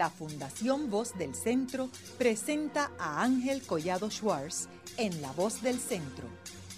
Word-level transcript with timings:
la 0.00 0.08
Fundación 0.08 0.88
Voz 0.88 1.12
del 1.18 1.34
Centro 1.34 1.90
presenta 2.16 2.90
a 2.98 3.22
Ángel 3.22 3.60
Collado 3.60 4.10
Schwartz 4.10 4.66
en 4.96 5.20
La 5.20 5.30
Voz 5.32 5.60
del 5.60 5.78
Centro, 5.78 6.24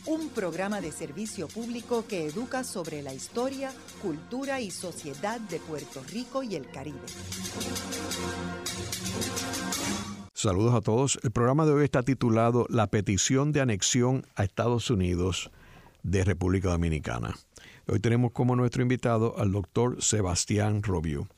un 0.06 0.30
programa 0.30 0.80
de 0.80 0.90
servicio 0.90 1.46
público 1.46 2.04
que 2.08 2.26
educa 2.26 2.64
sobre 2.64 3.00
la 3.00 3.14
historia, 3.14 3.70
cultura 4.02 4.60
y 4.60 4.72
sociedad 4.72 5.40
de 5.40 5.60
Puerto 5.60 6.02
Rico 6.10 6.42
y 6.42 6.56
el 6.56 6.68
Caribe. 6.68 6.98
Saludos 10.34 10.74
a 10.74 10.80
todos. 10.80 11.20
El 11.22 11.30
programa 11.30 11.64
de 11.64 11.74
hoy 11.74 11.84
está 11.84 12.02
titulado 12.02 12.66
La 12.70 12.88
petición 12.88 13.52
de 13.52 13.60
anexión 13.60 14.26
a 14.34 14.42
Estados 14.42 14.90
Unidos 14.90 15.52
de 16.02 16.24
República 16.24 16.70
Dominicana. 16.70 17.36
Hoy 17.86 18.00
tenemos 18.00 18.32
como 18.32 18.56
nuestro 18.56 18.82
invitado 18.82 19.38
al 19.38 19.52
doctor 19.52 20.02
Sebastián 20.02 20.82
Robiu, 20.82 21.28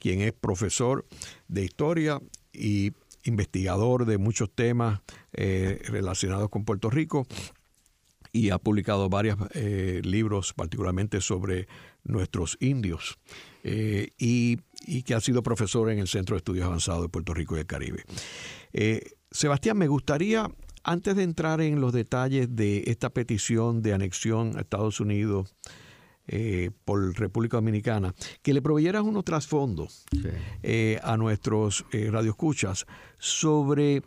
quien 0.00 0.22
es 0.22 0.32
profesor 0.32 1.06
de 1.46 1.64
historia 1.64 2.20
y 2.52 2.92
investigador 3.24 4.06
de 4.06 4.18
muchos 4.18 4.50
temas 4.50 5.00
eh, 5.32 5.80
relacionados 5.84 6.48
con 6.48 6.64
Puerto 6.64 6.90
Rico 6.90 7.26
y 8.32 8.50
ha 8.50 8.58
publicado 8.58 9.08
varios 9.08 9.36
eh, 9.54 10.00
libros, 10.04 10.52
particularmente 10.54 11.20
sobre 11.20 11.66
nuestros 12.04 12.56
indios, 12.60 13.18
eh, 13.64 14.12
y, 14.18 14.58
que 15.02 15.14
ha 15.14 15.20
sido 15.20 15.42
profesor 15.42 15.90
en 15.90 15.98
el 15.98 16.08
Centro 16.08 16.34
de 16.34 16.38
Estudios 16.38 16.64
Avanzados 16.66 17.02
de 17.02 17.08
Puerto 17.08 17.34
Rico 17.34 17.56
y 17.56 17.60
el 17.60 17.66
Caribe. 17.66 18.04
Sebastián, 19.30 19.76
me 19.76 19.88
gustaría 19.88 20.48
antes 20.84 21.16
de 21.16 21.24
entrar 21.24 21.60
en 21.60 21.80
los 21.80 21.92
detalles 21.92 22.54
de 22.54 22.84
esta 22.86 23.10
petición 23.10 23.82
de 23.82 23.92
anexión 23.92 24.56
a 24.56 24.60
Estados 24.60 25.00
Unidos 25.00 25.54
eh, 26.32 26.70
por 26.84 27.18
República 27.18 27.56
Dominicana, 27.56 28.14
que 28.40 28.54
le 28.54 28.62
proveyeras 28.62 29.02
unos 29.02 29.24
trasfondos 29.24 30.04
eh, 30.62 31.00
a 31.02 31.16
nuestros 31.16 31.84
eh, 31.90 32.08
radioescuchas 32.08 32.86
sobre 33.18 34.02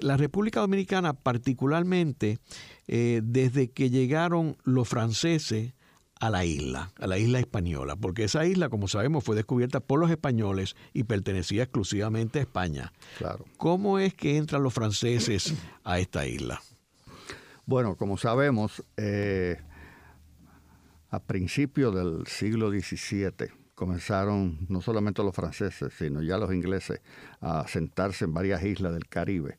la 0.00 0.16
República 0.16 0.58
Dominicana, 0.58 1.12
particularmente 1.12 2.40
desde 2.88 3.70
que 3.70 3.90
llegaron 3.90 4.56
los 4.64 4.88
franceses 4.88 5.74
a 6.18 6.30
la 6.30 6.44
isla, 6.44 6.90
a 6.98 7.06
la 7.06 7.16
isla 7.16 7.38
española, 7.38 7.94
porque 7.94 8.24
esa 8.24 8.44
isla, 8.44 8.68
como 8.68 8.88
sabemos, 8.88 9.22
fue 9.22 9.36
descubierta 9.36 9.78
por 9.78 10.00
los 10.00 10.10
españoles 10.10 10.74
y 10.92 11.04
pertenecía 11.04 11.62
exclusivamente 11.62 12.40
a 12.40 12.42
España. 12.42 12.92
Claro. 13.18 13.44
¿Cómo 13.56 14.00
es 14.00 14.14
que 14.14 14.38
entran 14.38 14.64
los 14.64 14.74
franceses 14.74 15.54
a 15.84 16.00
esta 16.00 16.26
isla? 16.26 16.60
Bueno, 17.64 17.94
como 17.94 18.18
sabemos, 18.18 18.82
eh, 18.96 19.60
a 21.12 21.20
principios 21.20 21.94
del 21.94 22.26
siglo 22.26 22.70
XVII 22.70 23.52
comenzaron 23.74 24.66
no 24.70 24.80
solamente 24.80 25.22
los 25.22 25.34
franceses, 25.34 25.92
sino 25.92 26.22
ya 26.22 26.38
los 26.38 26.52
ingleses 26.54 27.02
a 27.40 27.68
sentarse 27.68 28.24
en 28.24 28.32
varias 28.32 28.62
islas 28.64 28.94
del 28.94 29.06
Caribe. 29.08 29.58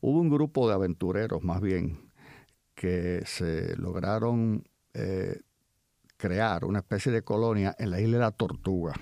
Hubo 0.00 0.18
un 0.20 0.30
grupo 0.30 0.66
de 0.66 0.74
aventureros, 0.74 1.44
más 1.44 1.60
bien, 1.60 2.10
que 2.74 3.22
se 3.26 3.76
lograron 3.76 4.64
eh, 4.94 5.40
crear 6.16 6.64
una 6.64 6.78
especie 6.78 7.12
de 7.12 7.22
colonia 7.22 7.76
en 7.78 7.90
la 7.90 8.00
isla 8.00 8.16
de 8.16 8.22
la 8.22 8.30
Tortuga. 8.30 8.94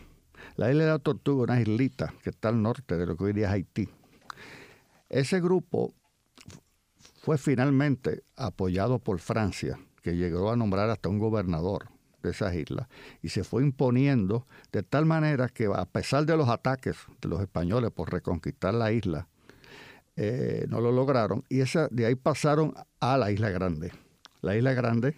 La 0.57 0.71
isla 0.71 0.85
de 0.85 0.91
la 0.91 0.99
Tortuga 0.99 1.45
es 1.45 1.51
una 1.51 1.61
islita 1.61 2.13
que 2.25 2.31
está 2.31 2.49
al 2.49 2.61
norte 2.61 2.97
de 2.97 3.07
lo 3.07 3.17
que 3.17 3.25
hoy 3.25 3.33
día 3.35 3.47
es 3.47 3.53
Haití. 3.53 3.89
Ese 5.09 5.41
grupo 5.41 5.95
fue 7.23 7.39
finalmente 7.39 8.25
apoyado 8.35 8.99
por 8.99 9.21
Francia, 9.21 9.79
que 10.05 10.17
llegó 10.17 10.53
a 10.53 10.57
nombrar 10.57 10.91
hasta 10.91 11.09
un 11.09 11.19
gobernador 11.19 11.89
de 12.23 12.31
esas 12.31 12.55
islas, 12.55 12.89
y 13.23 13.31
se 13.31 13.43
fue 13.43 13.63
imponiendo 13.63 14.47
de 14.71 14.83
tal 14.83 15.07
manera 15.07 15.49
que 15.49 15.67
a 15.67 15.87
pesar 15.87 16.27
de 16.27 16.37
los 16.37 16.49
ataques 16.49 16.97
de 17.21 17.29
los 17.29 17.41
españoles 17.41 17.91
por 17.91 18.13
reconquistar 18.13 18.75
la 18.75 18.93
isla, 18.93 19.29
eh, 20.17 20.67
no 20.69 20.81
lo 20.81 20.93
lograron, 20.93 21.43
y 21.49 21.61
esa, 21.61 21.89
de 21.91 22.05
ahí 22.05 22.15
pasaron 22.15 22.75
a 23.01 23.17
la 23.17 23.33
Isla 23.33 23.49
Grande. 23.51 23.93
La 24.43 24.57
Isla 24.57 24.75
Grande 24.75 25.17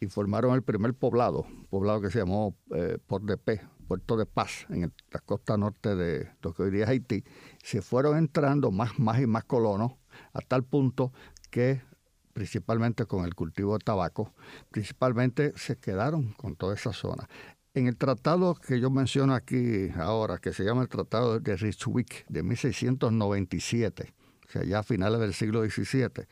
y 0.00 0.06
formaron 0.06 0.54
el 0.54 0.62
primer 0.62 0.92
poblado, 0.94 1.46
poblado 1.70 2.00
que 2.00 2.10
se 2.10 2.18
llamó 2.18 2.56
eh, 2.74 2.98
Port 3.06 3.24
de 3.24 3.36
P, 3.36 3.60
Puerto 3.86 4.16
de 4.16 4.26
Paz, 4.26 4.66
en 4.70 4.92
la 5.12 5.20
costa 5.20 5.56
norte 5.56 5.94
de 5.94 6.30
lo 6.42 6.52
que 6.52 6.64
hoy 6.64 6.70
día 6.70 6.84
es 6.84 6.90
Haití. 6.90 7.24
Se 7.62 7.80
fueron 7.80 8.18
entrando 8.18 8.72
más, 8.72 8.98
más 8.98 9.20
y 9.20 9.26
más 9.26 9.44
colonos 9.44 9.92
a 10.32 10.40
tal 10.40 10.64
punto 10.64 11.12
que 11.50 11.82
principalmente 12.32 13.06
con 13.06 13.24
el 13.24 13.34
cultivo 13.34 13.74
de 13.74 13.84
tabaco, 13.84 14.32
principalmente 14.70 15.52
se 15.56 15.76
quedaron 15.76 16.32
con 16.32 16.56
toda 16.56 16.74
esa 16.74 16.92
zona. 16.92 17.28
En 17.72 17.86
el 17.86 17.96
tratado 17.96 18.54
que 18.54 18.80
yo 18.80 18.90
menciono 18.90 19.34
aquí 19.34 19.90
ahora, 19.96 20.38
que 20.38 20.52
se 20.52 20.64
llama 20.64 20.82
el 20.82 20.88
Tratado 20.88 21.38
de 21.38 21.56
Ryswick 21.56 22.26
de 22.28 22.42
1697, 22.42 24.12
o 24.48 24.50
sea, 24.50 24.64
ya 24.64 24.80
a 24.80 24.82
finales 24.82 25.20
del 25.20 25.34
siglo 25.34 25.64
XVII, 25.64 26.26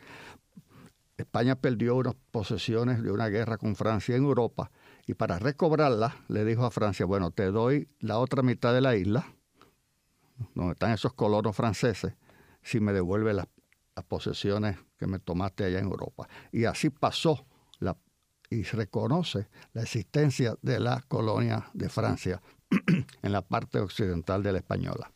España 1.16 1.56
perdió 1.56 1.97
unas 1.97 2.15
posesiones 2.30 3.03
de 3.03 3.10
una 3.10 3.28
guerra 3.28 3.56
con 3.56 3.76
Francia 3.76 4.16
en 4.16 4.25
Europa 4.25 4.70
y 5.06 5.15
para 5.15 5.38
recobrarla 5.38 6.16
le 6.28 6.44
dijo 6.44 6.65
a 6.65 6.70
Francia, 6.70 7.06
bueno, 7.06 7.30
te 7.30 7.47
doy 7.47 7.88
la 8.00 8.19
otra 8.19 8.42
mitad 8.42 8.72
de 8.72 8.80
la 8.80 8.97
isla, 8.97 9.26
donde 10.54 10.72
están 10.72 10.92
esos 10.92 11.12
colonos 11.12 11.56
franceses, 11.56 12.15
si 12.62 12.80
me 12.80 12.92
devuelve 12.92 13.32
las, 13.32 13.47
posesiones 14.04 14.78
que 14.98 15.06
me 15.06 15.19
tomaste 15.19 15.64
allá 15.64 15.78
en 15.78 15.86
Europa. 15.86 16.28
Y 16.53 16.64
así 16.64 16.91
pasó 16.91 17.47
la, 17.78 17.97
y 18.50 18.62
reconoce 18.62 19.48
la 19.72 19.82
existencia 19.82 20.56
de 20.62 20.81
la 20.81 21.03
colonia 21.09 21.69
de 21.72 21.88
Francia 21.88 22.41
en 23.22 23.32
la 23.32 23.42
parte 23.42 23.78
occidental 23.78 24.42
de 24.42 24.53
la 24.53 24.59
española. 24.59 25.10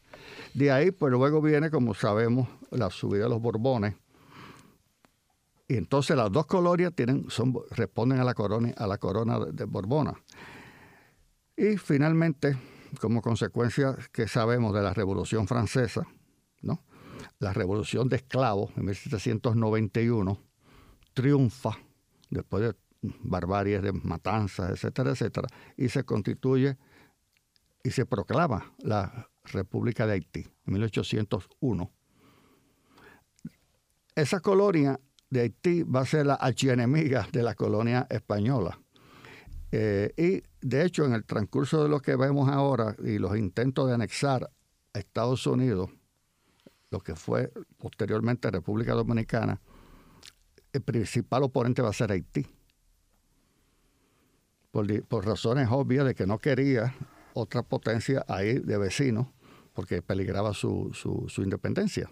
De 0.55 0.71
ahí, 0.71 0.91
pues 0.91 1.13
luego 1.13 1.41
viene, 1.41 1.71
como 1.71 1.95
sabemos, 1.95 2.49
la 2.71 2.91
subida 2.91 3.25
de 3.25 3.31
los 3.31 3.41
Borbones, 3.41 3.95
y 5.73 5.77
entonces 5.77 6.15
las 6.15 6.31
dos 6.31 6.45
colonias 6.45 6.93
tienen, 6.95 7.31
son, 7.31 7.55
responden 7.71 8.21
a 8.21 8.25
la 8.25 8.35
corona, 8.35 8.75
a 8.77 8.87
la 8.87 8.99
corona 8.99 9.39
de, 9.39 9.65
Borbona. 9.65 10.13
Y 11.57 11.79
finalmente, 11.79 12.59
como 13.01 13.23
consecuencia 13.23 13.97
que 14.13 14.29
sabemos 14.29 14.75
de 14.75 14.83
la 14.83 14.93
Revolución 14.93 15.49
Francesa, 15.49 16.07
¿no? 16.61 16.83
La 17.39 17.53
Revolución 17.53 18.09
de 18.09 18.17
Esclavos 18.17 18.71
en 18.77 18.85
1791 18.87 20.39
triunfa 21.15 21.79
después 22.31 22.63
de 22.63 22.77
barbaries 23.23 23.83
de 23.83 23.93
matanzas, 23.93 24.71
etcétera, 24.71 25.11
etcétera, 25.11 25.49
y 25.77 25.89
se 25.89 26.05
constituye 26.05 26.77
y 27.83 27.91
se 27.91 28.07
proclama 28.07 28.73
la 28.79 29.29
República 29.45 30.07
de 30.07 30.13
Haití 30.13 30.49
en 30.67 30.73
1801. 30.73 31.91
Esa 34.15 34.41
colonia 34.41 35.01
de 35.31 35.41
Haití 35.41 35.83
va 35.83 36.01
a 36.01 36.07
ser 36.07 36.27
la 36.27 36.35
archienemiga 36.35 37.27
de 37.33 37.43
la 37.43 37.55
colonia 37.55 38.07
española. 38.11 38.79
Eh, 39.73 40.13
y 40.17 40.67
de 40.67 40.85
hecho, 40.85 41.05
en 41.07 41.15
el 41.15 41.25
transcurso 41.25 41.83
de 41.83 41.89
lo 41.89 42.01
que 42.01 42.15
vemos 42.15 42.49
ahora 42.49 42.95
y 43.03 43.19
los 43.19 43.37
intentos 43.37 43.89
de 43.89 43.95
anexar 43.95 44.51
a 44.93 44.99
Estados 44.99 45.47
Unidos, 45.47 45.91
lo 46.93 47.01
que 47.01 47.17
fue 47.17 47.51
posteriormente 47.79 48.51
República 48.51 48.93
Dominicana, 48.93 49.61
el 50.73 50.83
principal 50.83 51.43
oponente 51.43 51.83
va 51.83 51.89
a 51.89 51.95
ser 51.95 52.13
Haití. 52.13 52.47
Por, 54.71 55.27
razones 55.27 55.69
obvias 55.71 56.07
de 56.07 56.15
que 56.15 56.27
no 56.27 56.39
quería 56.39 56.95
otra 57.35 57.63
potencia 57.63 58.25
ahí 58.29 58.59
de 58.59 58.79
vecinos, 58.79 59.27
porque 59.75 60.01
peligraba 60.03 60.55
su, 60.55 60.91
su 60.95 61.43
independencia. 61.43 62.11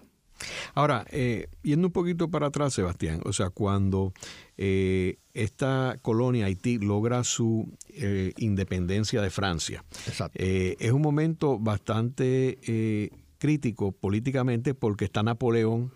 Ahora, 0.74 1.04
eh, 1.10 1.48
yendo 1.62 1.88
un 1.88 1.92
poquito 1.92 2.30
para 2.30 2.48
atrás, 2.48 2.74
Sebastián, 2.74 3.20
o 3.24 3.32
sea, 3.32 3.50
cuando 3.50 4.12
eh, 4.56 5.18
esta 5.34 5.98
colonia 6.02 6.46
Haití 6.46 6.78
logra 6.78 7.24
su 7.24 7.76
eh, 7.88 8.32
independencia 8.38 9.20
de 9.20 9.30
Francia, 9.30 9.84
es 10.34 10.92
un 10.92 11.02
momento 11.02 11.58
bastante 11.58 13.10
crítico 13.40 13.90
políticamente 13.90 14.74
porque 14.74 15.06
está 15.06 15.24
Napoleón 15.24 15.90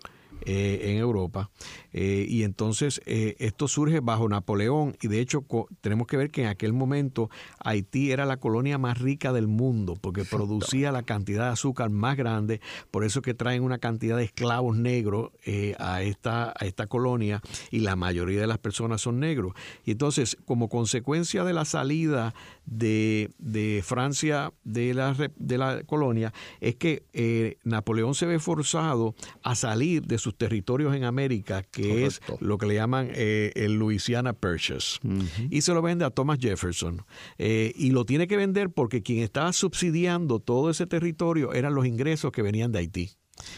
eh, 0.45 0.91
en 0.91 0.97
Europa. 0.97 1.49
Eh, 1.97 2.25
y 2.27 2.43
entonces 2.43 3.01
eh, 3.05 3.35
esto 3.39 3.69
surge 3.69 4.01
bajo 4.01 4.27
Napoleón. 4.27 4.97
Y 5.01 5.07
de 5.07 5.21
hecho 5.21 5.45
tenemos 5.79 6.07
que 6.07 6.17
ver 6.17 6.29
que 6.29 6.41
en 6.41 6.47
aquel 6.47 6.73
momento 6.73 7.29
Haití 7.59 8.11
era 8.11 8.25
la 8.25 8.37
colonia 8.37 8.77
más 8.77 8.99
rica 8.99 9.31
del 9.31 9.47
mundo 9.47 9.95
porque 10.01 10.25
producía 10.25 10.91
la 10.91 11.03
cantidad 11.03 11.45
de 11.45 11.51
azúcar 11.51 11.89
más 11.89 12.17
grande, 12.17 12.59
por 12.91 13.05
eso 13.05 13.21
que 13.21 13.33
traen 13.33 13.63
una 13.63 13.77
cantidad 13.77 14.17
de 14.17 14.25
esclavos 14.25 14.75
negros 14.75 15.31
a, 15.79 16.01
esta, 16.01 16.49
a 16.49 16.65
esta 16.65 16.87
colonia 16.87 17.41
y 17.71 17.79
la 17.79 17.95
mayoría 17.95 18.41
de 18.41 18.47
las 18.47 18.57
personas 18.57 19.01
son 19.01 19.21
negros. 19.21 19.53
Y 19.85 19.91
entonces 19.91 20.37
como 20.45 20.67
consecuencia 20.67 21.45
de 21.45 21.53
la 21.53 21.63
salida 21.63 22.33
de, 22.65 23.31
de 23.37 23.81
Francia 23.85 24.51
de 24.65 24.93
la, 24.93 25.15
de 25.37 25.57
la 25.57 25.83
colonia 25.83 26.33
es 26.59 26.75
que 26.75 27.57
Napoleón 27.63 28.15
se 28.15 28.25
ve 28.25 28.39
forzado 28.39 29.15
a 29.41 29.55
salir 29.55 30.05
de 30.05 30.17
sus 30.17 30.25
sus 30.25 30.35
territorios 30.35 30.95
en 30.95 31.03
América, 31.03 31.61
que 31.61 31.84
es 31.85 32.21
lo 32.39 32.57
que 32.57 32.65
le 32.65 32.75
llaman 32.75 33.09
eh, 33.13 33.51
el 33.55 33.75
Louisiana 33.75 34.33
Purchase. 34.33 34.99
Y 35.49 35.61
se 35.61 35.73
lo 35.73 35.81
vende 35.81 36.05
a 36.05 36.09
Thomas 36.09 36.39
Jefferson. 36.39 37.05
Eh, 37.37 37.73
y 37.75 37.91
lo 37.91 38.05
tiene 38.05 38.27
que 38.27 38.37
vender 38.37 38.69
porque 38.69 39.03
quien 39.03 39.19
estaba 39.19 39.53
subsidiando 39.53 40.39
todo 40.39 40.69
ese 40.69 40.87
territorio 40.87 41.53
eran 41.53 41.75
los 41.75 41.85
ingresos 41.85 42.31
que 42.31 42.41
venían 42.41 42.71
de 42.71 42.79
Haití 42.79 43.11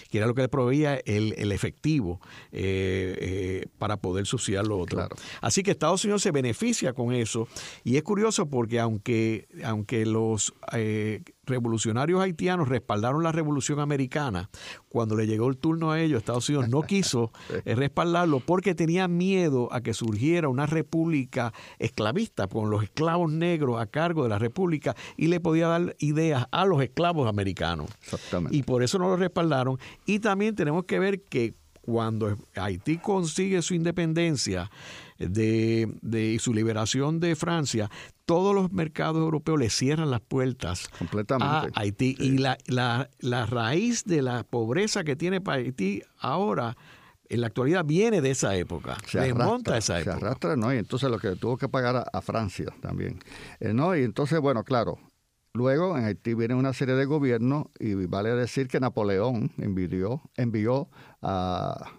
que 0.10 0.18
era 0.18 0.28
lo 0.28 0.34
que 0.34 0.42
le 0.42 0.50
proveía 0.50 0.96
el, 1.06 1.52
efectivo 1.52 2.20
eh, 2.52 3.18
eh, 3.20 3.66
para 3.78 3.98
poder 3.98 4.26
subsidiar 4.26 4.66
lo 4.66 4.78
otro. 4.80 5.08
Así 5.42 5.64
que 5.64 5.72
Estados 5.72 6.04
Unidos 6.04 6.22
se 6.22 6.32
beneficia 6.32 6.94
con 6.94 7.14
eso 7.14 7.48
y 7.84 7.98
es 7.98 8.04
curioso 8.04 8.50
porque 8.50 8.80
aunque, 8.80 9.48
aunque 9.64 10.06
los 10.06 10.54
eh, 10.74 11.24
revolucionarios 11.48 12.22
haitianos 12.22 12.68
respaldaron 12.68 13.24
la 13.24 13.32
revolución 13.32 13.80
americana, 13.80 14.50
cuando 14.90 15.16
le 15.16 15.28
llegó 15.28 15.48
el 15.50 15.58
turno 15.58 15.92
a 15.92 16.00
ellos, 16.00 16.20
Estados 16.20 16.48
Unidos 16.50 16.70
no 16.70 16.84
quiso 16.84 17.32
respaldarlo 17.66 18.40
porque 18.40 18.76
tenía 18.76 19.08
miedo 19.08 19.70
a 19.72 19.82
que 19.82 19.94
surgiera 19.94 20.50
una 20.50 20.66
república 20.66 21.54
esclavista 21.80 22.48
con 22.48 22.70
los 22.70 22.84
esclavos 22.84 23.32
negros 23.32 23.82
a 23.82 23.88
cargo 23.88 24.24
de 24.24 24.30
la 24.30 24.40
república 24.40 24.96
y 25.16 25.28
le 25.28 25.40
podía 25.40 25.68
dar 25.68 25.96
ideas 26.00 26.48
a 26.52 26.66
los 26.66 26.82
esclavos 26.82 27.28
americanos. 27.28 27.90
Y 28.52 28.64
por 28.64 28.84
eso 28.84 29.00
no 29.00 29.10
lo 29.10 29.18
respaldaron. 29.18 29.80
Y 30.06 30.20
también 30.20 30.56
tenemos 30.56 30.86
que 30.86 31.00
ver 31.00 31.22
que 31.22 31.54
cuando 31.82 32.36
Haití 32.56 32.98
consigue 32.98 33.62
su 33.62 33.74
independencia 33.74 34.70
de, 35.18 35.98
de, 36.02 36.38
su 36.40 36.54
liberación 36.54 37.20
de 37.20 37.36
Francia, 37.36 37.90
todos 38.26 38.54
los 38.54 38.72
mercados 38.72 39.18
europeos 39.18 39.60
le 39.60 39.70
cierran 39.70 40.12
las 40.12 40.22
puertas 40.22 40.90
a 41.40 41.68
Haití. 41.76 42.16
Y 42.20 42.38
la, 42.38 42.58
la, 42.66 43.10
la, 43.20 43.46
raíz 43.46 44.04
de 44.06 44.22
la 44.22 44.44
pobreza 44.44 45.04
que 45.04 45.16
tiene 45.16 45.42
Haití 45.46 46.02
ahora, 46.20 46.76
en 47.30 47.42
la 47.42 47.48
actualidad, 47.48 47.86
viene 47.86 48.22
de 48.22 48.32
esa 48.32 48.56
época. 48.56 48.98
Se 49.06 49.20
arrastra, 49.20 49.78
esa 49.78 50.00
época. 50.00 50.20
Se 50.20 50.26
arrastra, 50.26 50.56
¿no? 50.56 50.74
Y 50.74 50.78
entonces 50.78 51.10
lo 51.10 51.20
que 51.20 51.36
tuvo 51.36 51.58
que 51.58 51.70
pagar 51.70 52.06
a, 52.12 52.22
Francia 52.22 52.68
también. 52.82 53.20
Eh, 53.60 53.74
¿no? 53.74 53.96
Y 53.96 54.04
entonces, 54.04 54.40
bueno, 54.40 54.64
claro, 54.64 54.98
Luego 55.58 55.98
en 55.98 56.06
Haití 56.06 56.36
viene 56.36 56.54
una 56.54 56.72
serie 56.72 56.94
de 56.94 57.06
gobiernos 57.06 57.66
y 57.80 57.96
vale 57.96 58.30
decir 58.36 58.68
que 58.68 58.80
Napoleón 58.80 59.52
envió, 59.58 60.22
envió 60.36 60.88
a 61.24 61.94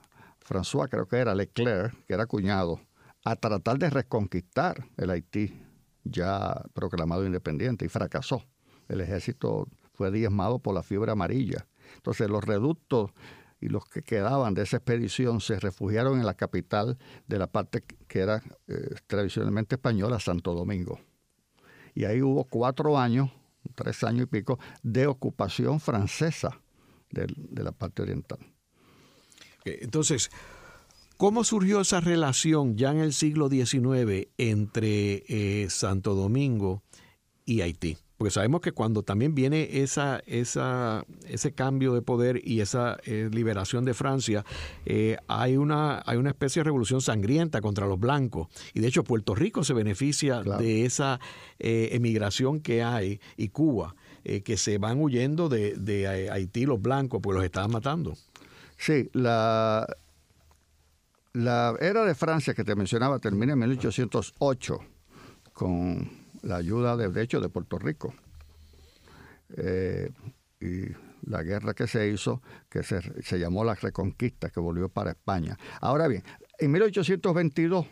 François, 0.49 0.89
creo 0.89 1.09
que 1.09 1.17
era 1.17 1.35
Leclerc, 1.35 1.93
que 2.07 2.15
era 2.15 2.27
cuñado, 2.27 2.81
a 3.31 3.37
tratar 3.37 3.79
de 3.79 3.91
reconquistar 3.91 4.87
el 4.97 5.11
Haití 5.11 5.53
ya 6.05 6.63
proclamado 6.73 7.27
independiente 7.27 7.85
y 7.85 7.89
fracasó. 7.89 8.45
El 8.89 9.01
ejército 9.01 9.69
fue 9.93 10.11
diezmado 10.11 10.59
por 10.59 10.75
la 10.75 10.83
fiebre 10.83 11.13
amarilla. 11.13 11.67
Entonces 11.97 12.31
los 12.31 12.45
reductos 12.45 13.11
y 13.61 13.69
los 13.69 13.85
que 13.87 14.03
quedaban 14.03 14.55
de 14.55 14.63
esa 14.63 14.77
expedición 14.77 15.41
se 15.41 15.59
refugiaron 15.59 16.19
en 16.21 16.27
la 16.27 16.35
capital 16.35 16.97
de 17.27 17.39
la 17.39 17.49
parte 17.49 17.83
que 18.07 18.21
era 18.21 18.43
eh, 18.69 18.95
tradicionalmente 19.07 19.75
española, 19.75 20.21
Santo 20.21 20.55
Domingo. 20.55 21.01
Y 21.95 22.05
ahí 22.05 22.23
hubo 22.23 22.45
cuatro 22.45 22.97
años 22.97 23.31
tres 23.75 24.03
años 24.05 24.25
y 24.25 24.27
pico, 24.27 24.59
de 24.83 25.07
ocupación 25.07 25.81
francesa 25.81 26.61
de, 27.11 27.27
la 27.63 27.73
parte 27.73 28.03
oriental. 28.03 28.39
Entonces, 29.65 30.31
¿cómo 31.19 31.45
surgió 31.45 31.83
esa 31.83 32.01
relación 32.01 32.79
ya 32.79 32.91
en 32.91 32.99
el 32.99 33.13
siglo 33.13 33.51
XIX 33.51 34.29
entre 34.39 35.25
eh, 35.29 35.69
Santo 35.69 36.15
Domingo 36.15 36.83
y 37.45 37.61
Haití? 37.61 37.99
Porque 38.19 38.33
sabemos 38.33 38.61
que 38.61 38.73
cuando 38.73 39.05
también 39.05 39.37
viene 39.37 39.81
esa, 39.81 40.21
esa, 40.27 41.05
ese 41.29 41.53
cambio 41.53 41.95
de 41.95 42.03
poder 42.03 42.41
y 42.45 42.61
esa 42.61 42.99
eh, 43.05 43.31
liberación 43.33 43.85
de 43.85 43.95
Francia, 43.95 44.45
eh, 44.87 45.19
hay, 45.29 45.57
una, 45.57 46.03
hay 46.05 46.17
una 46.17 46.31
especie 46.31 46.61
de 46.61 46.65
revolución 46.65 47.01
sangrienta 47.01 47.61
contra 47.61 47.87
los 47.87 48.01
blancos. 48.01 48.49
Y 48.75 48.81
de 48.81 48.89
hecho 48.89 49.05
Puerto 49.05 49.37
Rico 49.37 49.63
se 49.63 49.73
beneficia 49.73 50.43
de 50.43 50.85
esa 50.85 51.21
eh, 51.61 51.91
emigración 51.93 52.59
que 52.59 52.83
hay 52.83 53.21
y 53.37 53.49
Cuba, 53.49 53.95
que 54.45 54.57
se 54.59 54.77
van 54.77 55.01
huyendo 55.01 55.49
de, 55.49 55.75
de 55.75 56.29
Haití 56.31 56.67
los 56.67 56.83
blancos, 56.83 57.21
pues 57.23 57.35
los 57.35 57.45
estaban 57.45 57.71
matando. 57.71 58.15
Sí, 58.77 59.09
la, 59.15 59.87
la 61.33 61.77
era 61.81 62.05
de 62.05 62.15
Francia 62.15 62.55
que 62.55 62.65
te 62.65 62.75
mencionaba 62.75 63.19
termina 63.19 63.53
en 63.53 63.59
1808 63.59 64.79
con 65.53 66.11
la 66.43 66.57
ayuda 66.57 66.97
de, 66.97 67.23
hecho 67.23 67.41
de 67.41 67.49
Puerto 67.49 67.79
Rico. 67.79 68.15
Eh, 69.57 70.11
y 70.61 70.87
la 71.29 71.43
guerra 71.43 71.75
que 71.75 71.87
se 71.87 72.09
hizo, 72.09 72.43
que 72.69 72.83
se, 72.83 73.39
llamó 73.39 73.65
la 73.65 73.75
Reconquista, 73.75 74.51
que 74.51 74.61
volvió 74.61 74.89
para 74.89 75.11
España. 75.11 75.57
Ahora 75.81 76.09
bien, 76.09 76.23
en 76.59 76.73
1822, 76.73 77.87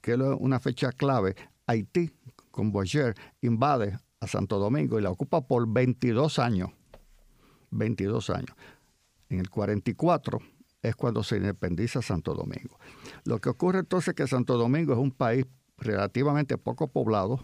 que 0.00 0.12
es 0.12 0.18
una 0.18 0.60
fecha 0.60 0.92
clave, 0.92 1.36
Haití, 1.66 2.12
con 2.50 2.72
Boyer, 2.72 3.14
invade 3.40 3.98
a 4.20 4.26
Santo 4.26 4.58
Domingo 4.58 4.98
y 4.98 5.02
la 5.02 5.10
ocupa 5.10 5.46
por 5.46 5.66
22 5.66 6.38
años. 6.38 6.70
22 7.70 8.30
años. 8.30 8.56
En 9.28 9.40
el 9.40 9.48
44 9.48 10.38
es 10.82 10.96
cuando 10.96 11.22
se 11.22 11.36
independiza 11.36 12.02
Santo 12.02 12.34
Domingo. 12.34 12.78
Lo 13.24 13.38
que 13.38 13.48
ocurre 13.48 13.80
entonces 13.80 14.08
es 14.08 14.14
que 14.14 14.26
Santo 14.26 14.58
Domingo 14.58 14.92
es 14.92 14.98
un 14.98 15.12
país 15.12 15.46
relativamente 15.78 16.58
poco 16.58 16.88
poblado, 16.88 17.40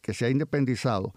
que 0.00 0.14
se 0.14 0.26
ha 0.26 0.30
independizado, 0.30 1.12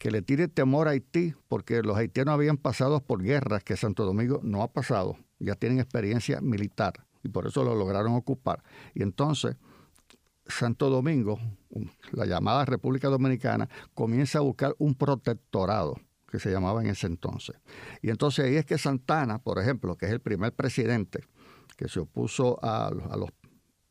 que 0.00 0.10
le 0.10 0.22
tire 0.22 0.48
temor 0.48 0.88
a 0.88 0.92
Haití, 0.92 1.34
porque 1.48 1.82
los 1.82 1.96
haitianos 1.96 2.34
habían 2.34 2.56
pasado 2.56 3.00
por 3.00 3.22
guerras 3.22 3.62
que 3.62 3.76
Santo 3.76 4.04
Domingo 4.04 4.40
no 4.42 4.62
ha 4.62 4.68
pasado, 4.72 5.16
ya 5.38 5.54
tienen 5.54 5.78
experiencia 5.78 6.40
militar 6.40 7.06
y 7.22 7.28
por 7.28 7.46
eso 7.46 7.64
lo 7.64 7.74
lograron 7.74 8.14
ocupar. 8.14 8.62
Y 8.94 9.02
entonces 9.02 9.56
Santo 10.46 10.90
Domingo, 10.90 11.38
la 12.12 12.26
llamada 12.26 12.64
República 12.64 13.08
Dominicana, 13.08 13.68
comienza 13.94 14.38
a 14.38 14.42
buscar 14.42 14.74
un 14.78 14.94
protectorado 14.94 15.96
que 16.30 16.38
se 16.38 16.50
llamaba 16.50 16.82
en 16.82 16.88
ese 16.88 17.06
entonces. 17.06 17.56
Y 18.02 18.10
entonces 18.10 18.44
ahí 18.44 18.56
es 18.56 18.64
que 18.64 18.78
Santana, 18.78 19.38
por 19.38 19.58
ejemplo, 19.58 19.96
que 19.96 20.06
es 20.06 20.12
el 20.12 20.20
primer 20.20 20.52
presidente 20.52 21.24
que 21.76 21.88
se 21.88 22.00
opuso 22.00 22.58
a, 22.62 22.86
a 22.86 23.16
los 23.16 23.30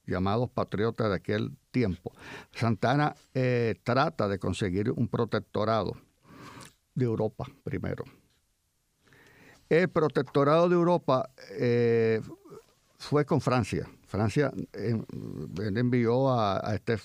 llamados 0.08 0.50
patriotas 0.50 1.10
de 1.10 1.16
aquel 1.16 1.58
tiempo. 1.72 2.12
Santana 2.52 3.16
eh, 3.34 3.76
trata 3.84 4.28
de 4.28 4.40
conseguir 4.40 4.92
un 4.92 5.08
protectorado 5.08 5.94
de 6.94 7.06
Europa 7.06 7.46
primero. 7.64 8.04
El 9.68 9.90
protectorado 9.90 10.70
de 10.70 10.76
Europa 10.76 11.30
eh, 11.52 12.22
fue 12.98 13.26
con 13.26 13.42
Francia. 13.42 13.90
Francia 14.06 14.52
eh, 14.74 15.02
envió 15.58 16.32
a, 16.32 16.74
este 16.74 16.98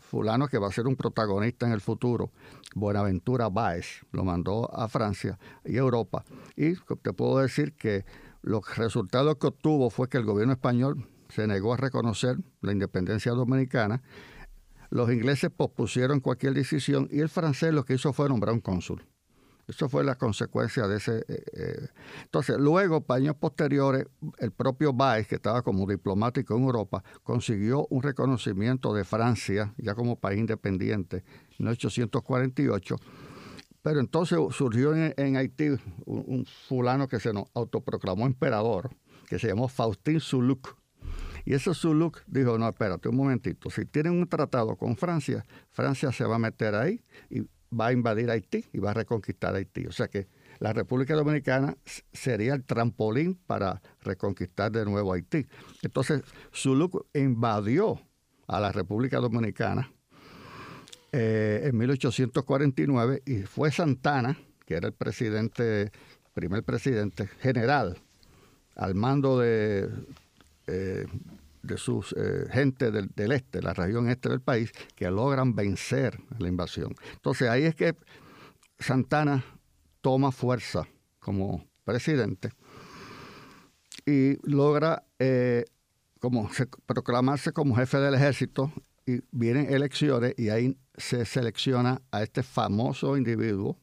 fulano 0.00 0.48
que 0.48 0.58
va 0.58 0.68
a 0.68 0.72
ser 0.72 0.86
un 0.86 0.96
protagonista 0.96 1.66
en 1.66 1.72
el 1.72 1.80
futuro, 1.80 2.30
Buenaventura 2.74 3.48
Báez, 3.48 4.04
lo 4.12 4.24
mandó 4.24 4.72
a 4.74 4.88
Francia 4.88 5.38
y 5.64 5.76
Europa. 5.76 6.24
Y 6.56 6.74
te 7.02 7.12
puedo 7.12 7.38
decir 7.38 7.74
que 7.74 8.04
los 8.42 8.76
resultados 8.76 9.36
que 9.36 9.48
obtuvo 9.48 9.90
fue 9.90 10.08
que 10.08 10.18
el 10.18 10.24
gobierno 10.24 10.52
español 10.52 11.06
se 11.28 11.46
negó 11.46 11.74
a 11.74 11.76
reconocer 11.76 12.36
la 12.60 12.72
independencia 12.72 13.32
dominicana. 13.32 14.02
Los 14.90 15.10
ingleses 15.10 15.50
pospusieron 15.50 16.20
cualquier 16.20 16.54
decisión 16.54 17.08
y 17.10 17.20
el 17.20 17.28
francés 17.28 17.74
lo 17.74 17.84
que 17.84 17.94
hizo 17.94 18.12
fue 18.12 18.28
nombrar 18.28 18.54
un 18.54 18.60
cónsul. 18.60 19.04
Eso 19.68 19.88
fue 19.88 20.04
la 20.04 20.14
consecuencia 20.14 20.86
de 20.86 20.96
ese. 20.96 21.18
Eh, 21.28 21.44
eh. 21.52 21.88
Entonces, 22.22 22.56
luego, 22.58 23.00
para 23.00 23.18
años 23.18 23.36
posteriores, 23.36 24.06
el 24.38 24.52
propio 24.52 24.92
Baez, 24.92 25.26
que 25.26 25.34
estaba 25.36 25.62
como 25.62 25.86
diplomático 25.86 26.56
en 26.56 26.62
Europa, 26.62 27.02
consiguió 27.24 27.86
un 27.90 28.02
reconocimiento 28.02 28.94
de 28.94 29.04
Francia, 29.04 29.74
ya 29.76 29.94
como 29.94 30.20
país 30.20 30.38
independiente, 30.38 31.24
en 31.58 31.66
1848. 31.66 32.96
Pero 33.82 34.00
entonces 34.00 34.38
surgió 34.50 34.94
en, 34.94 35.36
Haití 35.36 35.68
un, 36.06 36.44
fulano 36.68 37.08
que 37.08 37.20
se 37.20 37.32
nos 37.32 37.44
autoproclamó 37.54 38.26
emperador, 38.26 38.90
que 39.28 39.38
se 39.38 39.48
llamó 39.48 39.68
Faustín 39.68 40.20
Suluk. 40.20 40.76
Y 41.44 41.54
ese 41.54 41.72
Zuluk 41.72 42.22
dijo, 42.26 42.58
no, 42.58 42.68
espérate 42.68 43.08
un 43.08 43.14
momentito, 43.14 43.70
si 43.70 43.84
tienen 43.84 44.14
un 44.14 44.28
tratado 44.28 44.74
con 44.74 44.96
Francia, 44.96 45.46
Francia 45.70 46.10
se 46.10 46.24
va 46.24 46.34
a 46.34 46.40
meter 46.40 46.74
ahí 46.74 47.04
y 47.30 47.42
va 47.72 47.88
a 47.88 47.92
invadir 47.92 48.30
Haití 48.30 48.64
y 48.72 48.78
va 48.78 48.90
a 48.90 48.94
reconquistar 48.94 49.54
Haití. 49.54 49.86
O 49.86 49.92
sea 49.92 50.08
que 50.08 50.28
la 50.58 50.72
República 50.72 51.14
Dominicana 51.14 51.76
sería 52.12 52.54
el 52.54 52.64
trampolín 52.64 53.34
para 53.46 53.82
reconquistar 54.02 54.72
de 54.72 54.84
nuevo 54.84 55.12
Haití. 55.12 55.46
Entonces, 55.82 56.22
Zuluk 56.54 57.06
invadió 57.14 58.00
a 58.46 58.60
la 58.60 58.72
República 58.72 59.18
Dominicana 59.18 59.90
eh, 61.12 61.62
en 61.64 61.76
1849 61.76 63.22
y 63.26 63.42
fue 63.42 63.70
Santana, 63.70 64.38
que 64.64 64.74
era 64.74 64.88
el 64.88 64.94
presidente, 64.94 65.90
primer 66.34 66.62
presidente 66.62 67.26
general, 67.26 67.98
al 68.74 68.94
mando 68.94 69.38
de 69.38 69.88
eh, 70.66 71.06
de 71.66 71.76
sus 71.76 72.14
eh, 72.16 72.46
gente 72.50 72.90
del, 72.90 73.32
este, 73.32 73.62
la 73.62 73.74
región 73.74 74.08
este 74.08 74.28
del 74.28 74.40
país, 74.40 74.72
que 74.94 75.10
logran 75.10 75.54
vencer 75.54 76.18
la 76.38 76.48
invasión. 76.48 76.94
Entonces 77.14 77.48
ahí 77.48 77.64
es 77.64 77.74
que 77.74 77.94
Santana 78.78 79.44
toma 80.00 80.32
fuerza 80.32 80.86
como 81.18 81.66
presidente 81.84 82.50
y 84.04 84.36
logra 84.48 85.04
eh, 85.18 85.64
como 86.20 86.48
proclamarse 86.86 87.52
como 87.52 87.76
jefe 87.76 87.98
del 87.98 88.14
ejército 88.14 88.72
y 89.06 89.20
vienen 89.30 89.72
elecciones 89.72 90.34
y 90.36 90.48
ahí 90.48 90.76
se 90.96 91.24
selecciona 91.24 92.02
a 92.10 92.22
este 92.22 92.42
famoso 92.42 93.16
individuo, 93.16 93.78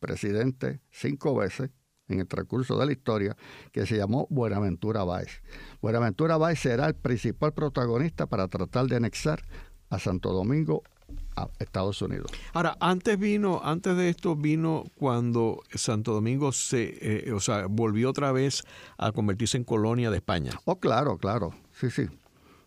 presidente 0.00 0.80
cinco 0.90 1.36
veces 1.36 1.70
en 2.08 2.20
el 2.20 2.26
transcurso 2.26 2.78
de 2.78 2.86
la 2.86 2.92
historia, 2.92 3.36
que 3.72 3.86
se 3.86 3.96
llamó 3.96 4.26
Buenaventura 4.30 5.04
Báez. 5.04 5.42
Buenaventura 5.80 6.36
Báez 6.36 6.60
será 6.60 6.86
el 6.86 6.94
principal 6.94 7.52
protagonista 7.52 8.26
para 8.26 8.48
tratar 8.48 8.86
de 8.86 8.96
anexar 8.96 9.44
a 9.90 9.98
Santo 9.98 10.32
Domingo 10.32 10.82
a 11.36 11.48
Estados 11.58 12.00
Unidos. 12.02 12.30
Ahora, 12.52 12.76
antes 12.80 13.18
vino, 13.18 13.60
antes 13.62 13.96
de 13.96 14.08
esto 14.08 14.36
vino 14.36 14.84
cuando 14.96 15.62
Santo 15.74 16.12
Domingo 16.12 16.52
se, 16.52 17.28
eh, 17.28 17.32
o 17.32 17.40
sea, 17.40 17.66
volvió 17.66 18.10
otra 18.10 18.32
vez 18.32 18.62
a 18.98 19.12
convertirse 19.12 19.56
en 19.56 19.64
colonia 19.64 20.10
de 20.10 20.16
España. 20.16 20.52
Oh, 20.64 20.78
claro, 20.78 21.18
claro, 21.18 21.52
sí, 21.72 21.90
sí. 21.90 22.08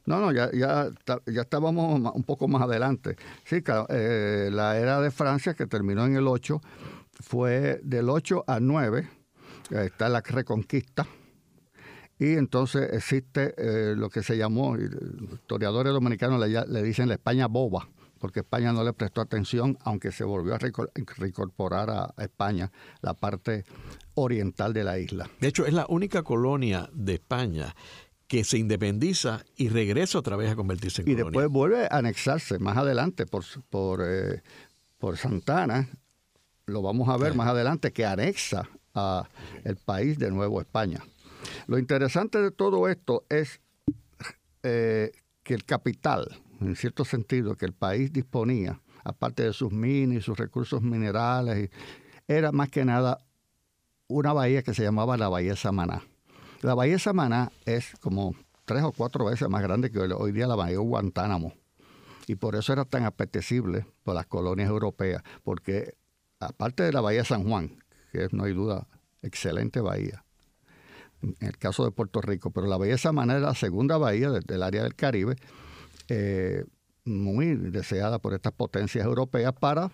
No, 0.06 0.22
no, 0.22 0.32
ya, 0.32 0.50
ya, 0.54 0.90
ya 1.26 1.42
estábamos 1.42 2.00
un 2.16 2.24
poco 2.24 2.48
más 2.48 2.62
adelante. 2.62 3.18
Sí, 3.44 3.62
eh, 3.90 4.50
la 4.52 4.78
era 4.78 5.02
de 5.02 5.12
Francia, 5.12 5.54
que 5.54 5.68
terminó 5.68 6.06
en 6.06 6.16
el 6.16 6.28
8, 6.28 6.62
fue 7.20 7.82
del 7.84 8.10
8 8.10 8.46
al 8.48 8.66
9, 8.66 9.10
está 9.72 10.10
la 10.10 10.22
reconquista, 10.22 11.08
y 12.20 12.34
entonces 12.34 12.90
existe 12.94 13.54
eh, 13.58 13.96
lo 13.96 14.10
que 14.10 14.24
se 14.24 14.38
llamó, 14.38 14.76
historiadores 14.78 15.94
dominicanos 15.94 16.40
le, 16.40 16.66
le, 16.66 16.84
dicen 16.84 17.08
la 17.08 17.14
España 17.16 17.48
boba, 17.48 17.90
porque 18.20 18.40
España 18.40 18.74
no 18.74 18.84
le 18.84 18.94
prestó 18.94 19.22
atención, 19.22 19.78
aunque 19.84 20.12
se 20.12 20.24
volvió 20.24 20.56
a 20.56 20.58
reincorporar 20.58 21.90
a 21.92 22.14
España 22.18 22.72
la 23.02 23.14
parte 23.14 23.66
oriental 24.16 24.74
de 24.74 24.84
la 24.84 24.98
isla. 24.98 25.30
De 25.40 25.48
hecho, 25.48 25.66
es 25.68 25.74
la 25.74 25.86
única 25.90 26.24
colonia 26.24 26.90
de 26.94 27.16
España 27.16 27.76
que 28.28 28.44
se 28.44 28.58
independiza 28.58 29.46
y 29.56 29.70
regresa 29.70 30.18
otra 30.18 30.36
vez 30.36 30.52
a 30.52 30.56
convertirse 30.56 31.04
en 31.04 31.10
y 31.10 31.12
colonia. 31.12 31.30
Y 31.30 31.32
después 31.32 31.50
vuelve 31.50 31.86
a 31.86 31.98
anexarse 31.98 32.58
más 32.58 32.78
adelante 32.78 33.28
por, 33.28 33.44
por, 33.70 34.02
eh, 34.04 34.42
por 34.98 35.18
Santana, 35.18 35.88
lo 36.66 36.82
vamos 36.82 37.08
a 37.10 37.18
ver 37.18 37.36
más 37.36 37.48
adelante, 37.48 37.94
que 37.94 38.06
anexa 38.06 38.68
a 38.98 39.30
el 39.64 39.78
país 39.78 40.18
de 40.18 40.32
nuevo 40.32 40.60
España. 40.60 41.04
Lo 41.68 41.78
interesante 41.78 42.42
de 42.42 42.52
todo 42.52 42.88
esto 42.88 43.24
es 43.30 43.62
eh, 44.64 45.12
que 45.44 45.54
el 45.54 45.64
capital, 45.64 46.28
en 46.60 46.76
cierto 46.76 47.06
sentido, 47.06 47.56
que 47.56 47.66
el 47.66 47.74
país 47.74 48.12
disponía, 48.12 48.82
aparte 49.04 49.44
de 49.44 49.54
sus 49.54 49.72
minas 49.72 50.18
y 50.18 50.22
sus 50.22 50.38
recursos 50.38 50.82
minerales, 50.82 51.70
era 52.28 52.52
más 52.52 52.70
que 52.70 52.84
nada 52.84 53.20
una 54.08 54.34
bahía 54.34 54.64
que 54.64 54.74
se 54.74 54.84
llamaba 54.84 55.18
la 55.18 55.30
Bahía 55.30 55.56
Samaná 55.56 56.02
la 56.62 56.74
bahía 56.74 56.98
Samaná 56.98 57.52
es 57.66 57.94
como 58.02 58.36
tres 58.66 58.84
o 58.84 58.92
cuatro 58.92 59.26
veces 59.26 59.48
más 59.50 59.62
grande 59.62 59.92
que 59.92 60.00
hoy 60.00 60.32
día 60.32 60.48
la 60.48 60.56
bahía 60.56 60.80
Guantánamo. 60.80 61.54
Y 62.26 62.36
por 62.36 62.56
eso 62.56 62.74
era 62.74 62.84
tan 62.84 63.06
apetecible 63.06 63.86
por 64.04 64.16
las 64.16 64.26
colonias 64.26 64.70
europeas, 64.70 65.24
porque 65.44 65.96
aparte 66.40 66.84
de 66.84 66.92
la 66.92 67.02
bahía 67.02 67.24
San 67.24 67.48
Juan, 67.48 67.78
que 68.12 68.28
no 68.32 68.44
hay 68.44 68.54
duda, 68.54 68.88
excelente 69.22 69.82
bahía, 69.82 70.24
en 71.22 71.36
el 71.40 71.58
caso 71.58 71.84
de 71.86 71.92
Puerto 71.92 72.22
Rico, 72.22 72.52
pero 72.52 72.68
la 72.68 72.78
bahía 72.78 72.96
de 72.96 73.36
es 73.36 73.42
la 73.42 73.56
segunda 73.56 73.98
bahía 73.98 74.32
del, 74.32 74.64
área 74.64 74.84
del 74.84 74.96
Caribe, 74.96 75.36
eh, 76.10 76.64
muy 77.06 77.56
deseada 77.56 78.20
por 78.20 78.34
estas 78.34 78.54
potencias 78.54 79.06
europeas 79.06 79.54
para 79.54 79.92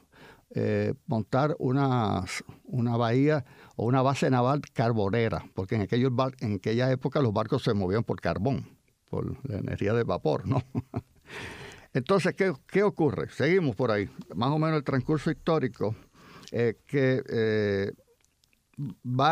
eh, 0.56 0.94
montar 1.08 1.56
una, 1.60 2.26
una 2.66 2.98
bahía 2.98 3.46
o 3.76 3.86
una 3.86 4.02
base 4.02 4.30
naval 4.30 4.62
carbonera, 4.74 5.46
porque 5.54 5.76
en, 5.76 5.82
aquellos 5.82 6.12
en 6.40 6.56
aquella 6.56 6.92
época 6.92 7.22
los 7.22 7.34
barcos 7.34 7.64
se 7.64 7.74
movían 7.74 8.04
por 8.04 8.20
carbón, 8.20 8.68
por 9.10 9.38
la 9.50 9.60
energía 9.60 9.94
de 9.94 10.04
vapor, 10.04 10.48
¿no? 10.48 10.62
Entonces, 11.94 12.36
¿qué, 12.36 12.84
ocurre? 12.84 13.30
Seguimos 13.30 13.76
por 13.76 13.92
ahí. 13.92 14.10
Más 14.36 14.50
o 14.50 14.58
menos 14.58 14.78
el 14.78 14.84
transcurso 14.84 15.30
histórico, 15.30 15.96
eh, 16.52 16.80
que 16.88 17.94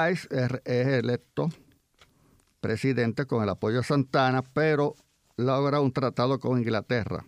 es, 0.10 0.28
es 0.66 0.88
electo 0.88 1.50
presidente 2.60 3.26
con 3.26 3.44
el 3.44 3.50
apoyo 3.50 3.78
de 3.78 3.84
Santana, 3.84 4.44
pero 4.44 4.96
logra 5.38 5.82
un 5.82 5.92
tratado 5.92 6.40
con 6.40 6.60
Inglaterra 6.60 7.26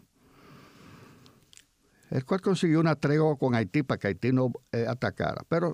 el 2.13 2.25
cual 2.25 2.41
consiguió 2.41 2.79
una 2.79 2.95
tregua 2.95 3.35
con 3.37 3.55
Haití 3.55 3.81
para 3.81 3.97
que 3.97 4.07
Haití 4.07 4.31
no 4.31 4.51
eh, 4.71 4.85
atacara. 4.87 5.43
Pero 5.49 5.73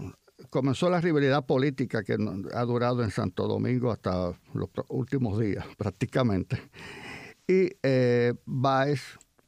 comenzó 0.49 0.89
la 0.89 1.01
rivalidad 1.01 1.45
política 1.45 2.01
que 2.01 2.15
ha 2.53 2.63
durado 2.63 3.03
en 3.03 3.11
Santo 3.11 3.45
Domingo 3.45 3.91
hasta 3.91 4.31
los 4.53 4.69
últimos 4.87 5.37
días, 5.37 5.65
prácticamente. 5.77 6.57
Y 7.45 7.71
eh, 7.83 8.33
Báez 8.45 9.01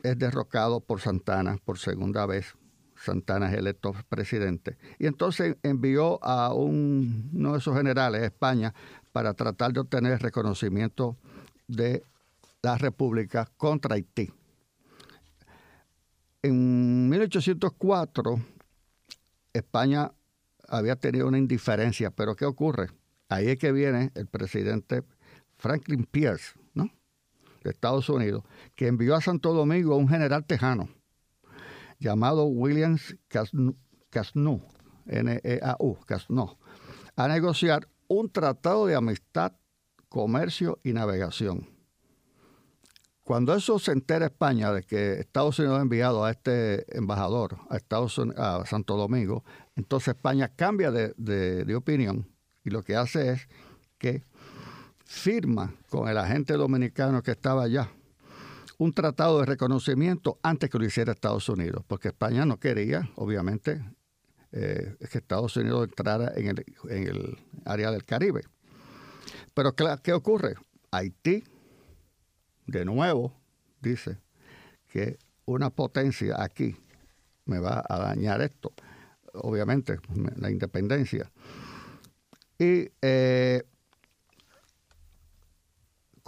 es 0.04 0.20
derrocado 0.20 0.82
por 0.82 1.00
Santana 1.00 1.58
por 1.64 1.80
segunda 1.80 2.26
vez. 2.26 2.56
Santana 3.02 3.52
es 3.52 3.58
electo 3.58 3.94
presidente. 4.10 4.78
Y 5.00 5.08
entonces 5.08 5.58
envió 5.64 6.24
a 6.24 6.54
uno 6.54 7.54
de 7.54 7.58
esos 7.58 7.76
generales 7.76 8.22
a 8.22 8.26
España 8.26 8.74
para 9.12 9.34
tratar 9.34 9.74
de 9.74 9.80
obtener 9.80 10.22
reconocimiento 10.22 11.18
de 11.68 12.04
la 12.62 12.78
República 12.78 13.50
contra 13.58 13.96
Haití. 13.96 14.32
En 16.44 17.10
1804, 17.10 18.40
España 19.54 20.12
había 20.68 20.96
tenido 20.96 21.28
una 21.28 21.38
indiferencia, 21.38 22.12
pero 22.12 22.36
¿qué 22.36 22.46
ocurre? 22.46 22.90
Ahí 23.30 23.48
es 23.48 23.58
que 23.58 23.72
viene 23.72 24.12
el 24.16 24.28
presidente 24.28 25.04
Franklin 25.58 26.06
Pierce, 26.06 26.54
¿no? 26.74 26.90
De 27.64 27.72
Estados 27.72 28.10
Unidos, 28.10 28.44
que 28.76 28.88
envió 28.88 29.16
a 29.16 29.22
Santo 29.22 29.54
Domingo 29.54 29.94
a 29.94 29.98
un 29.98 30.08
general 30.08 30.46
tejano 30.46 30.90
llamado 32.02 32.46
Williams 32.46 33.16
Casnu, 33.30 34.62
N-E-A-U, 35.06 35.98
Casnu, 36.06 36.58
a 37.16 37.28
negociar 37.28 37.88
un 38.08 38.30
tratado 38.30 38.88
de 38.88 38.96
amistad, 38.96 39.54
comercio 40.10 40.80
y 40.84 40.94
navegación. 40.94 41.70
Cuando 43.24 43.56
eso 43.56 43.78
se 43.80 43.92
entera 43.92 44.26
España 44.26 44.74
de 44.74 44.84
que 44.84 45.20
Estados 45.20 45.60
Unidos 45.60 45.78
ha 45.78 45.84
enviado 45.84 46.26
a 46.26 46.32
este 46.32 46.98
embajador 46.98 47.60
a, 47.70 47.78
Estados 47.78 48.20
a 48.36 48.66
Santo 48.66 48.98
Domingo, 48.98 49.46
entonces 49.76 50.16
España 50.16 50.50
cambia 50.54 50.92
de, 50.92 51.76
opinión 51.76 52.28
y 52.64 52.72
lo 52.72 52.84
que 52.84 52.96
hace 52.96 53.34
es 53.34 53.48
que 54.00 54.24
firma 55.06 55.74
con 55.90 56.10
el 56.10 56.18
agente 56.18 56.54
dominicano 56.54 57.22
que 57.22 57.32
estaba 57.32 57.64
allá 57.64 57.92
un 58.82 58.94
tratado 58.94 59.42
de 59.42 59.46
reconocimiento 59.46 60.40
antes 60.42 60.68
que 60.72 60.80
lo 60.80 60.86
hiciera 60.86 61.12
Estados 61.12 61.48
Unidos, 61.50 61.84
porque 61.88 62.08
España 62.08 62.48
no 62.48 62.60
quería, 62.60 63.08
obviamente, 63.16 63.80
eh, 64.52 64.96
que 65.00 65.20
Estados 65.20 65.56
Unidos 65.56 65.88
entrara 65.88 66.34
en 66.36 66.48
el, 66.48 66.66
en 66.90 67.08
el 67.08 67.38
área 67.64 67.92
del 67.92 68.04
Caribe. 68.06 68.42
Pero 69.54 69.76
¿qué 69.76 70.14
ocurre? 70.14 70.56
Haití 70.90 71.44
de 72.66 72.84
nuevo 72.84 73.32
dice 73.82 74.18
que 74.88 75.20
una 75.46 75.70
potencia 75.70 76.42
aquí 76.42 76.76
me 77.46 77.60
va 77.60 77.86
a 77.88 78.00
dañar 78.00 78.42
esto, 78.42 78.74
obviamente, 79.34 80.00
la 80.38 80.50
independencia. 80.50 81.32
Y 82.58 82.90
eh, 83.00 83.62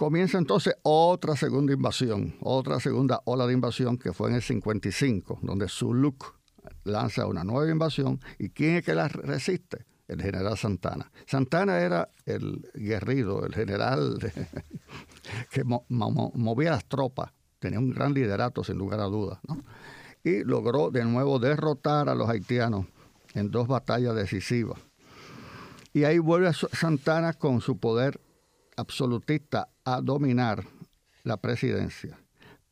comienza 0.04 0.36
entonces 0.36 0.74
otra 0.82 1.34
segunda 1.34 1.72
invasión, 1.72 2.34
otra 2.42 2.78
segunda 2.78 3.22
ola 3.24 3.46
de 3.46 3.54
invasión 3.54 3.96
que 3.96 4.12
fue 4.12 4.28
en 4.28 4.34
el 4.34 4.42
55, 4.42 5.38
donde 5.40 5.66
Zuluk 5.66 6.34
lanza 6.82 7.26
una 7.26 7.42
nueva 7.42 7.70
invasión. 7.70 8.20
¿Y 8.38 8.50
quién 8.50 8.76
es 8.76 8.84
que 8.84 8.94
la 8.94 9.08
resiste? 9.08 9.86
El 10.06 10.20
general 10.20 10.58
Santana. 10.58 11.10
Santana 11.26 11.78
era 11.78 12.10
el 12.26 12.68
guerrero, 12.74 13.46
el 13.46 13.54
general 13.54 14.18
que 15.50 15.64
movía 15.64 16.72
las 16.72 16.84
tropas, 16.84 17.32
tenía 17.58 17.78
un 17.78 17.88
gran 17.88 18.12
liderato 18.12 18.62
sin 18.62 18.76
lugar 18.76 19.00
a 19.00 19.04
dudas, 19.04 19.38
y 20.22 20.44
logró 20.44 20.90
de 20.90 21.02
nuevo 21.06 21.38
derrotar 21.38 22.10
a 22.10 22.14
los 22.14 22.28
haitianos 22.28 22.84
en 23.32 23.50
dos 23.50 23.68
batallas 23.68 24.14
decisivas. 24.14 24.78
Y 25.94 26.04
ahí 26.04 26.18
vuelve 26.18 26.52
Santana 26.52 27.32
con 27.32 27.62
su 27.62 27.78
poder 27.78 28.20
absolutista 28.76 29.68
a 29.84 30.00
dominar 30.00 30.64
la 31.22 31.36
presidencia. 31.36 32.18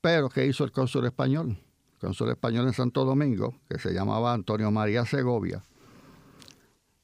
Pero 0.01 0.29
¿qué 0.29 0.47
hizo 0.47 0.65
el 0.65 0.73
cónsul 0.73 1.07
español? 1.07 1.59
El 1.95 1.99
cónsul 1.99 2.31
español 2.31 2.67
en 2.67 2.73
Santo 2.73 3.05
Domingo, 3.05 3.55
que 3.69 3.79
se 3.79 3.93
llamaba 3.93 4.33
Antonio 4.33 4.71
María 4.71 5.05
Segovia, 5.05 5.63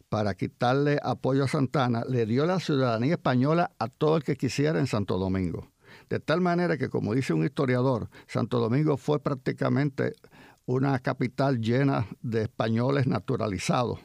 para 0.09 0.35
quitarle 0.35 0.99
apoyo 1.03 1.45
a 1.45 1.49
Santana, 1.49 2.03
le 2.09 2.25
dio 2.25 2.47
la 2.47 2.61
ciudadanía 2.61 3.15
española 3.15 3.73
a 3.79 3.89
todo 3.89 4.17
el 4.17 4.25
que 4.25 4.37
quisiera 4.37 4.79
en 4.79 4.87
Santo 4.87 5.19
Domingo. 5.19 5.69
De 6.09 6.19
tal 6.19 6.41
manera 6.41 6.79
que, 6.79 6.89
como 6.89 7.15
dice 7.15 7.35
un 7.35 7.45
historiador, 7.45 8.09
Santo 8.27 8.59
Domingo 8.59 8.97
fue 8.97 9.21
prácticamente 9.21 10.15
una 10.65 10.99
capital 10.99 11.61
llena 11.61 12.07
de 12.23 12.43
españoles 12.43 13.07
naturalizados, 13.07 14.01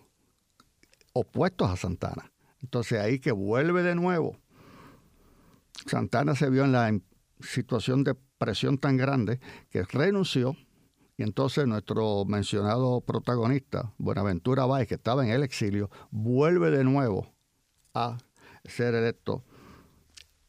opuestos 1.13 1.69
a 1.69 1.77
Santana. 1.77 2.31
Entonces 2.61 2.99
ahí 2.99 3.19
que 3.19 3.31
vuelve 3.31 3.83
de 3.83 3.95
nuevo 3.95 4.37
Santana 5.85 6.35
se 6.35 6.49
vio 6.49 6.63
en 6.63 6.71
la 6.71 6.91
situación 7.39 8.03
de 8.03 8.15
presión 8.37 8.77
tan 8.77 8.97
grande 8.97 9.39
que 9.69 9.83
renunció 9.83 10.55
y 11.17 11.23
entonces 11.23 11.67
nuestro 11.67 12.25
mencionado 12.25 13.01
protagonista, 13.01 13.93
Buenaventura 13.97 14.65
Báez, 14.65 14.87
que 14.87 14.95
estaba 14.95 15.23
en 15.23 15.31
el 15.31 15.43
exilio, 15.43 15.89
vuelve 16.09 16.71
de 16.71 16.83
nuevo 16.83 17.31
a 17.93 18.17
ser 18.65 18.95
electo 18.95 19.43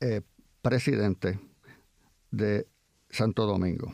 eh, 0.01 0.23
presidente 0.63 1.39
de 2.31 2.67
Santo 3.11 3.47
Domingo. 3.47 3.93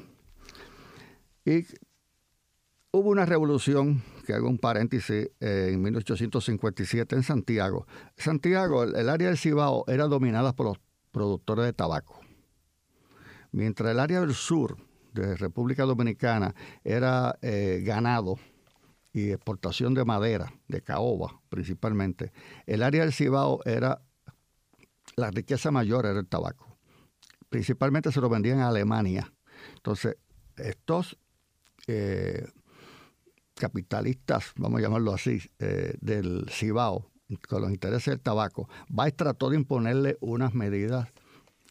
Y 1.44 1.66
hubo 2.92 3.10
una 3.10 3.26
revolución, 3.26 4.02
que 4.25 4.34
hago 4.34 4.49
un 4.49 4.58
paréntesis, 4.58 5.30
eh, 5.40 5.70
en 5.72 5.82
1857 5.82 7.16
en 7.16 7.22
Santiago. 7.25 7.87
Santiago, 8.16 8.84
el, 8.84 9.08
área 9.08 9.28
del 9.28 9.38
Cibao, 9.38 9.84
era 9.88 10.06
dominada 10.06 10.54
por 10.54 10.66
los 10.66 10.78
productores 11.10 11.64
de 11.64 11.72
tabaco. 11.72 12.20
Mientras 13.52 13.90
el 13.90 13.98
área 13.98 14.20
del 14.20 14.34
sur 14.34 14.76
de 15.12 15.36
República 15.36 15.84
Dominicana 15.84 16.54
era 16.84 17.36
eh, 17.42 17.82
ganado 17.84 18.36
y 19.12 19.30
exportación 19.30 19.94
de 19.94 20.04
madera, 20.04 20.52
de 20.68 20.82
caoba 20.82 21.40
principalmente, 21.48 22.32
el 22.66 22.82
área 22.82 23.02
del 23.02 23.12
Cibao 23.12 23.60
era 23.64 24.02
la 25.16 25.30
riqueza 25.30 25.70
mayor 25.70 26.06
era 26.06 26.20
el 26.20 26.26
tabaco. 26.26 26.78
Principalmente 27.48 28.12
se 28.12 28.20
lo 28.20 28.28
vendían 28.28 28.60
a 28.60 28.68
Alemania. 28.68 29.32
Entonces, 29.74 30.16
estos 30.56 31.18
eh, 31.86 32.46
capitalistas, 33.54 34.52
vamos 34.56 34.78
a 34.78 34.82
llamarlo 34.82 35.12
así, 35.12 35.40
eh, 35.58 35.94
del 36.00 36.46
Cibao, 36.48 37.09
con 37.49 37.62
los 37.62 37.70
intereses 37.70 38.06
del 38.06 38.20
tabaco, 38.20 38.68
Baez 38.88 39.14
trató 39.14 39.50
de 39.50 39.56
imponerle 39.56 40.16
unas 40.20 40.54
medidas 40.54 41.08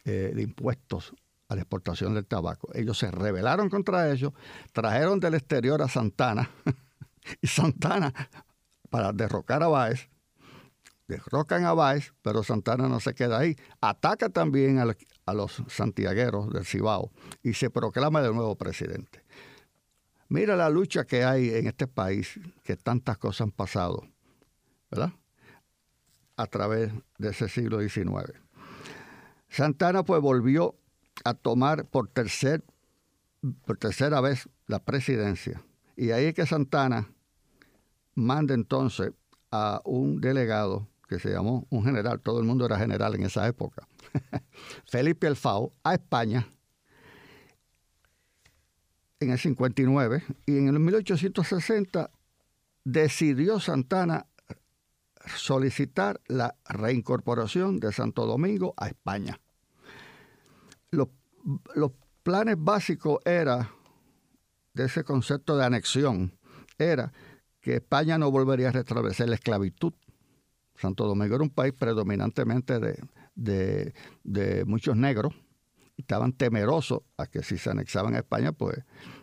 eh, 0.06 0.32
de 0.34 0.42
impuestos 0.42 1.14
a 1.50 1.56
la 1.56 1.62
exportación 1.62 2.14
del 2.14 2.26
tabaco. 2.26 2.70
Ellos 2.74 2.98
se 2.98 3.12
rebelaron 3.12 3.70
contra 3.70 4.12
ellos, 4.12 4.34
trajeron 4.72 5.20
del 5.20 5.34
exterior 5.34 5.82
a 5.82 5.88
Santana, 5.88 6.50
y 7.42 7.48
Santana, 7.48 8.14
para 8.90 9.12
derrocar 9.12 9.64
a 9.64 9.68
Báez, 9.68 10.10
derrocan 11.08 11.66
a 11.66 11.74
Báez, 11.74 12.14
pero 12.22 12.44
Santana 12.44 12.88
no 12.88 13.00
se 13.00 13.14
queda 13.14 13.40
ahí. 13.40 13.56
Ataca 13.82 14.30
también 14.30 14.80
a, 14.80 15.34
los 15.34 15.64
santiagueros 15.68 16.52
del 16.52 16.66
Cibao 16.66 17.12
y 17.44 17.54
se 17.54 17.70
proclama 17.70 18.22
de 18.22 18.34
nuevo 18.34 18.56
presidente. 18.56 19.24
Mira 20.28 20.56
la 20.56 20.70
lucha 20.70 21.06
que 21.06 21.24
hay 21.24 21.50
en 21.50 21.68
este 21.68 21.88
país, 21.88 22.40
que 22.64 22.78
tantas 22.78 23.18
cosas 23.18 23.42
han 23.42 23.52
pasado, 23.52 24.08
¿verdad? 24.92 25.12
A 26.40 26.48
través 26.48 26.94
de 27.18 27.30
ese 27.32 27.50
siglo 27.50 27.82
XIX. 27.82 28.32
Santana 29.50 30.04
pues 30.04 30.22
volvió 30.22 30.76
a 31.26 31.34
tomar 31.34 31.84
por, 31.86 32.10
por 33.66 33.78
tercera 33.78 34.22
vez 34.22 34.48
la 34.66 34.80
presidencia. 34.80 35.62
Y 35.98 36.12
ahí 36.12 36.28
es 36.28 36.34
que 36.34 36.46
Santana 36.46 37.10
manda 38.16 38.54
entonces 38.54 39.12
a 39.52 39.82
un 39.84 40.22
delegado 40.22 40.88
que 41.10 41.20
se 41.20 41.30
llamó 41.30 41.68
un 41.70 41.84
general, 41.84 42.22
todo 42.22 42.40
el 42.40 42.46
mundo 42.46 42.66
era 42.66 42.78
general 42.78 43.16
en 43.16 43.24
esa 43.24 43.46
época, 43.48 43.86
Felipe 44.86 45.28
Alfao, 45.28 45.74
a 45.84 45.96
España 45.96 46.48
en 49.20 49.32
el 49.32 49.40
59 49.40 50.24
y 50.46 50.58
en 50.58 50.68
el 50.70 50.80
1860 50.80 52.12
decidió 52.86 53.60
Santana 53.60 54.28
solicitar 55.36 56.22
la 56.28 56.56
reincorporación 56.66 57.80
de 57.80 57.92
Santo 57.92 58.26
Domingo 58.26 58.74
a 58.78 58.88
España. 58.88 59.40
Los, 60.92 61.10
los 61.76 61.92
planes 62.24 62.56
básicos 62.58 63.20
era 63.26 63.72
de 64.74 64.86
ese 64.86 65.04
concepto 65.04 65.58
de 65.58 65.66
anexión 65.66 66.38
era 66.78 67.12
que 67.60 67.76
España 67.76 68.18
no 68.18 68.32
volvería 68.32 68.70
a 68.70 68.72
restablecer 68.72 69.28
la 69.28 69.36
esclavitud 69.36 69.94
Santo 70.80 71.06
Domingo 71.06 71.36
era 71.36 71.44
un 71.44 71.50
país 71.50 71.74
predominantemente 71.74 72.80
de, 73.36 74.66
muchos 74.66 74.96
negros. 74.96 75.34
Estaban 75.98 76.32
temerosos 76.32 77.02
a 77.18 77.28
que 77.28 77.44
si 77.44 77.58
se 77.58 77.70
anexaban 77.70 78.16
a 78.16 78.20
España, 78.20 78.54
pues 78.54 78.78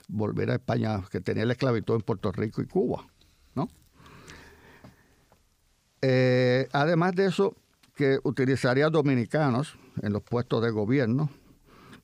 volver 0.08 0.50
a 0.50 0.54
España, 0.56 1.02
que 1.10 1.20
tenía 1.20 1.46
la 1.46 1.54
esclavitud 1.54 1.94
en 1.94 2.02
Puerto 2.02 2.30
Rico 2.32 2.60
y 2.60 2.66
Cuba. 2.66 3.06
¿no? 3.54 3.68
Eh, 6.02 6.68
además 6.72 7.14
de 7.14 7.26
eso, 7.26 7.56
que 7.94 8.18
utilizaría 8.24 8.90
dominicanos 8.90 9.78
en 10.02 10.12
los 10.12 10.22
puestos 10.22 10.62
de 10.62 10.70
gobierno, 10.70 11.30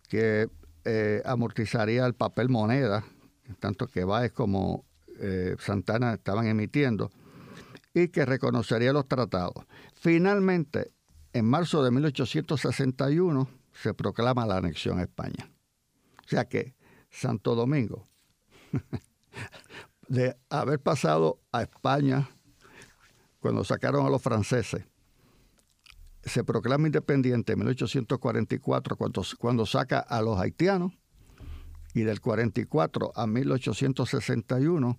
que 0.09 0.48
eh, 0.85 1.22
amortizaría 1.24 2.07
el 2.07 2.14
papel 2.14 2.48
moneda, 2.48 3.05
tanto 3.61 3.87
que 3.87 4.05
Báez 4.05 4.33
como 4.33 4.85
eh, 5.20 5.57
Santana 5.59 6.14
estaban 6.14 6.46
emitiendo, 6.46 7.11
y 7.94 8.09
que 8.09 8.24
reconocería 8.24 8.92
los 8.92 9.07
tratados. 9.07 9.66
Finalmente, 9.94 10.92
en 11.33 11.44
marzo 11.44 11.83
de 11.85 11.90
1861 11.90 13.48
se 13.72 13.94
proclama 13.94 14.46
la 14.46 14.57
anexión 14.57 14.98
a 14.98 15.02
España. 15.02 15.50
O 16.24 16.28
sea 16.28 16.46
que 16.46 16.74
Santo 17.11 17.55
Domingo, 17.55 18.09
de 20.09 20.37
haber 20.48 20.81
pasado 20.81 21.40
a 21.52 21.62
España 21.62 22.28
cuando 23.42 23.64
sacaron 23.64 24.07
a 24.07 24.11
los 24.11 24.22
franceses, 24.22 24.85
se 26.22 26.44
proclama 26.44 26.87
independiente 26.87 27.52
en 27.52 27.59
1844 27.59 28.96
cuando, 28.96 29.22
cuando 29.38 29.66
saca 29.66 29.98
a 29.98 30.22
los 30.22 30.38
haitianos 30.38 30.92
y 31.92 32.02
del 32.02 32.20
44 32.20 33.12
a 33.14 33.26
1861 33.26 34.98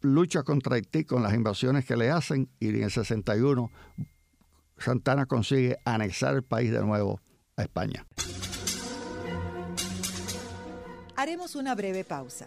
lucha 0.00 0.42
contra 0.42 0.76
Haití 0.76 1.04
con 1.04 1.22
las 1.22 1.34
invasiones 1.34 1.84
que 1.84 1.96
le 1.96 2.10
hacen 2.10 2.50
y 2.58 2.70
en 2.70 2.84
el 2.84 2.90
61 2.90 3.70
Santana 4.78 5.26
consigue 5.26 5.76
anexar 5.84 6.34
el 6.36 6.42
país 6.42 6.70
de 6.72 6.80
nuevo 6.80 7.20
a 7.56 7.62
España. 7.62 8.06
Haremos 11.16 11.56
una 11.56 11.74
breve 11.74 12.04
pausa, 12.04 12.46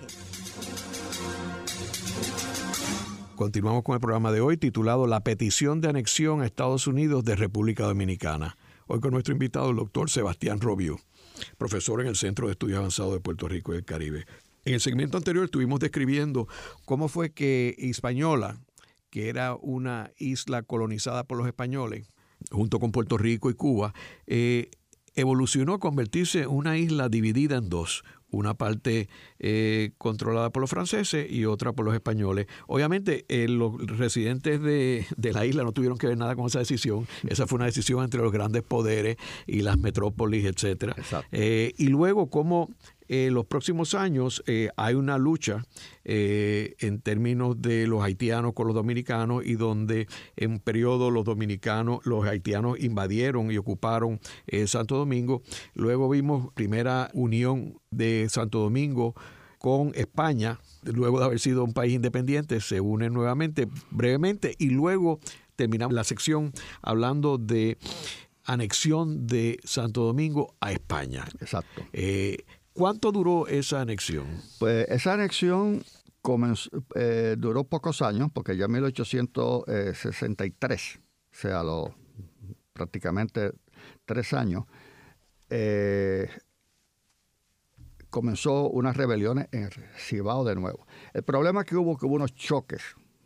Continuamos 3.35 3.83
con 3.83 3.95
el 3.95 4.01
programa 4.01 4.31
de 4.31 4.41
hoy 4.41 4.57
titulado 4.57 5.07
La 5.07 5.23
petición 5.23 5.81
de 5.81 5.89
anexión 5.89 6.41
a 6.41 6.45
Estados 6.45 6.85
Unidos 6.85 7.25
de 7.25 7.35
República 7.35 7.85
Dominicana. 7.85 8.57
Hoy 8.85 8.99
con 8.99 9.11
nuestro 9.11 9.33
invitado, 9.33 9.71
el 9.71 9.77
doctor 9.77 10.09
Sebastián 10.09 10.59
Robio, 10.59 10.99
profesor 11.57 12.01
en 12.01 12.07
el 12.07 12.15
Centro 12.15 12.47
de 12.47 12.53
Estudios 12.53 12.79
Avanzados 12.79 13.13
de 13.13 13.19
Puerto 13.19 13.47
Rico 13.47 13.73
y 13.73 13.77
el 13.77 13.85
Caribe. 13.85 14.25
En 14.65 14.73
el 14.73 14.81
segmento 14.81 15.17
anterior 15.17 15.45
estuvimos 15.45 15.79
describiendo 15.79 16.47
cómo 16.85 17.07
fue 17.07 17.31
que 17.31 17.75
Hispaniola, 17.77 18.59
que 19.09 19.29
era 19.29 19.55
una 19.55 20.11
isla 20.17 20.61
colonizada 20.61 21.23
por 21.23 21.37
los 21.37 21.47
españoles, 21.47 22.07
junto 22.51 22.79
con 22.79 22.91
Puerto 22.91 23.17
Rico 23.17 23.49
y 23.49 23.53
Cuba, 23.53 23.93
eh, 24.27 24.69
evolucionó 25.15 25.73
a 25.73 25.79
convertirse 25.79 26.41
en 26.41 26.49
una 26.49 26.77
isla 26.77 27.09
dividida 27.09 27.57
en 27.57 27.69
dos, 27.69 28.03
una 28.31 28.53
parte 28.53 29.09
eh, 29.39 29.91
controlada 29.97 30.49
por 30.49 30.61
los 30.61 30.69
franceses 30.69 31.29
y 31.29 31.45
otra 31.45 31.73
por 31.73 31.85
los 31.85 31.93
españoles. 31.93 32.47
Obviamente, 32.67 33.25
eh, 33.29 33.47
los 33.47 33.75
residentes 33.97 34.61
de, 34.61 35.05
la 35.17 35.45
isla 35.45 35.63
no 35.63 35.71
tuvieron 35.71 35.97
que 35.97 36.07
ver 36.07 36.17
nada 36.17 36.35
con 36.35 36.47
esa 36.47 36.59
decisión. 36.59 37.07
Esa 37.27 37.47
fue 37.47 37.57
una 37.57 37.65
decisión 37.65 38.03
entre 38.03 38.21
los 38.21 38.31
grandes 38.31 38.63
poderes 38.63 39.17
y 39.47 39.61
las 39.61 39.77
metrópolis, 39.77 40.45
etcétera. 40.45 40.95
Eh, 41.31 41.73
y 41.77 41.87
luego, 41.87 42.29
cómo 42.29 42.69
en 43.11 43.33
los 43.33 43.45
próximos 43.45 43.93
años 43.93 44.41
eh, 44.47 44.69
hay 44.77 44.95
una 44.95 45.17
lucha 45.17 45.65
eh, 46.05 46.75
en 46.79 47.01
términos 47.01 47.61
de 47.61 47.85
los 47.85 48.03
haitianos 48.03 48.53
con 48.53 48.67
los 48.67 48.75
dominicanos 48.75 49.45
y 49.45 49.55
donde 49.55 50.07
en 50.35 50.51
un 50.51 50.59
periodo 50.59 51.11
los 51.11 51.25
dominicanos, 51.25 51.99
los 52.05 52.25
haitianos 52.25 52.79
invadieron 52.79 53.51
y 53.51 53.57
ocuparon 53.57 54.19
Santo 54.65 54.97
Domingo. 54.97 55.41
Luego 55.73 56.09
vimos 56.09 56.53
primera 56.53 57.09
unión 57.13 57.79
de 57.91 58.27
Santo 58.29 58.59
Domingo 58.59 59.13
con 59.57 59.91
España, 59.93 60.59
luego 60.83 61.19
de 61.19 61.25
haber 61.25 61.39
sido 61.39 61.63
un 61.63 61.73
país 61.73 61.93
independiente, 61.93 62.61
se 62.61 62.81
unen 62.81 63.13
nuevamente 63.13 63.67
brevemente 63.91 64.55
y 64.57 64.69
luego 64.69 65.19
terminamos 65.55 65.93
la 65.93 66.03
sección 66.03 66.51
hablando 66.81 67.37
de 67.37 67.77
anexión 68.43 69.27
de 69.27 69.59
Santo 69.63 70.03
Domingo 70.03 70.55
a 70.61 70.71
España. 70.71 71.25
Exacto. 71.39 71.83
Eh, 71.93 72.43
¿Cuánto 72.73 73.11
duró 73.11 73.47
esa 73.47 73.81
anexión? 73.81 74.27
Pues 74.59 74.87
esa 74.89 75.13
anexión 75.13 75.83
eh, 76.95 77.35
duró 77.37 77.65
pocos 77.65 78.01
años, 78.01 78.29
porque 78.33 78.55
ya 78.55 78.65
en 78.65 78.71
1863, 78.71 80.97
o 80.97 81.01
sea, 81.31 81.63
lo, 81.63 81.93
prácticamente 82.73 83.51
tres 84.05 84.33
años, 84.33 84.65
eh, 85.49 86.29
comenzó 88.09 88.69
unas 88.69 88.95
rebeliones 88.95 89.47
en 89.51 89.69
Cibao 89.97 90.43
de 90.43 90.55
nuevo. 90.55 90.85
El 91.13 91.23
problema 91.23 91.63
que 91.63 91.75
hubo 91.75 91.97
que 91.97 92.05
hubo 92.05 92.15
unos 92.15 92.35
choques, 92.35 92.81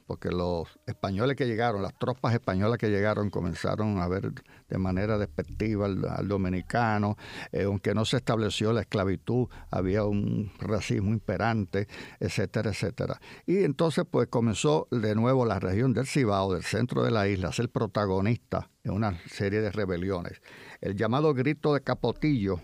porque 0.05 0.29
los 0.29 0.67
españoles 0.85 1.35
que 1.35 1.45
llegaron, 1.45 1.81
las 1.81 1.97
tropas 1.97 2.33
españolas 2.33 2.77
que 2.77 2.89
llegaron 2.89 3.29
comenzaron 3.29 3.99
a 3.99 4.07
ver 4.07 4.31
de 4.69 4.77
manera 4.77 5.17
despectiva 5.17 5.85
al, 5.85 6.27
dominicano, 6.27 7.17
eh, 7.51 7.63
aunque 7.63 7.93
no 7.93 8.05
se 8.05 8.17
estableció 8.17 8.71
la 8.73 8.81
esclavitud, 8.81 9.47
había 9.71 10.03
un 10.03 10.51
racismo 10.59 11.11
imperante, 11.11 11.87
etcétera, 12.19 12.69
etcétera. 12.69 13.19
Y 13.45 13.63
entonces 13.63 14.05
pues 14.09 14.27
comenzó 14.27 14.87
de 14.91 15.15
nuevo 15.15 15.45
la 15.45 15.59
región 15.59 15.93
del 15.93 16.05
Cibao, 16.05 16.53
del 16.53 16.63
centro 16.63 17.03
de 17.03 17.11
la 17.11 17.27
isla, 17.27 17.49
a 17.49 17.53
ser 17.53 17.69
protagonista 17.69 18.69
en 18.83 18.93
una 18.93 19.19
serie 19.27 19.61
de 19.61 19.71
rebeliones. 19.71 20.41
El 20.81 20.95
llamado 20.95 21.33
grito 21.33 21.73
de 21.73 21.81
Capotillo, 21.81 22.61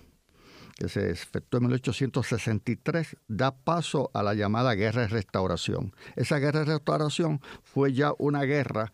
que 0.78 0.90
se 0.90 1.12
efectuó 1.12 1.60
en 1.60 1.68
1863, 1.68 3.18
da 3.28 3.56
paso 3.56 4.10
a 4.14 4.24
la 4.24 4.34
llamada 4.34 4.74
Guerra 4.74 5.02
de 5.02 5.08
Restauración. 5.08 5.94
Esa 6.16 6.40
Guerra 6.40 6.60
de 6.60 6.74
Restauración 6.74 7.42
fue 7.64 7.94
ya 7.94 8.14
una 8.18 8.44
guerra 8.44 8.92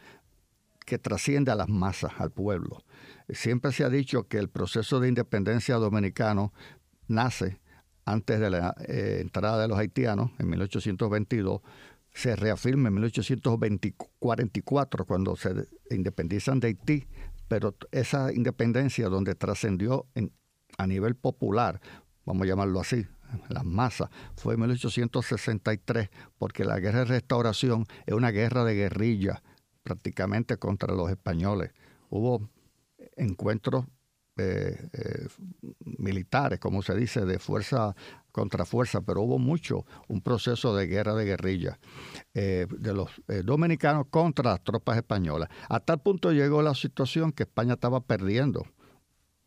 que 0.86 0.98
trasciende 0.98 1.52
a 1.52 1.56
las 1.56 1.70
masas, 1.70 2.14
al 2.18 2.32
pueblo. 2.32 2.84
Siempre 3.30 3.72
se 3.72 3.84
ha 3.84 3.90
dicho 3.90 4.28
que 4.28 4.38
el 4.38 4.50
proceso 4.50 5.00
de 5.00 5.10
independencia 5.10 5.76
dominicano 5.76 6.54
nace 7.08 7.60
antes 8.08 8.40
de 8.40 8.50
la 8.50 8.74
eh, 8.88 9.20
entrada 9.22 9.62
de 9.62 9.68
los 9.68 9.78
haitianos 9.78 10.32
en 10.40 10.50
1822, 10.50 11.62
se 12.14 12.38
reafirma 12.38 12.88
en 12.88 12.94
1844 12.96 15.06
cuando 15.06 15.36
se 15.36 15.68
independizan 15.92 16.62
de 16.62 16.70
Haití, 16.70 17.06
pero 17.50 17.76
esa 17.92 18.32
independencia 18.34 19.10
donde 19.10 19.36
trascendió 19.36 20.08
en 20.16 20.32
a 20.78 20.88
nivel 20.88 21.16
popular, 21.16 21.82
vamos 22.26 22.44
a 22.44 22.48
llamarlo 22.48 22.80
así, 22.80 23.06
las 23.50 23.66
masas, 23.66 24.10
fue 24.36 24.54
en 24.54 24.62
1863, 24.62 26.10
porque 26.38 26.64
la 26.64 26.80
guerra 26.80 27.00
de 27.00 27.06
restauración 27.06 27.86
es 28.06 28.14
una 28.14 28.32
guerra 28.32 28.64
de 28.64 28.76
guerrilla 28.76 29.42
prácticamente 29.84 30.58
contra 30.58 30.94
los 30.94 31.10
españoles. 31.10 31.72
Hubo 32.10 32.50
encuentros 33.16 33.86
eh, 34.38 34.90
eh, 34.94 35.28
militares, 35.98 36.60
como 36.60 36.84
se 36.84 36.96
dice, 36.96 37.26
de 37.26 37.40
fuerza 37.40 37.96
contra 38.32 38.66
fuerza, 38.66 39.02
pero 39.02 39.22
hubo 39.22 39.40
mucho, 39.40 39.86
un 40.08 40.22
proceso 40.22 40.76
de 40.76 40.86
guerra 40.86 41.16
de 41.16 41.26
guerrilla 41.26 41.80
eh, 42.36 42.68
de 42.70 42.94
los 42.94 43.10
dominicanos 43.44 44.06
contra 44.12 44.52
las 44.52 44.64
tropas 44.64 44.98
españolas. 44.98 45.50
A 45.70 45.80
tal 45.80 46.02
punto 46.02 46.32
llegó 46.32 46.62
la 46.62 46.76
situación 46.76 47.32
que 47.32 47.44
España 47.44 47.74
estaba 47.74 48.02
perdiendo 48.02 48.68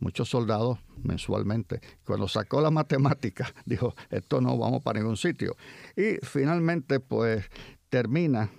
muchos 0.01 0.29
soldados 0.29 0.79
mensualmente. 1.03 1.81
Cuando 2.05 2.29
sacó 2.29 2.61
la 2.61 2.71
matemática, 2.71 3.53
dijo, 3.65 3.95
esto 4.11 4.41
no 4.41 4.59
vamos 4.59 4.83
para 4.83 4.99
ningún 4.99 5.17
sitio. 5.17 5.57
Y 5.97 6.17
finalmente, 6.25 7.01
pues, 7.01 7.45
termina, 7.89 8.51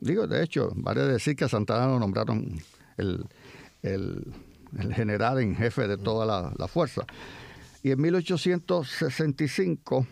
digo, 0.00 0.26
de 0.26 0.42
hecho, 0.42 0.70
vale 0.74 1.02
decir 1.02 1.36
que 1.36 1.44
a 1.44 1.48
Santana 1.48 1.86
lo 1.86 1.98
nombraron 1.98 2.60
el, 2.96 3.24
general 4.92 5.40
en 5.40 5.54
jefe 5.54 5.86
de 5.86 5.96
toda 5.96 6.26
la, 6.26 6.52
la 6.58 6.68
fuerza. 6.68 7.06
Y 7.82 7.92
en 7.92 8.00
1865, 8.00 10.06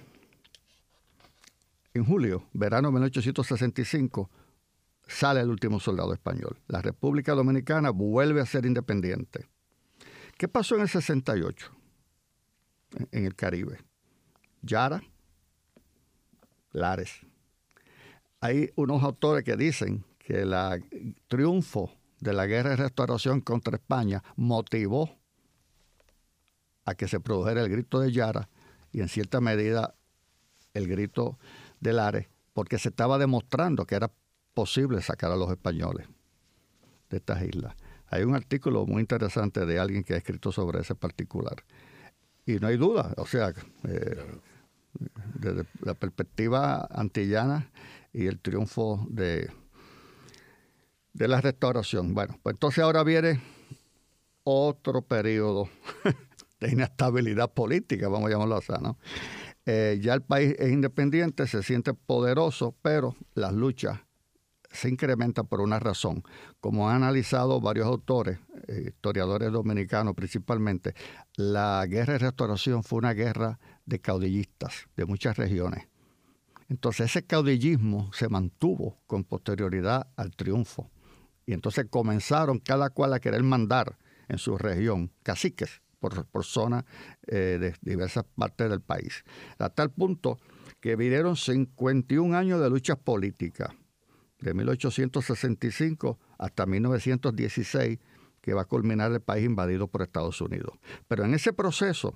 en 1.95 2.05
julio, 2.05 2.45
verano 2.53 2.89
de 2.89 2.95
1865, 2.95 4.31
sale 5.07 5.41
el 5.41 5.51
último 5.51 5.81
soldado 5.81 6.13
español. 6.13 6.57
La 6.69 6.81
República 6.81 7.35
Dominicana 7.35 7.91
vuelve 7.91 8.41
a 8.41 8.47
ser 8.47 8.65
independiente 8.65 9.49
¿Qué 10.45 10.49
pasó 10.49 10.75
en 10.75 10.83
el 10.83 10.91
68 10.91 11.71
en 13.13 13.25
el 13.25 13.35
Caribe? 13.35 13.79
Yara, 14.61 15.03
Lares. 16.73 17.21
Hay 18.41 18.71
unos 18.77 19.03
autores 19.03 19.43
que 19.43 19.57
dicen 19.57 20.05
que 20.19 20.43
el 20.43 21.17
triunfo 21.29 21.95
de 22.21 22.35
la 22.35 22.45
guerra 22.45 22.69
de 22.69 22.77
restauración 22.77 23.41
contra 23.41 23.77
España 23.77 24.23
motivó 24.37 25.17
a 26.85 26.95
que 26.95 27.09
se 27.09 27.21
produjera 27.21 27.63
el 27.63 27.71
grito 27.71 28.01
de 28.01 28.13
Yara 28.13 28.51
y 28.93 29.01
en 29.01 29.09
cierta 29.09 29.41
medida 29.41 29.95
el 30.75 30.89
grito 30.89 31.39
de 31.81 31.95
Lares, 31.95 32.29
porque 32.53 32.79
se 32.79 32.91
estaba 32.91 33.17
demostrando 33.17 33.87
que 33.87 33.95
era 33.95 34.13
posible 34.53 35.01
sacar 35.01 35.33
a 35.33 35.37
los 35.37 35.51
españoles 35.51 36.07
de 37.09 37.17
estas 37.17 37.41
islas. 37.45 37.75
Hay 38.15 38.23
un 38.23 38.37
artículo 38.37 38.87
muy 38.87 39.01
interesante 39.01 39.67
de 39.67 39.81
alguien 39.81 40.05
que 40.05 40.15
ha 40.15 40.17
escrito 40.17 40.53
sobre 40.53 40.83
ese 40.83 40.95
particular. 40.95 41.65
Y 42.47 42.61
no 42.61 42.69
hay 42.69 42.77
duda, 42.77 43.13
o 43.17 43.27
sea, 43.27 43.53
eh, 43.89 44.25
desde 45.35 45.65
la 45.81 45.95
perspectiva 45.95 46.87
antillana 46.93 47.73
y 48.13 48.29
el 48.29 48.39
triunfo 48.39 49.05
de, 49.11 49.51
de 51.13 51.27
la 51.27 51.41
restauración. 51.41 52.15
Bueno, 52.15 52.39
pues 52.41 52.55
entonces 52.55 52.85
ahora 52.85 53.03
viene 53.03 53.41
otro 54.45 55.03
periodo 55.03 55.69
de 56.61 56.71
inestabilidad 56.71 57.53
política, 57.53 58.07
vamos 58.07 58.29
a 58.29 58.35
llamarlo 58.35 58.59
así, 58.59 58.75
¿no? 58.81 58.97
Eh, 59.67 59.99
ya 60.01 60.15
el 60.15 60.23
país 60.23 60.55
es 60.61 60.71
independiente, 60.71 61.49
se 61.49 61.65
siente 61.65 61.95
poderoso, 61.95 62.77
pero 62.81 63.17
las 63.35 63.53
luchas 63.53 64.04
se 64.75 64.89
incrementa 64.89 65.45
por 65.45 65.61
una 65.61 65.79
razón. 65.79 66.23
Como 66.61 66.91
han 66.91 66.97
analizado 66.97 67.61
varios 67.61 67.87
autores, 67.87 68.39
eh, 68.67 68.87
historiadores 68.89 69.53
dominicanos 69.53 70.15
principalmente, 70.15 70.95
la 71.37 71.87
guerra 71.87 72.15
de 72.15 72.19
restauración 72.19 72.83
fue 72.83 72.99
una 72.99 73.13
guerra 73.13 73.59
de 73.87 74.01
caudillistas 74.01 74.89
de 74.97 75.07
muchas 75.07 75.37
regiones. 75.37 75.87
Entonces 76.69 77.11
ese 77.11 77.25
caudillismo 77.25 78.13
se 78.13 78.29
mantuvo 78.29 78.99
con 79.07 79.25
posterioridad 79.25 80.09
al 80.17 80.35
triunfo. 80.35 80.91
Y 81.47 81.53
entonces 81.53 81.87
comenzaron 81.89 82.59
cada 82.59 82.91
cual 82.91 83.13
a 83.13 83.21
querer 83.21 83.43
mandar 83.43 83.99
en 84.29 84.39
su 84.39 84.57
región 84.59 85.13
caciques 85.23 85.83
por, 86.01 86.27
por 86.27 86.45
zona 86.45 86.85
eh, 87.27 87.59
de 87.61 87.75
diversas 87.83 88.25
partes 88.35 88.71
del 88.71 88.81
país. 88.81 89.25
A 89.59 89.69
tal 89.69 89.91
punto 89.91 90.39
que 90.81 90.97
vivieron 90.97 91.37
51 91.37 92.37
años 92.37 92.61
de 92.61 92.71
luchas 92.71 92.97
políticas 92.97 93.71
de 94.45 94.55
1865 94.55 96.19
hasta 96.39 96.67
1916, 96.67 97.99
que 98.41 98.55
va 98.55 98.63
a 98.63 98.67
culminar 98.67 99.11
el 99.11 99.21
país 99.21 99.47
invadido 99.47 99.89
por 99.89 100.03
Estados 100.03 100.41
Unidos. 100.41 100.79
Pero 101.09 101.25
en 101.25 101.35
ese 101.35 101.53
proceso, 101.53 102.15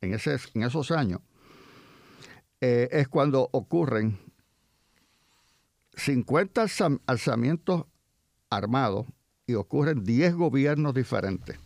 en, 0.00 0.14
esos 0.14 0.90
años, 0.90 1.20
eh, 2.60 2.88
es 2.90 3.08
cuando 3.08 3.48
ocurren 3.52 4.18
50 5.94 6.66
alzamientos 7.06 7.84
armados 8.48 9.06
y 9.46 9.54
ocurren 9.54 10.04
10 10.04 10.34
gobiernos 10.34 10.94
diferentes 10.94 11.58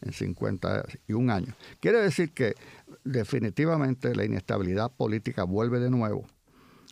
en 0.00 0.12
51 0.12 1.32
años. 1.32 1.56
Quiere 1.80 2.00
decir 2.00 2.32
que 2.32 2.54
definitivamente 3.02 4.14
la 4.14 4.24
inestabilidad 4.24 4.92
política 4.92 5.44
vuelve 5.44 5.80
de 5.80 5.90
nuevo. 5.90 6.24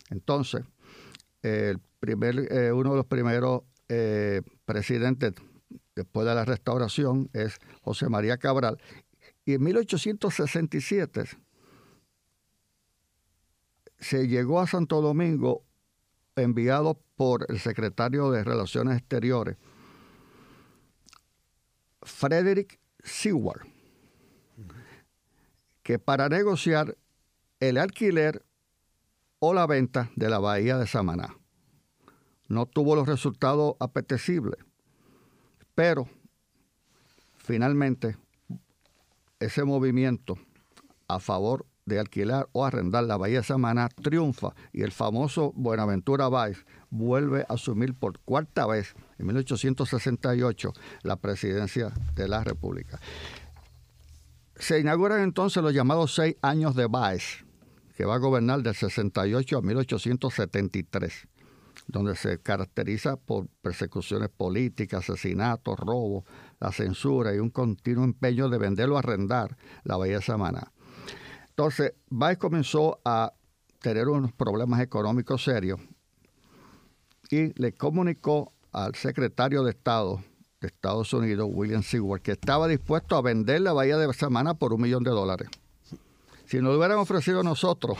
Entonces, 0.09 0.63
el 1.43 1.79
primer, 1.99 2.51
eh, 2.51 2.71
uno 2.71 2.91
de 2.91 2.97
los 2.97 3.05
primeros 3.05 3.63
eh, 3.89 4.41
presidentes 4.65 5.33
después 5.95 6.25
de 6.25 6.33
la 6.33 6.45
restauración 6.45 7.29
es 7.33 7.59
José 7.81 8.09
María 8.09 8.37
Cabral. 8.37 8.79
Y 9.45 9.53
en 9.53 9.63
1867 9.63 11.25
se 13.99 14.27
llegó 14.27 14.59
a 14.59 14.67
Santo 14.67 15.01
Domingo 15.01 15.63
enviado 16.35 16.99
por 17.15 17.45
el 17.49 17.59
secretario 17.59 18.31
de 18.31 18.43
Relaciones 18.43 18.97
Exteriores, 18.97 19.57
Frederick 22.01 22.79
Seward, 23.03 23.67
que 25.83 25.99
para 25.99 26.29
negociar 26.29 26.97
el 27.59 27.77
alquiler 27.77 28.43
o 29.45 29.53
la 29.53 29.67
venta 29.67 30.09
de 30.15 30.29
la 30.29 30.39
bahía 30.39 30.77
de 30.77 30.87
Samaná. 30.87 31.35
No 32.47 32.65
tuvo 32.65 32.95
los 32.95 33.05
resultados 33.05 33.75
apetecibles, 33.77 34.57
pero 35.75 36.07
finalmente 37.35 38.15
ese 39.41 39.65
movimiento 39.65 40.37
a 41.09 41.19
favor 41.19 41.65
de 41.85 41.99
alquilar 41.99 42.47
o 42.53 42.63
arrendar 42.63 43.03
la 43.03 43.17
Bahía 43.17 43.39
de 43.39 43.43
Samaná 43.43 43.89
triunfa 43.89 44.55
y 44.71 44.83
el 44.83 44.93
famoso 44.93 45.51
Buenaventura 45.57 46.29
Valls 46.29 46.65
vuelve 46.89 47.41
a 47.49 47.55
asumir 47.55 47.95
por 47.95 48.19
cuarta 48.19 48.65
vez 48.65 48.95
en 49.19 49.25
1868 49.25 50.71
la 51.01 51.17
presidencia 51.17 51.91
de 52.15 52.29
la 52.29 52.45
República. 52.45 52.97
Se 54.55 54.79
inauguran 54.79 55.19
entonces 55.19 55.61
los 55.61 55.73
llamados 55.73 56.15
seis 56.15 56.37
años 56.41 56.75
de 56.75 56.87
Baez, 56.87 57.43
que 57.95 58.05
va 58.05 58.15
a 58.15 58.19
gobernar 58.19 58.61
del 58.61 58.75
68 58.75 59.57
a 59.57 59.61
1873, 59.61 61.27
donde 61.87 62.15
se 62.15 62.39
caracteriza 62.39 63.17
por 63.17 63.47
persecuciones 63.61 64.29
políticas, 64.29 65.09
asesinatos, 65.09 65.79
robos, 65.79 66.23
la 66.59 66.71
censura 66.71 67.35
y 67.35 67.39
un 67.39 67.49
continuo 67.49 68.03
empeño 68.03 68.49
de 68.49 68.57
venderlo 68.57 68.95
a 68.95 68.99
arrendar 68.99 69.57
la 69.83 69.97
Bahía 69.97 70.17
de 70.17 70.21
Samaná. 70.21 70.71
Entonces, 71.49 71.93
Baez 72.09 72.37
comenzó 72.37 72.99
a 73.05 73.33
tener 73.79 74.07
unos 74.07 74.31
problemas 74.31 74.81
económicos 74.81 75.43
serios 75.43 75.79
y 77.29 77.59
le 77.61 77.73
comunicó 77.73 78.53
al 78.71 78.95
secretario 78.95 79.63
de 79.63 79.71
Estado 79.71 80.23
de 80.61 80.67
Estados 80.67 81.13
Unidos, 81.13 81.49
William 81.51 81.83
Seward, 81.83 82.21
que 82.21 82.31
estaba 82.31 82.67
dispuesto 82.67 83.17
a 83.17 83.21
vender 83.21 83.61
la 83.61 83.73
bahía 83.73 83.97
de 83.97 84.11
Samana 84.13 84.53
por 84.53 84.73
un 84.73 84.81
millón 84.81 85.03
de 85.03 85.11
dólares. 85.11 85.49
Si 86.53 86.61
nos 86.61 86.73
lo 86.73 86.77
hubieran 86.77 86.99
ofrecido 86.99 87.41
nosotros, 87.41 87.97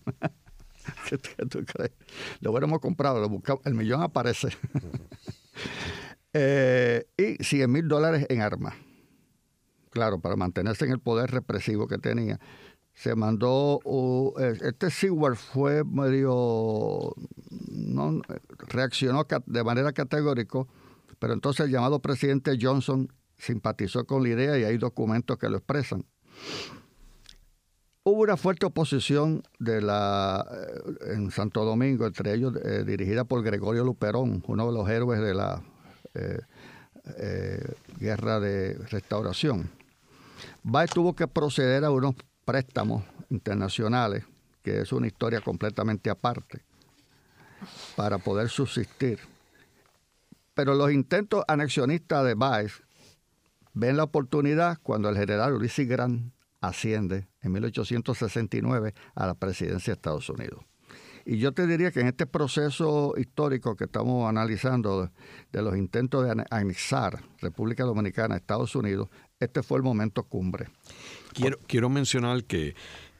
¿qué, 1.10 1.18
tú 1.50 1.66
crees? 1.66 1.92
Lo 2.40 2.50
hubiéramos 2.50 2.80
comprado, 2.80 3.20
lo 3.20 3.28
buscamos, 3.28 3.60
el 3.66 3.74
millón 3.74 4.00
aparece. 4.02 4.48
Eh, 6.34 7.06
y 7.16 7.42
100 7.42 7.72
mil 7.72 7.88
dólares 7.88 8.26
en 8.28 8.42
armas. 8.42 8.74
Claro, 9.90 10.20
para 10.20 10.36
mantenerse 10.36 10.84
en 10.84 10.92
el 10.92 11.00
poder 11.00 11.30
represivo 11.30 11.88
que 11.88 11.98
tenía. 11.98 12.38
Se 12.94 13.14
mandó, 13.14 13.80
este 14.62 14.90
Seward 14.90 15.36
fue 15.36 15.84
medio, 15.84 17.14
reaccionó 18.68 19.26
de 19.46 19.64
manera 19.64 19.92
categórica 19.92 20.64
pero 21.18 21.32
entonces 21.32 21.66
el 21.66 21.72
llamado 21.72 22.00
presidente 22.00 22.58
Johnson 22.60 23.12
simpatizó 23.38 24.04
con 24.06 24.22
la 24.22 24.28
idea 24.28 24.58
y 24.58 24.64
hay 24.64 24.76
documentos 24.76 25.38
que 25.38 25.48
lo 25.48 25.56
expresan. 25.56 26.04
Hubo 28.10 28.22
una 28.22 28.38
fuerte 28.38 28.64
oposición 28.64 29.42
de 29.58 29.82
la, 29.82 30.42
eh, 30.50 31.12
en 31.12 31.30
Santo 31.30 31.62
Domingo, 31.62 32.06
entre 32.06 32.32
ellos 32.32 32.54
eh, 32.56 32.82
dirigida 32.82 33.24
por 33.24 33.42
Gregorio 33.42 33.84
Luperón, 33.84 34.42
uno 34.46 34.66
de 34.66 34.72
los 34.72 34.88
héroes 34.88 35.20
de 35.20 35.34
la 35.34 35.62
eh, 36.14 37.70
guerra 38.00 38.40
de 38.40 38.78
restauración. 38.90 39.70
Baez 40.62 40.88
tuvo 40.88 41.14
que 41.14 41.28
proceder 41.28 41.84
a 41.84 41.90
unos 41.90 42.14
préstamos 42.46 43.04
internacionales, 43.28 44.24
que 44.62 44.80
es 44.80 44.90
una 44.90 45.06
historia 45.06 45.42
completamente 45.42 46.08
aparte, 46.08 46.62
para 47.94 48.16
poder 48.16 48.48
subsistir. 48.48 49.18
Pero 50.54 50.72
los 50.72 50.90
intentos 50.92 51.44
anexionistas 51.46 52.24
de 52.24 52.32
Baez 52.32 52.72
ven 53.74 53.98
la 53.98 54.04
oportunidad 54.04 54.78
cuando 54.82 55.10
el 55.10 55.16
general 55.18 55.52
Ulysses 55.52 55.86
Grant 55.86 56.37
asciende 56.60 57.28
en 57.40 57.52
1869 57.52 58.94
a 59.14 59.26
la 59.26 59.34
presidencia 59.34 59.92
de 59.92 59.96
Estados 59.96 60.28
Unidos. 60.28 60.64
Y 61.24 61.38
yo 61.38 61.52
te 61.52 61.66
diría 61.66 61.90
que 61.90 62.00
en 62.00 62.06
este 62.06 62.24
proceso 62.24 63.12
histórico 63.18 63.76
que 63.76 63.84
estamos 63.84 64.26
analizando 64.26 65.10
de, 65.52 65.62
los 65.62 65.76
intentos 65.76 66.24
de 66.24 66.42
anexar 66.50 67.22
República 67.42 67.84
Dominicana 67.84 68.34
a 68.34 68.38
Estados 68.38 68.74
Unidos, 68.74 69.10
este 69.38 69.62
fue 69.62 69.76
el 69.76 69.84
momento 69.84 70.22
cumbre. 70.24 70.68
Quiero, 71.34 71.58
quiero 71.66 71.90
mencionar 71.90 72.44
que 72.44 72.74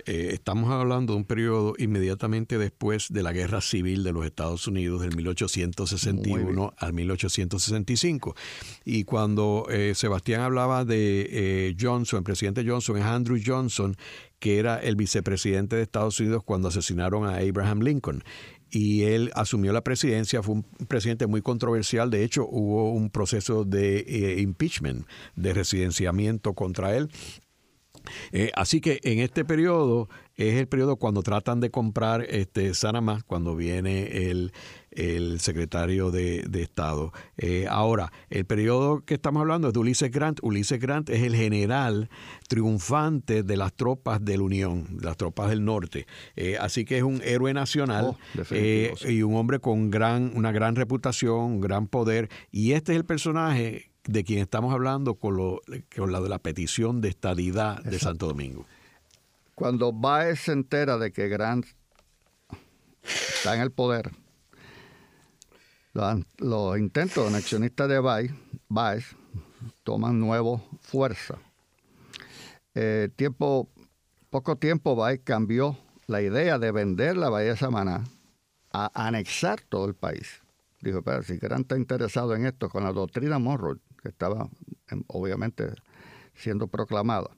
eh, 0.08 0.32
estamos 0.32 0.70
hablando 0.70 1.12
de 1.12 1.18
un 1.18 1.26
periodo 1.26 1.74
inmediatamente 1.76 2.56
después 2.56 3.12
de 3.12 3.22
la 3.22 3.34
Guerra 3.34 3.60
Civil 3.60 4.04
de 4.04 4.12
los 4.12 4.24
Estados 4.24 4.66
Unidos 4.66 5.02
del 5.02 5.14
1861 5.14 6.72
al 6.78 6.92
1865. 6.94 8.34
Y 8.86 9.04
cuando 9.04 9.66
eh, 9.68 9.92
Sebastián 9.94 10.40
hablaba 10.40 10.86
de 10.86 11.28
eh, 11.30 11.76
Johnson, 11.78 12.20
el 12.20 12.24
presidente 12.24 12.64
Johnson 12.66 12.96
es 12.96 13.04
Andrew 13.04 13.38
Johnson, 13.44 13.96
que 14.38 14.58
era 14.58 14.78
el 14.78 14.96
vicepresidente 14.96 15.76
de 15.76 15.82
Estados 15.82 16.18
Unidos 16.20 16.42
cuando 16.42 16.68
asesinaron 16.68 17.26
a 17.26 17.36
Abraham 17.36 17.80
Lincoln. 17.82 18.24
Y 18.70 19.02
él 19.02 19.30
asumió 19.34 19.74
la 19.74 19.84
presidencia, 19.84 20.42
fue 20.42 20.54
un 20.54 20.62
presidente 20.88 21.26
muy 21.26 21.42
controversial, 21.42 22.08
de 22.08 22.24
hecho 22.24 22.46
hubo 22.48 22.92
un 22.92 23.10
proceso 23.10 23.64
de 23.64 24.36
impeachment, 24.38 25.06
de 25.36 25.52
residenciamiento 25.52 26.54
contra 26.54 26.96
él, 26.96 27.10
eh, 28.32 28.50
así 28.54 28.80
que 28.80 29.00
en 29.02 29.20
este 29.20 29.44
periodo 29.44 30.08
es 30.38 30.54
el 30.54 30.68
periodo 30.68 30.96
cuando 30.96 31.22
tratan 31.22 31.58
de 31.58 31.70
comprar 31.70 32.24
este 32.30 32.72
Sanamá, 32.72 33.22
cuando 33.26 33.56
viene 33.56 34.30
el, 34.30 34.52
secretario 35.40 36.10
de, 36.10 36.48
Estado. 36.54 37.12
Eh, 37.36 37.66
ahora, 37.68 38.12
el 38.30 38.44
periodo 38.44 39.00
que 39.00 39.14
estamos 39.14 39.40
hablando 39.40 39.68
es 39.68 39.74
de 39.74 39.80
Ulises 39.80 40.10
Grant. 40.10 40.38
Ulises 40.42 40.80
Grant 40.80 41.10
es 41.10 41.22
el 41.22 41.34
general 41.34 42.08
triunfante 42.48 43.42
de 43.42 43.56
las 43.56 43.72
tropas 43.74 44.24
de 44.24 44.36
la 44.36 44.44
Unión, 44.44 44.98
de 44.98 45.06
las 45.06 45.16
tropas 45.16 45.50
del 45.50 45.64
norte. 45.64 46.06
Eh, 46.36 46.56
así 46.60 46.84
que 46.84 46.98
es 46.98 47.02
un 47.02 47.20
héroe 47.24 47.52
nacional 47.52 48.16
oh, 48.16 49.08
y 49.08 49.22
un 49.22 49.34
hombre 49.34 49.58
con 49.58 49.90
gran, 49.90 50.32
una 50.36 50.52
gran 50.52 50.76
reputación, 50.76 51.40
un 51.40 51.60
gran 51.60 51.88
poder. 51.88 52.28
Y 52.52 52.72
este 52.72 52.92
es 52.92 52.96
el 52.96 53.04
personaje 53.04 53.90
de 54.08 54.24
quien 54.24 54.38
estamos 54.40 54.72
hablando 54.72 55.16
con, 55.16 55.36
lo, 55.36 55.60
con 55.94 56.10
la 56.10 56.20
de 56.22 56.30
la 56.30 56.38
petición 56.38 57.02
de 57.02 57.10
estadidad 57.10 57.82
de 57.84 57.98
Santo 57.98 58.26
Domingo. 58.26 58.64
Cuando 59.54 59.92
Baez 59.92 60.40
se 60.40 60.52
entera 60.52 60.96
de 60.96 61.12
que 61.12 61.28
Grant 61.28 61.66
está 63.02 63.54
en 63.54 63.60
el 63.60 63.70
poder, 63.70 64.10
los, 65.92 66.78
intentos 66.78 67.28
anexionistas 67.28 67.86
de 67.90 67.98
Baez, 67.98 68.32
Baez 68.68 69.14
toman 69.84 70.18
nuevo 70.18 70.66
fuerza. 70.80 71.36
Eh, 72.74 73.10
tiempo, 73.14 73.68
poco 74.30 74.56
tiempo 74.56 74.96
Baez 74.96 75.20
cambió 75.22 75.76
la 76.06 76.22
idea 76.22 76.58
de 76.58 76.72
vender 76.72 77.18
la 77.18 77.28
Bahía 77.28 77.50
de 77.50 77.56
Samaná 77.58 78.04
a 78.72 78.90
anexar 79.06 79.60
todo 79.68 79.84
el 79.84 79.94
país. 79.94 80.40
Dijo, 80.80 81.02
pero 81.02 81.22
si 81.22 81.36
Grant 81.36 81.62
está 81.62 81.76
interesado 81.76 82.34
en 82.34 82.46
esto, 82.46 82.70
con 82.70 82.84
la 82.84 82.92
doctrina 82.92 83.38
Monroe, 83.38 83.78
que 84.02 84.08
estaba 84.08 84.48
em, 84.88 85.02
obviamente 85.08 85.72
siendo 86.34 86.68
proclamada. 86.68 87.30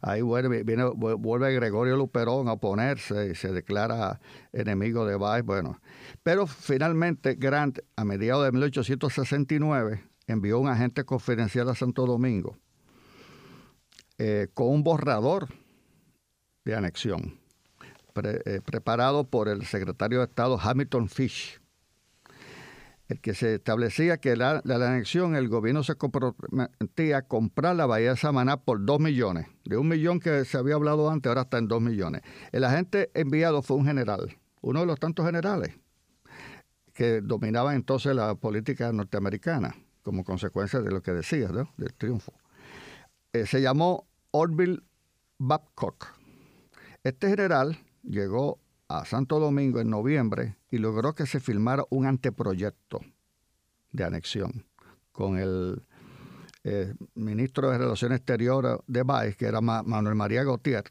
Ahí 0.00 0.20
vuelve, 0.20 0.64
viene, 0.64 0.84
vuelve 0.94 1.54
Gregorio 1.54 1.96
Luperón 1.96 2.48
a 2.48 2.54
oponerse 2.54 3.30
y 3.30 3.34
se 3.34 3.52
declara 3.52 4.20
enemigo 4.52 5.06
de 5.06 5.16
Baez. 5.16 5.44
Bueno, 5.44 5.80
pero 6.22 6.46
finalmente 6.46 7.34
Grant, 7.34 7.78
a 7.94 8.04
mediados 8.04 8.44
de 8.44 8.52
1869, 8.52 10.04
envió 10.26 10.58
un 10.58 10.68
agente 10.68 11.04
confidencial 11.04 11.68
a 11.68 11.74
Santo 11.74 12.06
Domingo 12.06 12.56
eh, 14.18 14.48
con 14.54 14.68
un 14.68 14.82
borrador 14.82 15.48
de 16.64 16.74
anexión 16.74 17.38
eh, 18.14 18.60
preparado 18.64 19.24
por 19.24 19.48
el 19.48 19.64
secretario 19.66 20.18
de 20.18 20.24
Estado 20.24 20.58
Hamilton 20.60 21.08
Fish 21.08 21.61
el 23.12 23.20
que 23.20 23.34
se 23.34 23.54
establecía 23.54 24.18
que 24.18 24.36
la, 24.36 24.60
la, 24.64 24.74
anexión 24.76 25.36
el 25.36 25.48
gobierno 25.48 25.82
se 25.82 25.94
comprometía 25.94 27.18
a 27.18 27.22
comprar 27.22 27.76
la 27.76 27.86
bahía 27.86 28.10
de 28.10 28.16
Samaná 28.16 28.56
por 28.56 28.84
dos 28.84 29.00
millones. 29.00 29.46
De 29.64 29.76
un 29.76 29.88
millón 29.88 30.18
que 30.18 30.44
se 30.44 30.58
había 30.58 30.74
hablado 30.74 31.10
antes, 31.10 31.28
ahora 31.28 31.42
está 31.42 31.58
en 31.58 31.68
dos 31.68 31.80
millones. 31.80 32.22
El 32.52 32.64
agente 32.64 33.10
enviado 33.14 33.62
fue 33.62 33.76
un 33.76 33.86
general, 33.86 34.36
uno 34.60 34.80
de 34.80 34.86
los 34.86 34.98
tantos 34.98 35.26
generales 35.26 35.74
que 36.94 37.20
dominaban 37.20 37.74
entonces 37.74 38.14
la 38.14 38.34
política 38.34 38.92
norteamericana 38.92 39.74
como 40.02 40.24
consecuencia 40.24 40.80
de 40.80 40.90
lo 40.90 41.02
que 41.02 41.12
decía, 41.12 41.48
del 41.48 41.94
triunfo. 41.94 42.32
Eh, 43.32 43.46
se 43.46 43.62
llamó 43.62 44.08
Orville 44.30 44.82
Babcock. 45.38 46.08
Este 47.04 47.28
general 47.28 47.78
llegó 48.02 48.58
a 48.92 49.04
Santo 49.06 49.38
Domingo 49.38 49.80
en 49.80 49.88
noviembre 49.88 50.56
y 50.70 50.78
logró 50.78 51.14
que 51.14 51.26
se 51.26 51.40
firmara 51.40 51.84
un 51.88 52.06
anteproyecto 52.06 53.00
de 53.90 54.04
anexión 54.04 54.66
con 55.12 55.38
el 55.38 55.82
eh, 56.64 56.94
ministro 57.14 57.70
de 57.70 57.78
Relaciones 57.78 58.18
Exteriores 58.18 58.76
de 58.86 59.02
Baez, 59.02 59.36
que 59.36 59.46
era 59.46 59.60
Manuel 59.60 60.14
María 60.14 60.44
Gautier, 60.44 60.84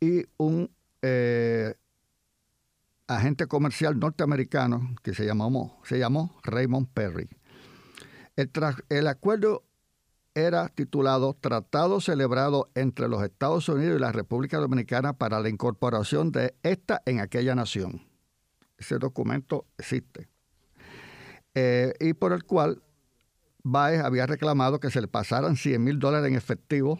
y 0.00 0.24
un 0.36 0.70
eh, 1.02 1.74
agente 3.08 3.46
comercial 3.46 3.98
norteamericano 3.98 4.94
que 5.02 5.14
se 5.14 5.26
llamó, 5.26 5.80
se 5.84 5.98
llamó 5.98 6.38
Raymond 6.44 6.88
Perry. 6.94 7.28
El, 8.36 8.50
el 8.88 9.06
acuerdo 9.08 9.64
era 10.34 10.68
titulado 10.68 11.34
Tratado 11.34 12.00
celebrado 12.00 12.70
entre 12.74 13.08
los 13.08 13.22
Estados 13.22 13.68
Unidos 13.68 13.96
y 13.96 14.00
la 14.00 14.12
República 14.12 14.58
Dominicana 14.58 15.12
para 15.12 15.40
la 15.40 15.48
incorporación 15.48 16.32
de 16.32 16.54
esta 16.62 17.02
en 17.06 17.20
aquella 17.20 17.54
nación. 17.54 18.06
Ese 18.76 18.98
documento 18.98 19.66
existe. 19.78 20.28
Eh, 21.54 21.92
y 22.00 22.14
por 22.14 22.32
el 22.32 22.44
cual 22.44 22.82
Baez 23.62 24.02
había 24.02 24.26
reclamado 24.26 24.80
que 24.80 24.90
se 24.90 25.00
le 25.00 25.08
pasaran 25.08 25.56
100 25.56 25.82
mil 25.82 25.98
dólares 25.98 26.28
en 26.28 26.36
efectivo 26.36 26.98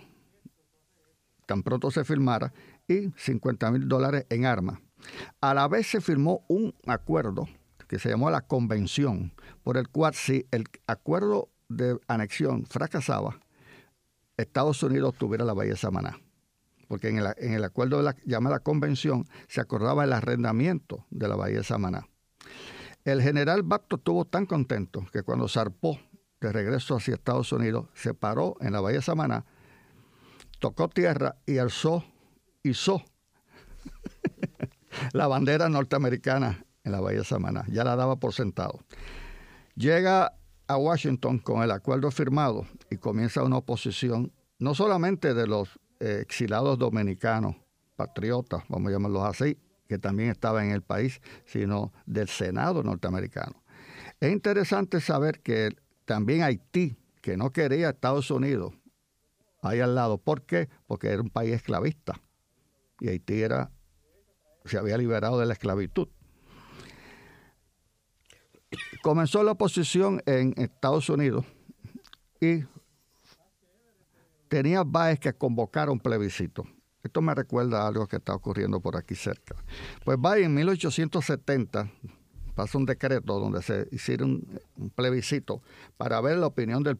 tan 1.46 1.62
pronto 1.62 1.90
se 1.90 2.04
firmara 2.04 2.52
y 2.88 3.10
50 3.16 3.70
mil 3.70 3.88
dólares 3.88 4.26
en 4.30 4.46
armas. 4.46 4.78
A 5.40 5.54
la 5.54 5.68
vez 5.68 5.86
se 5.86 6.00
firmó 6.00 6.44
un 6.48 6.74
acuerdo 6.86 7.46
que 7.88 7.98
se 7.98 8.08
llamó 8.08 8.30
la 8.30 8.40
Convención, 8.40 9.34
por 9.62 9.76
el 9.76 9.88
cual 9.88 10.14
si 10.14 10.46
el 10.50 10.64
acuerdo 10.86 11.50
de 11.76 11.98
anexión 12.08 12.66
fracasaba, 12.66 13.40
Estados 14.36 14.82
Unidos 14.82 15.14
tuviera 15.16 15.44
la 15.44 15.52
Bahía 15.52 15.76
Samaná. 15.76 16.18
Porque 16.88 17.08
en 17.08 17.18
el, 17.18 17.64
acuerdo 17.64 17.98
de 17.98 18.02
la 18.02 18.16
llamada 18.24 18.60
Convención 18.60 19.26
se 19.48 19.60
acordaba 19.60 20.04
el 20.04 20.12
arrendamiento 20.12 21.06
de 21.10 21.28
la 21.28 21.36
Bahía 21.36 21.62
Samaná. 21.62 22.06
El 23.04 23.22
general 23.22 23.62
Bapto 23.62 23.96
estuvo 23.96 24.24
tan 24.24 24.46
contento 24.46 25.04
que 25.12 25.22
cuando 25.22 25.48
zarpó 25.48 25.98
de 26.40 26.52
regreso 26.52 26.96
hacia 26.96 27.14
Estados 27.14 27.52
Unidos, 27.52 27.86
se 27.94 28.12
paró 28.14 28.56
en 28.60 28.72
la 28.72 28.80
Bahía 28.80 29.00
Samaná, 29.00 29.44
tocó 30.58 30.88
tierra 30.88 31.36
y 31.46 31.58
alzó, 31.58 32.04
hizo 32.62 33.02
la 35.12 35.26
bandera 35.26 35.68
norteamericana 35.68 36.64
en 36.84 36.92
la 36.92 37.00
Bahía 37.00 37.24
Samaná. 37.24 37.64
Ya 37.68 37.84
la 37.84 37.96
daba 37.96 38.16
por 38.16 38.34
sentado. 38.34 38.80
Llega 39.74 40.34
a 40.74 40.78
Washington 40.78 41.38
con 41.38 41.62
el 41.62 41.70
acuerdo 41.70 42.10
firmado 42.10 42.66
y 42.90 42.96
comienza 42.96 43.42
una 43.42 43.58
oposición 43.58 44.32
no 44.58 44.74
solamente 44.74 45.34
de 45.34 45.46
los 45.46 45.80
eh, 46.00 46.18
exilados 46.20 46.78
dominicanos, 46.78 47.56
patriotas, 47.96 48.64
vamos 48.68 48.88
a 48.88 48.92
llamarlos 48.92 49.24
así, 49.24 49.56
que 49.88 49.98
también 49.98 50.30
estaban 50.30 50.66
en 50.66 50.72
el 50.72 50.82
país, 50.82 51.20
sino 51.44 51.92
del 52.06 52.28
Senado 52.28 52.82
norteamericano. 52.82 53.62
Es 54.20 54.32
interesante 54.32 55.00
saber 55.00 55.40
que 55.40 55.70
también 56.04 56.42
Haití, 56.42 56.96
que 57.20 57.36
no 57.36 57.52
quería 57.52 57.90
Estados 57.90 58.30
Unidos 58.30 58.74
ahí 59.62 59.80
al 59.80 59.94
lado, 59.94 60.18
¿por 60.18 60.42
qué? 60.42 60.68
Porque 60.86 61.08
era 61.08 61.22
un 61.22 61.30
país 61.30 61.54
esclavista 61.54 62.20
y 63.00 63.08
Haití 63.08 63.42
era, 63.42 63.70
se 64.64 64.78
había 64.78 64.98
liberado 64.98 65.38
de 65.38 65.46
la 65.46 65.52
esclavitud 65.52 66.08
comenzó 69.04 69.42
la 69.42 69.52
oposición 69.52 70.22
en 70.24 70.54
Estados 70.56 71.10
Unidos 71.10 71.44
y 72.40 72.64
tenía 74.48 74.82
Baez 74.82 75.20
que 75.20 75.34
convocar 75.34 75.90
un 75.90 76.00
plebiscito. 76.00 76.64
Esto 77.02 77.20
me 77.20 77.34
recuerda 77.34 77.82
a 77.82 77.88
algo 77.88 78.06
que 78.06 78.16
está 78.16 78.34
ocurriendo 78.34 78.80
por 78.80 78.96
aquí 78.96 79.14
cerca. 79.14 79.56
Pues 80.06 80.18
Baez 80.18 80.46
en 80.46 80.54
1870 80.54 81.90
pasó 82.54 82.78
un 82.78 82.86
decreto 82.86 83.38
donde 83.38 83.60
se 83.60 83.86
hicieron 83.92 84.42
un, 84.76 84.88
plebiscito 84.88 85.60
para 85.98 86.18
ver 86.22 86.38
la 86.38 86.46
opinión 86.46 86.82
del, 86.82 86.98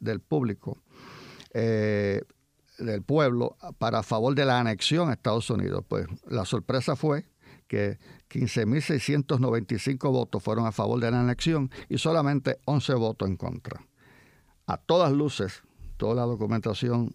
del 0.00 0.20
público, 0.20 0.78
eh, 1.52 2.22
del 2.78 3.02
pueblo, 3.02 3.58
para 3.76 4.02
favor 4.02 4.34
de 4.34 4.46
la 4.46 4.60
anexión 4.60 5.10
a 5.10 5.12
Estados 5.12 5.50
Unidos. 5.50 5.84
Pues 5.86 6.06
la 6.26 6.46
sorpresa 6.46 6.96
fue 6.96 7.26
que 7.66 7.98
15.695 8.30 10.10
votos 10.10 10.42
fueron 10.42 10.66
a 10.66 10.72
favor 10.72 11.00
de 11.00 11.10
la 11.10 11.20
anexión 11.20 11.70
y 11.88 11.98
solamente 11.98 12.58
11 12.64 12.94
votos 12.94 13.28
en 13.28 13.36
contra. 13.36 13.86
A 14.66 14.76
todas 14.76 15.12
luces, 15.12 15.62
toda 15.96 16.14
la 16.14 16.22
documentación 16.22 17.14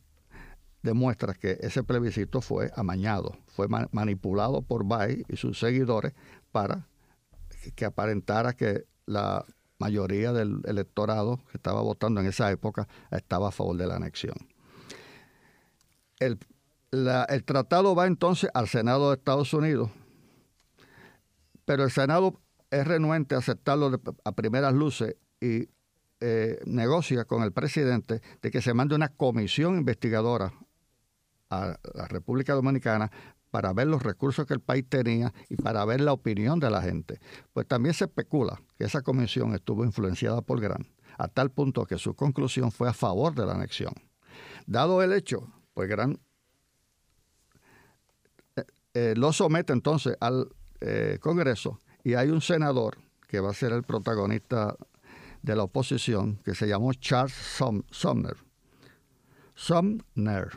demuestra 0.82 1.34
que 1.34 1.58
ese 1.62 1.84
plebiscito 1.84 2.42
fue 2.42 2.72
amañado, 2.76 3.38
fue 3.48 3.68
manipulado 3.92 4.62
por 4.62 4.86
Bay 4.86 5.24
y 5.28 5.36
sus 5.36 5.60
seguidores 5.60 6.14
para 6.52 6.88
que 7.76 7.86
aparentara 7.86 8.54
que 8.54 8.86
la 9.06 9.44
mayoría 9.78 10.32
del 10.34 10.62
electorado 10.66 11.40
que 11.52 11.58
estaba 11.58 11.82
votando 11.82 12.22
en 12.22 12.28
esa 12.28 12.52
época 12.52 12.88
estaba 13.12 13.50
a 13.50 13.52
favor 13.52 13.78
de 13.78 13.88
la 13.88 13.96
anexión. 13.96 14.36
El, 16.20 16.38
el 16.92 17.44
tratado 17.44 17.96
va 17.96 18.08
entonces 18.08 18.50
al 18.54 18.68
Senado 18.68 19.10
de 19.10 19.18
Estados 19.18 19.54
Unidos 19.54 19.90
pero 21.70 21.84
el 21.84 21.92
Senado 21.92 22.42
es 22.72 22.88
renuente 22.88 23.36
a 23.36 23.38
aceptarlo 23.38 24.02
a 24.24 24.32
primeras 24.32 24.74
luces 24.74 25.18
y 25.40 25.70
eh, 26.20 26.60
negocia 26.66 27.26
con 27.26 27.44
el 27.44 27.52
presidente 27.52 28.24
de 28.42 28.50
que 28.50 28.60
se 28.60 28.74
mande 28.74 28.96
una 28.96 29.10
comisión 29.10 29.78
investigadora 29.78 30.52
a 31.52 31.78
la 31.94 32.08
República 32.08 32.56
Dominicana 32.56 33.12
para 33.52 33.72
ver 33.72 33.86
los 33.86 34.02
recursos 34.02 34.48
que 34.48 34.56
el 34.56 34.62
país 34.62 34.84
tenía 34.90 35.32
y 35.48 35.58
para 35.58 35.86
ver 35.86 36.02
la 36.02 36.12
opinión 36.12 36.60
de 36.60 36.72
la 36.72 36.82
gente. 36.82 37.20
Pues 37.54 37.68
también 37.68 37.94
se 37.94 38.06
especula 38.06 38.60
que 38.76 38.86
esa 38.86 39.04
comisión 39.04 39.54
estuvo 39.54 39.86
influenciada 39.86 40.42
por 40.42 40.60
Gran, 40.60 40.88
a 41.20 41.28
tal 41.28 41.52
punto 41.52 41.86
que 41.86 42.00
su 42.00 42.16
conclusión 42.16 42.72
fue 42.72 42.90
a 42.90 42.94
favor 42.94 43.36
de 43.36 43.46
la 43.46 43.54
anexión. 43.54 43.94
Dado 44.66 45.04
el 45.04 45.14
hecho, 45.14 45.54
pues 45.76 45.88
Gran 45.88 46.20
eh, 48.56 48.64
eh, 48.96 49.14
lo 49.16 49.32
somete 49.32 49.72
entonces 49.72 50.18
al 50.20 50.50
eh, 50.82 51.18
Congreso 51.22 51.80
y 52.04 52.14
hay 52.14 52.30
un 52.30 52.42
senador 52.42 52.98
que 53.28 53.40
va 53.40 53.52
a 53.52 53.54
ser 53.54 53.74
el 53.74 53.84
protagonista 53.84 54.76
de 55.42 55.56
la 55.56 55.64
oposición, 55.64 56.38
que 56.44 56.56
se 56.56 56.68
llamó 56.68 56.94
Charles 56.94 57.34
Sumner. 57.92 58.38
Sumner, 59.56 60.50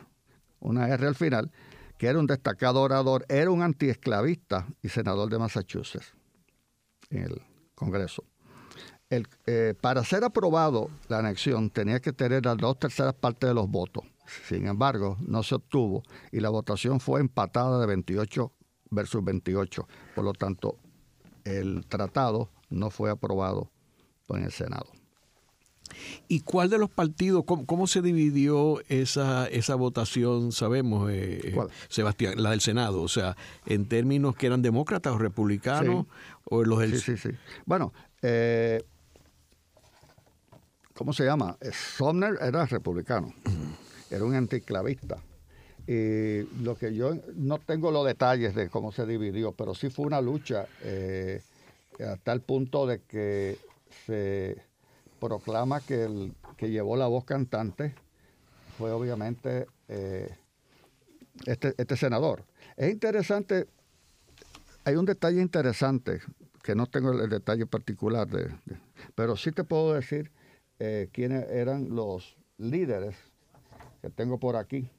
una 0.59 0.87
R 0.87 1.07
al 1.07 1.15
final, 1.15 1.51
que 1.97 2.07
era 2.07 2.19
un 2.19 2.27
destacado 2.27 2.81
orador, 2.81 3.25
era 3.29 3.51
un 3.51 3.61
antiesclavista 3.61 4.67
y 4.81 4.89
senador 4.89 5.29
de 5.29 5.39
Massachusetts 5.39 6.13
en 7.09 7.23
el 7.23 7.41
Congreso. 7.75 8.23
El, 9.09 9.27
eh, 9.45 9.75
para 9.79 10.03
ser 10.03 10.23
aprobado 10.23 10.89
la 11.07 11.19
anexión 11.19 11.69
tenía 11.69 11.99
que 11.99 12.13
tener 12.13 12.45
las 12.45 12.57
dos 12.57 12.79
terceras 12.79 13.13
partes 13.13 13.47
de 13.47 13.53
los 13.53 13.69
votos. 13.69 14.05
Sin 14.47 14.67
embargo, 14.67 15.17
no 15.19 15.43
se 15.43 15.55
obtuvo 15.55 16.03
y 16.31 16.39
la 16.39 16.49
votación 16.49 16.99
fue 16.99 17.19
empatada 17.19 17.79
de 17.79 17.85
28 17.85 18.51
versus 18.93 19.23
28. 19.23 19.87
Por 20.15 20.23
lo 20.23 20.33
tanto, 20.33 20.77
el 21.43 21.85
tratado 21.87 22.49
no 22.69 22.89
fue 22.89 23.09
aprobado 23.09 23.71
por 24.27 24.39
el 24.39 24.51
Senado. 24.51 24.87
¿Y 26.27 26.41
cuál 26.41 26.69
de 26.69 26.77
los 26.77 26.89
partidos, 26.89 27.43
cómo, 27.45 27.87
se 27.87 28.01
dividió 28.01 28.81
esa, 28.87 29.47
esa 29.47 29.75
votación, 29.75 30.51
sabemos, 30.51 31.11
eh, 31.11 31.55
Sebastián, 31.89 32.41
la 32.41 32.51
del 32.51 32.61
Senado? 32.61 33.01
O 33.01 33.07
sea, 33.07 33.35
en 33.65 33.87
términos 33.87 34.35
que 34.35 34.47
eran 34.47 34.61
demócratas 34.61 35.13
o 35.13 35.17
republicanos, 35.17 36.07
o 36.45 36.63
los 36.63 36.81
Sí, 36.83 36.97
sí, 36.97 37.17
sí. 37.17 37.29
Bueno, 37.65 37.93
eh, 38.21 38.83
¿cómo 40.93 41.13
se 41.13 41.25
llama? 41.25 41.57
Sumner 41.71 42.37
era 42.41 42.65
republicano, 42.65 43.33
era 44.09 44.23
un 44.23 44.33
anticlavista. 44.33 45.21
Y 45.85 46.43
lo 46.63 46.75
que 46.75 46.93
yo 46.95 47.15
no 47.35 47.59
tengo 47.59 47.91
los 47.91 48.05
detalles 48.05 48.55
de 48.55 48.69
cómo 48.69 48.91
se 48.91 49.05
dividió, 49.05 49.51
pero 49.51 49.75
sí 49.75 49.89
fue 49.89 50.05
una 50.05 50.21
lucha 50.21 50.65
eh, 50.81 51.41
hasta 51.99 52.31
el 52.31 52.41
punto 52.41 52.87
de 52.87 53.01
que 53.01 53.57
se 54.05 54.57
proclama 55.19 55.81
que 55.81 56.03
el 56.03 56.33
que 56.55 56.69
llevó 56.69 56.95
la 56.95 57.07
voz 57.07 57.25
cantante 57.25 57.93
fue 58.77 58.91
obviamente 58.91 59.67
eh, 59.89 60.29
este, 61.45 61.73
este, 61.77 61.97
senador. 61.97 62.43
Es 62.77 62.91
interesante, 62.91 63.67
hay 64.85 64.95
un 64.95 65.05
detalle 65.05 65.41
interesante, 65.41 66.21
que 66.63 66.75
no 66.75 66.87
tengo 66.87 67.11
el, 67.11 67.29
detalle 67.29 67.65
particular, 67.65 68.27
de, 68.27 68.49
pero 69.15 69.35
sí 69.35 69.51
te 69.51 69.65
puedo 69.65 69.93
decir 69.93 70.31
eh, 70.79 71.09
quiénes 71.11 71.49
eran 71.49 71.93
los 71.93 72.37
líderes 72.57 73.15
que 74.01 74.09
tengo 74.09 74.37
por 74.37 74.55
aquí 74.55 74.89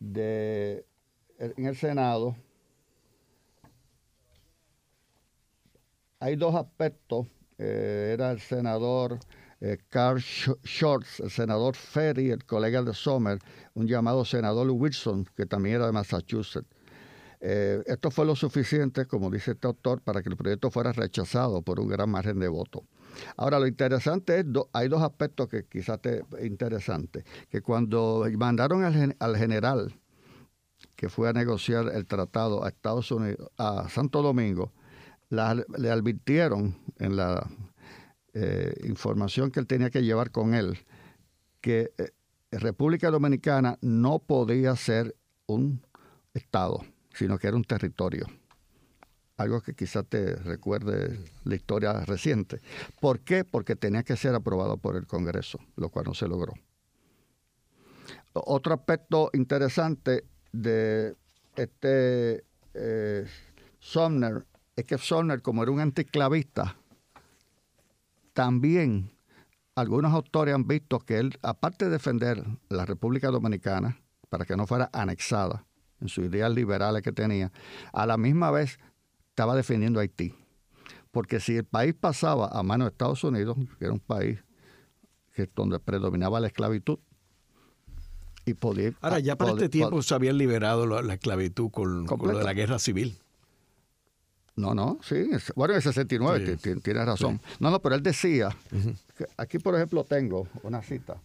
de, 0.00 0.84
en 1.38 1.66
el 1.66 1.76
Senado, 1.76 2.34
hay 6.18 6.36
dos 6.36 6.54
aspectos. 6.54 7.26
Eh, 7.58 8.12
era 8.14 8.30
el 8.30 8.40
senador 8.40 9.18
eh, 9.60 9.78
Carl 9.90 10.18
Shorts, 10.18 11.20
el 11.20 11.30
senador 11.30 11.76
Ferry, 11.76 12.30
el 12.30 12.44
colega 12.44 12.82
de 12.82 12.94
Sommer, 12.94 13.38
un 13.74 13.86
llamado 13.86 14.24
senador 14.24 14.70
Wilson, 14.70 15.26
que 15.36 15.44
también 15.44 15.76
era 15.76 15.86
de 15.86 15.92
Massachusetts. 15.92 16.68
Eh, 17.42 17.82
esto 17.86 18.10
fue 18.10 18.26
lo 18.26 18.36
suficiente, 18.36 19.06
como 19.06 19.30
dice 19.30 19.52
este 19.52 19.66
autor, 19.66 20.00
para 20.02 20.22
que 20.22 20.28
el 20.28 20.36
proyecto 20.36 20.70
fuera 20.70 20.92
rechazado 20.92 21.62
por 21.62 21.80
un 21.80 21.88
gran 21.88 22.10
margen 22.10 22.38
de 22.38 22.48
voto. 22.48 22.84
Ahora, 23.36 23.58
lo 23.58 23.66
interesante 23.66 24.40
es, 24.40 24.46
hay 24.72 24.88
dos 24.88 25.02
aspectos 25.02 25.48
que 25.48 25.64
quizás 25.64 26.00
te 26.00 26.22
interesante, 26.42 27.24
que 27.48 27.62
cuando 27.62 28.26
mandaron 28.36 28.84
al, 29.18 29.36
general 29.36 29.94
que 30.96 31.08
fue 31.08 31.28
a 31.28 31.32
negociar 31.32 31.90
el 31.94 32.06
tratado 32.06 32.64
a 32.64 32.68
Estados 32.68 33.10
Unidos, 33.10 33.50
a 33.56 33.88
Santo 33.88 34.22
Domingo, 34.22 34.72
le 35.30 35.90
advirtieron 35.90 36.76
en 36.98 37.16
la 37.16 37.48
eh, 38.34 38.74
información 38.84 39.50
que 39.50 39.60
él 39.60 39.66
tenía 39.66 39.90
que 39.90 40.02
llevar 40.02 40.30
con 40.30 40.54
él 40.54 40.78
que 41.60 41.92
eh, 41.98 42.10
República 42.52 43.10
Dominicana 43.10 43.78
no 43.80 44.18
podía 44.18 44.74
ser 44.76 45.14
un 45.46 45.82
Estado, 46.34 46.84
sino 47.12 47.38
que 47.38 47.48
era 47.48 47.56
un 47.56 47.64
territorio. 47.64 48.26
Algo 49.40 49.62
que 49.62 49.72
quizás 49.72 50.04
te 50.06 50.34
recuerde 50.36 51.18
la 51.44 51.54
historia 51.54 51.94
reciente. 52.04 52.60
¿Por 53.00 53.20
qué? 53.20 53.42
Porque 53.42 53.74
tenía 53.74 54.02
que 54.02 54.14
ser 54.14 54.34
aprobado 54.34 54.76
por 54.76 54.96
el 54.96 55.06
Congreso, 55.06 55.58
lo 55.76 55.88
cual 55.88 56.04
no 56.08 56.12
se 56.12 56.28
logró. 56.28 56.52
Otro 58.34 58.74
aspecto 58.74 59.30
interesante 59.32 60.24
de 60.52 61.16
este 61.56 62.44
eh, 62.74 63.26
Sumner 63.78 64.44
es 64.76 64.84
que 64.84 64.98
Sumner, 64.98 65.40
como 65.40 65.62
era 65.62 65.72
un 65.72 65.80
anticlavista, 65.80 66.76
también 68.34 69.10
algunos 69.74 70.12
autores 70.12 70.54
han 70.54 70.66
visto 70.66 70.98
que 70.98 71.16
él, 71.16 71.38
aparte 71.40 71.86
de 71.86 71.92
defender 71.92 72.44
la 72.68 72.84
República 72.84 73.28
Dominicana 73.28 74.02
para 74.28 74.44
que 74.44 74.54
no 74.54 74.66
fuera 74.66 74.90
anexada 74.92 75.64
en 75.98 76.08
sus 76.08 76.26
ideas 76.26 76.52
liberales 76.52 77.00
que 77.00 77.12
tenía, 77.12 77.50
a 77.94 78.04
la 78.04 78.18
misma 78.18 78.50
vez 78.50 78.78
estaba 79.40 79.56
defendiendo 79.56 80.00
a 80.00 80.02
Haití. 80.02 80.34
Porque 81.10 81.40
si 81.40 81.56
el 81.56 81.64
país 81.64 81.94
pasaba 81.98 82.48
a 82.48 82.62
manos 82.62 82.88
de 82.88 82.90
Estados 82.90 83.24
Unidos, 83.24 83.56
que 83.78 83.86
era 83.86 83.94
un 83.94 84.00
país 84.00 84.38
que, 85.34 85.48
donde 85.56 85.80
predominaba 85.80 86.40
la 86.40 86.48
esclavitud, 86.48 86.98
y 88.44 88.52
podía... 88.52 88.92
Ahora, 89.00 89.18
ya 89.18 89.36
para 89.36 89.52
este 89.52 89.70
tiempo 89.70 90.02
se 90.02 90.14
había 90.14 90.34
liberado 90.34 90.86
la, 90.86 91.14
esclavitud 91.14 91.70
con, 91.70 92.04
con, 92.04 92.30
lo 92.30 92.36
de 92.36 92.44
la 92.44 92.52
guerra 92.52 92.78
civil. 92.78 93.18
No, 94.56 94.74
no, 94.74 94.98
sí. 95.02 95.30
Bueno, 95.56 95.72
en 95.72 95.78
el 95.78 95.82
69, 95.82 96.58
tienes 96.82 97.06
razón. 97.06 97.40
No, 97.60 97.70
no, 97.70 97.80
pero 97.80 97.94
él 97.94 98.02
decía, 98.02 98.54
aquí 99.38 99.58
por 99.58 99.74
ejemplo 99.74 100.04
tengo 100.04 100.48
una 100.62 100.82
cita, 100.82 101.16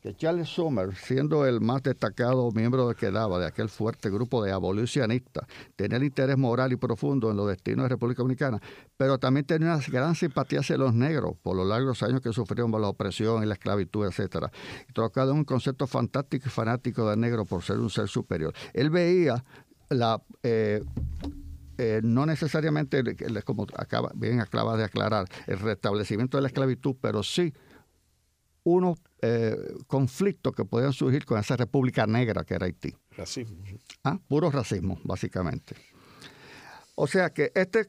que 0.00 0.14
Charles 0.14 0.48
Summer, 0.48 0.94
siendo 0.96 1.46
el 1.46 1.60
más 1.60 1.82
destacado 1.82 2.50
miembro 2.52 2.94
que 2.94 3.10
daba 3.10 3.38
de 3.38 3.46
aquel 3.46 3.68
fuerte 3.68 4.08
grupo 4.08 4.42
de 4.42 4.50
abolicionistas, 4.50 5.46
tenía 5.76 5.98
el 5.98 6.04
interés 6.04 6.38
moral 6.38 6.72
y 6.72 6.76
profundo 6.76 7.30
en 7.30 7.36
los 7.36 7.48
destinos 7.48 7.78
de 7.78 7.82
la 7.82 7.88
República 7.88 8.22
Dominicana, 8.22 8.60
pero 8.96 9.18
también 9.18 9.44
tenía 9.44 9.74
una 9.74 9.84
gran 9.86 10.14
simpatía 10.14 10.60
hacia 10.60 10.78
los 10.78 10.94
negros 10.94 11.36
por 11.42 11.54
los 11.54 11.66
largos 11.66 12.02
años 12.02 12.22
que 12.22 12.32
sufrieron 12.32 12.70
la 12.72 12.88
opresión 12.88 13.42
y 13.42 13.46
la 13.46 13.54
esclavitud, 13.54 14.06
etcétera. 14.06 14.50
Y 14.88 14.92
trocado 14.92 15.32
en 15.32 15.38
un 15.38 15.44
concepto 15.44 15.86
fantástico 15.86 16.48
y 16.48 16.50
fanático 16.50 17.08
del 17.08 17.20
negro 17.20 17.44
por 17.44 17.62
ser 17.62 17.78
un 17.78 17.90
ser 17.90 18.08
superior. 18.08 18.54
Él 18.72 18.88
veía 18.88 19.44
la 19.90 20.22
eh, 20.42 20.82
eh, 21.76 22.00
no 22.02 22.26
necesariamente, 22.26 23.02
como 23.44 23.66
bien 24.14 24.40
acaba 24.40 24.76
de 24.76 24.84
aclarar, 24.84 25.26
el 25.46 25.58
restablecimiento 25.58 26.36
de 26.36 26.42
la 26.42 26.48
esclavitud, 26.48 26.94
pero 27.00 27.22
sí 27.22 27.52
unos 28.64 28.98
eh, 29.22 29.56
conflictos 29.86 30.54
que 30.54 30.64
podían 30.64 30.92
surgir 30.92 31.24
con 31.24 31.38
esa 31.38 31.56
república 31.56 32.06
negra 32.06 32.44
que 32.44 32.54
era 32.54 32.66
Haití. 32.66 32.94
Racismo. 33.16 33.56
Ah, 34.04 34.18
puro 34.28 34.50
racismo, 34.50 35.00
básicamente. 35.04 35.74
O 36.94 37.06
sea 37.06 37.30
que 37.30 37.50
este 37.54 37.88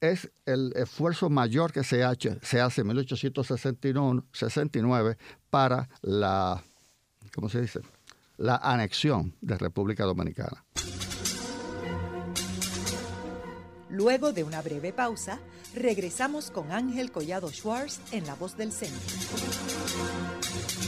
es 0.00 0.30
el 0.46 0.72
esfuerzo 0.76 1.28
mayor 1.28 1.72
que 1.72 1.82
se 1.84 2.04
hace, 2.04 2.38
se 2.42 2.60
hace 2.60 2.80
en 2.80 2.88
1869 2.88 5.16
para 5.50 5.88
la, 6.02 6.64
¿cómo 7.34 7.48
se 7.48 7.60
dice? 7.60 7.80
La 8.36 8.56
anexión 8.56 9.36
de 9.40 9.56
República 9.58 10.04
Dominicana. 10.04 10.64
Luego 13.90 14.32
de 14.32 14.44
una 14.44 14.62
breve 14.62 14.92
pausa, 14.92 15.40
regresamos 15.74 16.50
con 16.50 16.72
Ángel 16.72 17.10
Collado 17.10 17.50
Schwartz 17.50 18.00
en 18.12 18.26
La 18.26 18.36
Voz 18.36 18.56
del 18.56 18.72
Centro. 18.72 18.98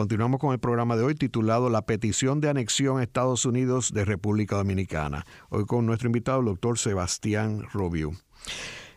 Continuamos 0.00 0.40
con 0.40 0.54
el 0.54 0.58
programa 0.58 0.96
de 0.96 1.02
hoy 1.02 1.14
titulado 1.14 1.68
La 1.68 1.84
petición 1.84 2.40
de 2.40 2.48
anexión 2.48 2.98
a 2.98 3.02
Estados 3.02 3.44
Unidos 3.44 3.92
de 3.92 4.06
República 4.06 4.56
Dominicana. 4.56 5.26
Hoy 5.50 5.66
con 5.66 5.84
nuestro 5.84 6.08
invitado, 6.08 6.40
el 6.40 6.46
doctor 6.46 6.78
Sebastián 6.78 7.64
Robiu. 7.70 8.16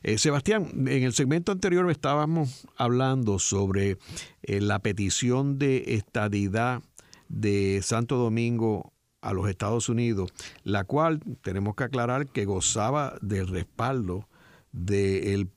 Eh, 0.03 0.17
Sebastián, 0.17 0.69
en 0.87 1.03
el 1.03 1.11
segmento 1.11 1.51
anterior 1.51 1.91
estábamos 1.91 2.65
hablando 2.77 3.37
sobre 3.37 3.97
eh, 4.43 4.61
la 4.61 4.79
petición 4.79 5.59
de 5.59 5.95
estadidad 5.95 6.81
de 7.27 7.81
Santo 7.83 8.15
Domingo 8.15 8.93
a 9.19 9.33
los 9.33 9.49
Estados 9.49 9.89
Unidos, 9.89 10.31
la 10.63 10.85
cual 10.85 11.19
tenemos 11.41 11.75
que 11.75 11.83
aclarar 11.83 12.27
que 12.27 12.45
gozaba 12.45 13.17
del 13.21 13.49
respaldo 13.49 14.29
del 14.71 15.49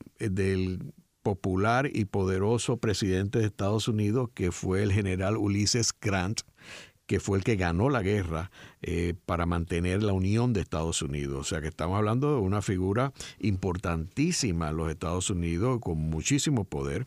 popular 1.27 1.89
y 1.93 2.05
poderoso 2.05 2.77
presidente 2.77 3.39
de 3.39 3.47
Estados 3.47 3.89
Unidos, 3.89 4.29
que 4.33 4.53
fue 4.53 4.81
el 4.81 4.93
general 4.93 5.35
Ulysses 5.35 5.93
Grant, 5.99 6.39
que 7.05 7.19
fue 7.19 7.37
el 7.37 7.43
que 7.43 7.57
ganó 7.57 7.89
la 7.89 8.01
guerra 8.01 8.49
eh, 8.81 9.13
para 9.25 9.45
mantener 9.45 10.03
la 10.03 10.13
unión 10.13 10.53
de 10.53 10.61
Estados 10.61 11.01
Unidos. 11.01 11.37
O 11.39 11.43
sea 11.43 11.59
que 11.59 11.67
estamos 11.67 11.97
hablando 11.97 12.35
de 12.35 12.39
una 12.39 12.61
figura 12.61 13.11
importantísima 13.39 14.69
en 14.69 14.77
los 14.77 14.89
Estados 14.89 15.29
Unidos, 15.29 15.79
con 15.81 15.97
muchísimo 15.97 16.63
poder. 16.63 17.05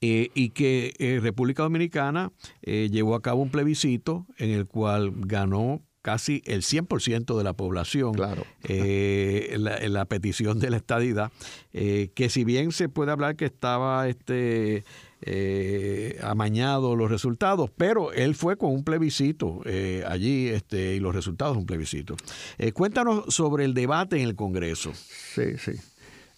Eh, 0.00 0.30
y 0.34 0.50
que 0.50 0.94
eh, 1.00 1.18
República 1.20 1.64
Dominicana 1.64 2.30
llevó 2.62 3.16
a 3.16 3.22
cabo 3.22 3.42
un 3.42 3.50
plebiscito 3.50 4.24
en 4.36 4.50
el 4.50 4.66
cual 4.66 5.12
ganó 5.16 5.82
casi 6.02 6.42
el 6.46 6.62
100% 6.62 7.36
de 7.36 7.44
la 7.44 7.52
población 7.52 8.14
claro. 8.14 8.44
la, 8.68 9.78
la, 9.88 10.04
petición 10.04 10.58
de 10.58 10.70
la 10.70 10.76
estadidad, 10.76 11.32
que 11.72 12.28
si 12.30 12.44
bien 12.44 12.72
se 12.72 12.88
puede 12.88 13.12
hablar 13.12 13.36
que 13.36 13.44
estaba 13.44 14.08
este 14.08 14.84
eh, 15.20 16.16
amañado 16.22 16.94
los 16.94 17.10
resultados, 17.10 17.72
pero 17.76 18.12
él 18.12 18.36
fue 18.36 18.56
con 18.56 18.70
un 18.70 18.84
plebiscito 18.84 19.62
eh, 19.64 20.04
allí 20.06 20.46
este, 20.46 20.94
y 20.94 21.00
los 21.00 21.12
resultados 21.12 21.56
de 21.56 21.58
un 21.58 21.66
plebiscito. 21.66 22.16
Eh, 22.56 22.70
cuéntanos 22.70 23.34
sobre 23.34 23.64
el 23.64 23.74
debate 23.74 24.16
en 24.16 24.28
el 24.28 24.36
Congreso. 24.36 24.92
Sí, 24.94 25.58
sí. 25.58 25.72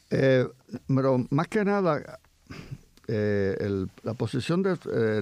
pero 0.09 1.27
más 1.29 1.49
que 1.49 1.63
nada, 1.63 2.21
la 3.07 4.15
posición 4.15 4.63
de, 4.63 4.73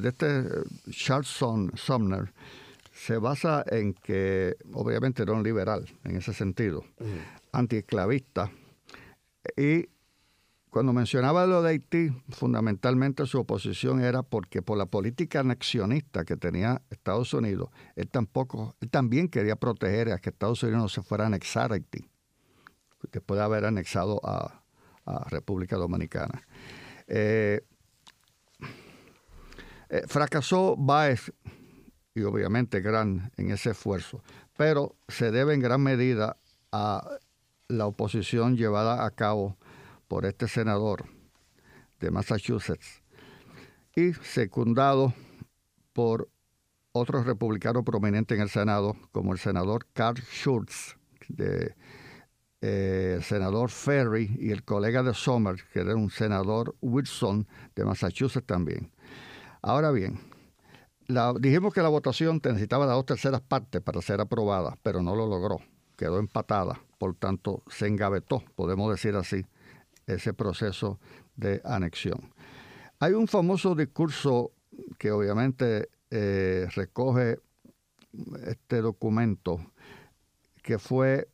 este 0.04 0.44
Charles 0.92 1.28
Sumner 1.74 2.32
se 2.98 3.18
basa 3.18 3.64
en 3.66 3.94
que 3.94 4.56
obviamente 4.72 5.22
era 5.22 5.32
un 5.32 5.42
liberal 5.42 5.88
en 6.04 6.16
ese 6.16 6.32
sentido, 6.32 6.84
antiesclavista 7.52 8.50
y 9.56 9.88
cuando 10.70 10.92
mencionaba 10.92 11.46
lo 11.46 11.62
de 11.62 11.70
Haití, 11.70 12.10
fundamentalmente 12.28 13.24
su 13.26 13.40
oposición 13.40 14.00
era 14.00 14.22
porque 14.22 14.60
por 14.62 14.76
la 14.76 14.86
política 14.86 15.40
anexionista 15.40 16.24
que 16.24 16.36
tenía 16.36 16.82
Estados 16.90 17.32
Unidos, 17.32 17.70
él 17.96 18.08
tampoco, 18.08 18.76
él 18.80 18.90
también 18.90 19.28
quería 19.28 19.56
proteger 19.56 20.12
a 20.12 20.18
que 20.18 20.30
Estados 20.30 20.62
Unidos 20.62 20.82
no 20.82 20.88
se 20.88 21.02
fuera 21.02 21.24
a 21.24 21.28
anexar 21.28 21.72
a 21.72 21.76
Haití, 21.76 22.06
después 23.10 23.38
de 23.38 23.44
haber 23.44 23.64
anexado 23.64 24.20
a, 24.24 24.62
República 25.30 25.76
Dominicana. 25.76 26.42
Eh, 27.06 27.62
eh, 29.88 30.02
fracasó 30.06 30.76
Baez 30.76 31.32
y 32.18 32.24
obviamente 32.24 32.80
Gran 32.80 33.30
en 33.36 33.50
ese 33.50 33.70
esfuerzo, 33.70 34.22
pero 34.56 34.96
se 35.08 35.30
debe 35.30 35.54
en 35.54 35.60
gran 35.60 35.82
medida 35.82 36.36
a 36.72 37.18
la 37.68 37.86
oposición 37.86 38.56
llevada 38.56 39.04
a 39.04 39.10
cabo 39.10 39.56
por 40.08 40.24
este 40.26 40.48
senador 40.48 41.06
de 42.00 42.10
Massachusetts 42.10 43.02
y 43.94 44.14
secundado 44.14 45.12
por 45.92 46.28
otros 46.92 47.26
republicanos 47.26 47.84
prominentes 47.84 48.36
en 48.36 48.42
el 48.42 48.48
Senado, 48.48 48.96
como 49.12 49.32
el 49.32 49.38
senador 49.38 49.86
Carl 49.92 50.20
Schultz, 50.22 50.96
de, 51.28 51.74
eh, 52.60 53.14
el 53.16 53.22
senador 53.22 53.70
Ferry 53.70 54.36
y 54.38 54.50
el 54.50 54.64
colega 54.64 55.02
de 55.02 55.14
Sommer, 55.14 55.56
que 55.72 55.80
era 55.80 55.94
un 55.94 56.10
senador 56.10 56.74
Wilson 56.80 57.46
de 57.74 57.84
Massachusetts 57.84 58.46
también. 58.46 58.90
Ahora 59.62 59.90
bien, 59.90 60.18
dijimos 61.40 61.72
que 61.72 61.82
la 61.82 61.88
votación 61.88 62.40
necesitaba 62.44 62.86
las 62.86 62.96
dos 62.96 63.06
terceras 63.06 63.40
partes 63.40 63.80
para 63.80 64.02
ser 64.02 64.20
aprobada, 64.20 64.76
pero 64.82 65.02
no 65.02 65.14
lo 65.14 65.26
logró, 65.26 65.60
quedó 65.96 66.18
empatada, 66.18 66.80
por 66.98 67.14
tanto 67.14 67.62
se 67.68 67.86
engavetó, 67.86 68.42
podemos 68.54 68.90
decir 68.90 69.16
así, 69.16 69.44
ese 70.06 70.34
proceso 70.34 70.98
de 71.36 71.60
anexión. 71.64 72.32
Hay 73.00 73.12
un 73.12 73.28
famoso 73.28 73.74
discurso 73.74 74.52
que 74.98 75.10
obviamente 75.10 75.88
eh, 76.10 76.66
recoge 76.74 77.38
este 78.46 78.80
documento 78.80 79.72
que 80.62 80.78
fue 80.78 81.28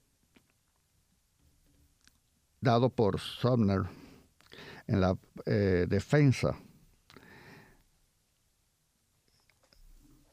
dado 2.61 2.91
por 2.91 3.21
Sumner 3.21 3.83
en 4.87 5.01
la 5.01 5.17
eh, 5.47 5.87
defensa. 5.89 6.57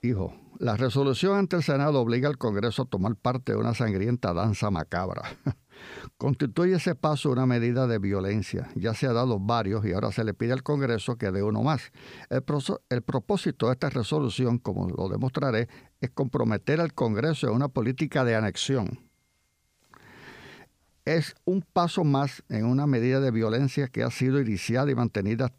Hijo, 0.04 0.34
la 0.58 0.78
resolución 0.78 1.38
ante 1.38 1.58
el 1.58 1.62
Senado 1.64 2.02
obliga 2.02 2.28
al 2.28 2.40
Congreso 2.40 2.82
a 2.82 2.86
tomar 2.86 3.16
parte 3.16 3.52
de 3.52 3.60
una 3.60 3.76
sangrienta 3.76 4.34
danza 4.34 4.72
macabra. 4.72 5.22
Constituye 6.18 6.78
ese 6.78 6.96
paso 6.96 7.30
una 7.30 7.46
medida 7.46 7.86
de 7.86 8.00
violencia. 8.00 8.68
Ya 8.74 8.96
se 8.96 9.06
ha 9.06 9.14
dado 9.14 9.40
varios 9.40 9.86
y 9.86 9.94
ahora 9.94 10.12
se 10.12 10.24
le 10.24 10.34
pide 10.34 10.54
al 10.54 10.64
Congreso 10.64 11.18
que 11.18 11.30
dé 11.30 11.44
uno 11.44 11.62
más. 11.62 11.92
El, 12.32 12.44
el 12.90 13.02
propósito 13.04 13.68
de 13.68 13.74
esta 13.74 13.92
resolución, 13.92 14.58
como 14.58 14.90
lo 14.90 15.08
demostraré, 15.08 15.68
es 16.00 16.10
comprometer 16.10 16.82
al 16.82 16.96
Congreso 16.96 17.48
en 17.48 17.54
una 17.54 17.68
política 17.68 18.24
de 18.24 18.36
anexión 18.36 19.12
es 21.06 21.36
un 21.46 21.62
paso 21.62 22.04
más 22.04 22.44
en 22.50 22.66
una 22.66 22.86
medida 22.86 23.20
de 23.20 23.32
violencia 23.32 23.88
que 23.88 24.04
ha 24.04 24.12
sido 24.12 24.40
iniciada 24.40 24.92
y 24.92 24.96
mantenida 24.96 25.52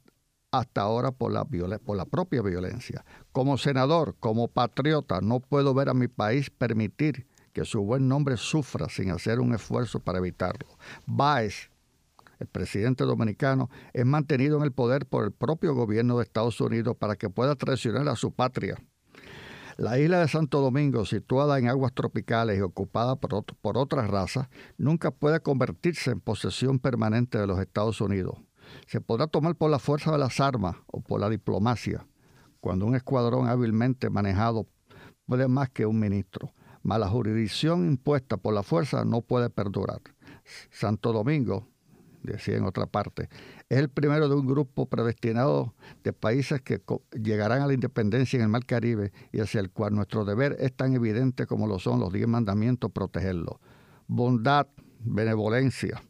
hasta 0.53 0.83
ahora 0.83 1.11
por 1.11 1.33
la, 1.33 2.05
propia 2.05 2.43
violencia. 2.43 3.05
Como 3.33 3.59
senador, 3.59 4.15
como 4.21 4.49
patriota, 4.49 5.21
no 5.21 5.41
puedo 5.41 5.75
ver 5.75 5.89
a 5.89 5.95
mi 5.95 6.09
país 6.09 6.51
permitir 6.51 7.27
que 7.53 7.65
su 7.65 7.83
buen 7.83 8.07
nombre 8.07 8.37
sufra 8.37 8.89
sin 8.89 9.11
hacer 9.11 9.41
un 9.41 9.55
esfuerzo 9.55 9.99
para 9.99 10.19
evitarlo. 10.19 10.69
Baez, 11.07 11.71
el 12.39 12.47
presidente 12.47 13.05
dominicano, 13.05 13.71
es 13.93 14.07
mantenido 14.07 14.59
en 14.59 14.65
el 14.65 14.73
poder 14.73 15.07
por 15.07 15.25
el 15.25 15.33
propio 15.33 15.75
gobierno 15.75 16.19
de 16.19 16.25
Estados 16.25 16.61
Unidos 16.61 16.97
para 16.97 17.17
que 17.17 17.31
pueda 17.31 17.57
traicionar 17.57 18.09
a 18.09 18.17
su 18.17 18.31
patria 18.33 18.79
la 19.79 19.99
isla 19.99 20.21
de 20.21 20.29
Santo 20.29 20.61
Domingo, 20.61 21.05
situada 21.07 21.59
en 21.59 21.69
aguas 21.69 21.93
tropicales 21.93 22.59
y 22.59 22.63
ocupada 22.63 23.17
por 23.17 23.79
otras 23.79 24.11
razas, 24.11 24.49
nunca 24.77 25.11
puede 25.11 25.41
convertirse 25.41 26.11
en 26.11 26.21
posesión 26.21 26.79
permanente 26.79 27.39
de 27.39 27.47
los 27.47 27.59
Estados 27.59 28.01
Unidos. 28.01 28.37
Se 28.87 29.01
podrá 29.01 29.27
tomar 29.27 29.57
por 29.57 29.71
la 29.71 29.79
fuerza 29.79 30.13
de 30.13 30.19
las 30.19 30.41
armas 30.41 30.77
o 30.87 31.01
por 31.01 31.21
la 31.21 31.29
diplomacia, 31.29 32.07
cuando 32.61 32.87
un 32.87 32.95
escuadrón 32.95 33.49
hábilmente 33.49 34.11
manejado 34.11 34.67
puede 35.27 35.49
más 35.49 35.71
que 35.71 35.87
un 35.87 35.99
ministro. 35.99 36.53
Mas 36.83 36.99
la 36.99 37.09
jurisdicción 37.09 37.87
impuesta 37.87 38.37
por 38.37 38.55
la 38.55 38.63
fuerza 38.63 39.05
no 39.05 39.21
puede 39.21 39.51
perdurar. 39.51 40.01
Santo 40.71 41.13
Domingo, 41.13 41.69
decía 42.23 42.57
en 42.57 42.65
otra 42.65 42.87
parte, 42.87 43.29
es 43.69 43.79
el 43.79 43.89
primero 43.89 44.29
de 44.29 44.35
un 44.35 44.47
grupo 44.47 44.87
predestinado 44.87 45.75
de 46.03 46.13
países 46.13 46.61
que 46.61 46.83
llegarán 47.13 47.63
a 47.63 47.67
la 47.67 47.75
independencia 47.75 48.37
en 48.37 48.43
el 48.43 48.49
Mar 48.49 48.67
Caribe 48.67 49.13
y 49.33 49.41
hacia 49.41 49.61
el 49.61 49.71
cual 49.71 49.95
nuestro 49.95 50.25
deber 50.25 50.57
es 50.61 50.73
tan 50.75 50.95
evidente 50.95 51.47
como 51.47 51.67
lo 51.67 51.79
son 51.79 52.01
los 52.01 52.13
diez 52.13 52.29
mandamientos 52.29 52.91
protegerlo. 52.91 53.61
Bondad, 54.09 54.67
benevolencia, 55.05 56.03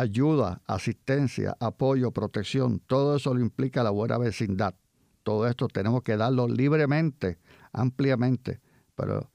ayuda, 0.00 0.62
asistencia, 0.66 1.56
apoyo, 1.60 2.12
protección, 2.12 2.80
todo 2.80 3.16
eso 3.16 3.34
lo 3.34 3.40
implica 3.40 3.82
la 3.82 3.90
buena 3.90 4.18
vecindad. 4.18 4.74
Todo 5.22 5.46
esto 5.46 5.68
tenemos 5.68 6.02
que 6.02 6.16
darlo 6.16 6.48
libremente, 6.48 7.38
ampliamente, 7.72 8.60
pero 8.94 9.30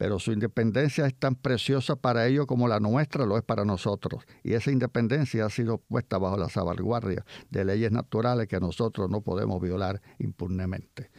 pero 0.00 0.18
su 0.18 0.32
independencia 0.32 1.04
es 1.04 1.14
tan 1.14 1.34
preciosa 1.34 1.94
para 1.94 2.26
ellos 2.26 2.46
como 2.46 2.66
la 2.68 2.80
nuestra 2.80 3.26
lo 3.26 3.36
es 3.36 3.44
para 3.44 3.66
nosotros. 3.66 4.24
Y 4.42 4.54
esa 4.54 4.70
independencia 4.70 5.44
ha 5.44 5.50
sido 5.50 5.76
puesta 5.76 6.16
bajo 6.16 6.38
la 6.38 6.48
salvaguardia 6.48 7.22
de 7.50 7.66
leyes 7.66 7.92
naturales 7.92 8.48
que 8.48 8.58
nosotros 8.60 9.10
no 9.10 9.20
podemos 9.20 9.60
violar 9.60 10.00
impunemente. 10.18 11.10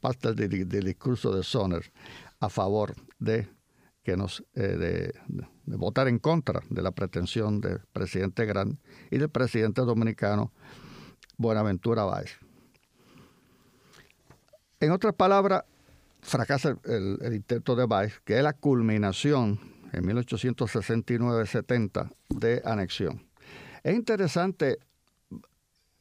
Parte 0.00 0.34
del, 0.34 0.66
discurso 0.66 1.36
de 1.36 1.44
Sonner 1.44 1.92
a 2.40 2.48
favor 2.48 2.96
de 3.20 3.48
que 4.02 4.16
nos 4.16 4.44
eh, 4.54 5.12
de, 5.28 5.46
votar 5.66 6.08
en 6.08 6.18
contra 6.18 6.62
de 6.70 6.82
la 6.82 6.92
pretensión 6.92 7.60
del 7.60 7.80
presidente 7.92 8.46
Grant 8.46 8.80
y 9.10 9.18
del 9.18 9.28
presidente 9.28 9.82
dominicano 9.82 10.50
Buenaventura 11.36 12.04
Báez. 12.04 12.38
En 14.78 14.92
otras 14.92 15.14
palabras, 15.14 15.64
fracasa 16.20 16.76
el, 16.84 17.32
intento 17.32 17.74
de 17.76 17.86
Baez, 17.86 18.20
que 18.24 18.36
es 18.36 18.42
la 18.42 18.52
culminación 18.52 19.58
en 19.92 20.04
1869-70 20.04 22.12
de 22.30 22.60
anexión. 22.64 23.24
Es 23.82 23.94
interesante 23.94 24.78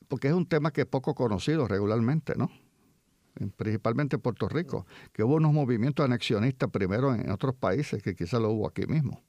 porque 0.07 0.27
es 0.27 0.33
un 0.33 0.45
tema 0.45 0.71
que 0.71 0.81
es 0.81 0.87
poco 0.87 1.15
conocido 1.15 1.67
regularmente, 1.67 2.35
¿no? 2.35 2.51
Principalmente 3.57 4.15
en 4.15 4.21
Puerto 4.21 4.47
Rico, 4.47 4.85
que 5.11 5.23
hubo 5.23 5.35
unos 5.35 5.51
movimientos 5.51 6.05
anexionistas 6.05 6.69
primero 6.69 7.13
en 7.13 7.29
otros 7.31 7.53
países 7.55 8.01
que 8.01 8.15
quizás 8.15 8.41
lo 8.41 8.51
hubo 8.51 8.67
aquí 8.67 8.87
mismo. 8.87 9.21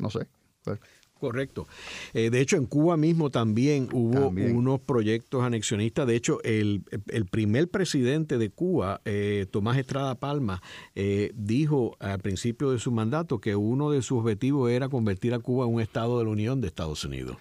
No 0.00 0.10
sé. 0.10 0.26
Pues, 0.64 0.80
Correcto. 1.20 1.68
Eh, 2.14 2.30
de 2.30 2.40
hecho, 2.40 2.56
en 2.56 2.64
Cuba 2.64 2.96
mismo 2.96 3.30
también 3.30 3.90
hubo 3.92 4.28
unos 4.28 4.80
proyectos 4.80 5.44
anexionistas. 5.44 6.06
De 6.06 6.16
hecho, 6.16 6.42
el, 6.42 6.82
primer 7.30 7.68
presidente 7.68 8.38
de 8.38 8.48
Cuba, 8.48 9.02
eh, 9.04 9.46
Tomás 9.50 9.76
Estrada 9.76 10.14
Palma, 10.14 10.62
eh, 10.94 11.30
dijo 11.34 11.94
al 12.00 12.20
principio 12.20 12.70
de 12.70 12.78
su 12.78 12.90
mandato 12.90 13.38
que 13.38 13.54
uno 13.54 13.90
de 13.90 14.00
sus 14.00 14.20
objetivos 14.20 14.70
era 14.70 14.88
convertir 14.88 15.34
a 15.34 15.38
Cuba 15.38 15.66
en 15.66 15.74
un 15.74 15.82
Estado 15.82 16.18
de 16.18 16.24
la 16.24 16.30
Unión 16.30 16.62
de 16.62 16.68
Estados 16.68 17.04
Unidos. 17.04 17.36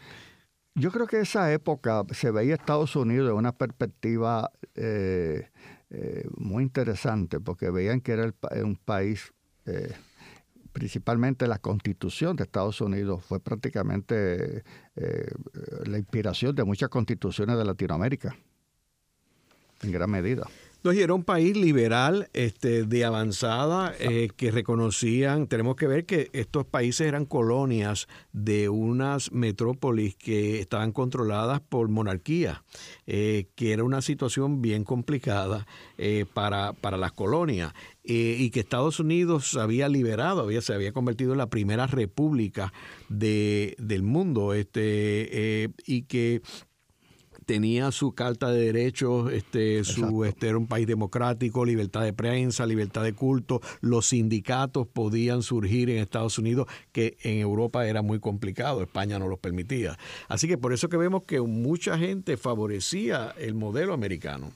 Yo 0.76 0.91
creo 0.91 1.07
que 1.07 1.22
esa 1.22 1.51
época 1.53 2.03
se 2.12 2.32
veía 2.32 2.55
Estados 2.55 2.97
Unidos 2.97 3.32
en 3.32 3.38
una 3.38 3.53
perspectiva 3.53 4.51
muy 6.38 6.64
interesante, 6.64 7.39
porque 7.39 7.70
veían 7.70 8.01
que 8.01 8.12
era 8.12 8.34
un 8.64 8.76
país 8.76 9.34
principalmente 10.72 11.47
la 11.47 11.59
constitución 11.59 12.36
de 12.36 12.43
Estados 12.43 12.82
Unidos 12.82 13.24
fue 13.24 13.39
prácticamente 13.39 14.63
eh, 14.95 15.32
la 15.86 15.97
inspiración 15.97 16.55
de 16.55 16.63
muchas 16.63 16.89
constituciones 16.89 17.57
de 17.57 17.65
Latinoamérica, 17.65 18.36
en 19.82 19.91
gran 19.91 20.09
medida. 20.09 20.47
Entonces 20.80 21.03
era 21.03 21.13
un 21.13 21.25
país 21.25 21.57
liberal, 21.57 22.30
este, 22.32 22.86
de 22.86 23.03
avanzada, 23.03 23.93
eh, 23.99 24.30
que 24.38 24.49
reconocían, 24.49 25.47
tenemos 25.47 25.75
que 25.75 25.88
ver 25.88 26.05
que 26.05 26.30
estos 26.32 26.65
países 26.65 27.05
eran 27.05 27.25
colonias 27.25 28.07
de 28.32 28.69
unas 28.69 29.34
metrópolis 29.34 30.15
que 30.15 30.61
estaban 30.61 30.93
controladas 30.93 31.59
por 31.59 31.89
monarquía, 31.89 32.63
eh, 33.07 33.47
que 33.55 33.73
era 33.73 33.84
una 33.84 34.01
situación 34.01 34.61
bien 34.61 34.86
complicada 34.86 35.67
eh, 35.97 36.25
para, 36.34 36.71
para 36.71 36.95
las 36.95 37.11
colonias, 37.11 37.73
y 38.11 38.49
que 38.49 38.61
Estados 38.61 38.99
Unidos 38.99 39.51
se 39.51 39.59
había 39.59 39.88
liberado, 39.88 40.41
había, 40.41 40.61
se 40.61 40.73
había 40.73 40.93
convertido 40.93 41.34
en 41.34 41.38
la 41.38 41.49
primera 41.49 41.86
república 41.86 42.73
de, 43.07 43.75
del 43.77 44.01
mundo, 44.01 44.55
este, 44.55 45.69
y 45.86 46.03
que 46.03 46.41
tenía 47.50 47.91
su 47.91 48.12
carta 48.12 48.52
de 48.52 48.62
derechos, 48.62 49.34
este, 49.34 49.84
su, 49.84 50.24
este, 50.24 50.50
era 50.50 50.60
un 50.60 50.68
país 50.68 50.86
democrático, 50.86 51.66
libertad 51.66 52.04
de 52.04 52.14
prensa, 52.14 52.64
libertad 52.68 53.02
de 53.02 53.14
culto, 53.14 53.60
los 53.82 54.10
sindicatos 54.10 54.86
podían 54.86 55.41
surgir 55.41 55.89
en 55.89 55.97
Estados 55.97 56.38
Unidos, 56.38 56.68
que 56.91 57.18
en 57.24 57.39
Europa 57.39 57.88
era 57.88 58.04
muy 58.04 58.20
complicado, 58.20 58.84
España 58.84 59.18
no 59.18 59.28
los 59.28 59.39
permitía. 59.39 59.97
Así 60.28 60.47
que 60.47 60.60
por 60.60 60.74
eso 60.74 60.89
que 60.89 60.97
vemos 60.97 61.24
que 61.24 61.41
mucha 61.41 61.97
gente 61.97 62.38
favorecía 62.38 63.34
el 63.39 63.56
modelo 63.56 63.95
americano. 63.95 64.52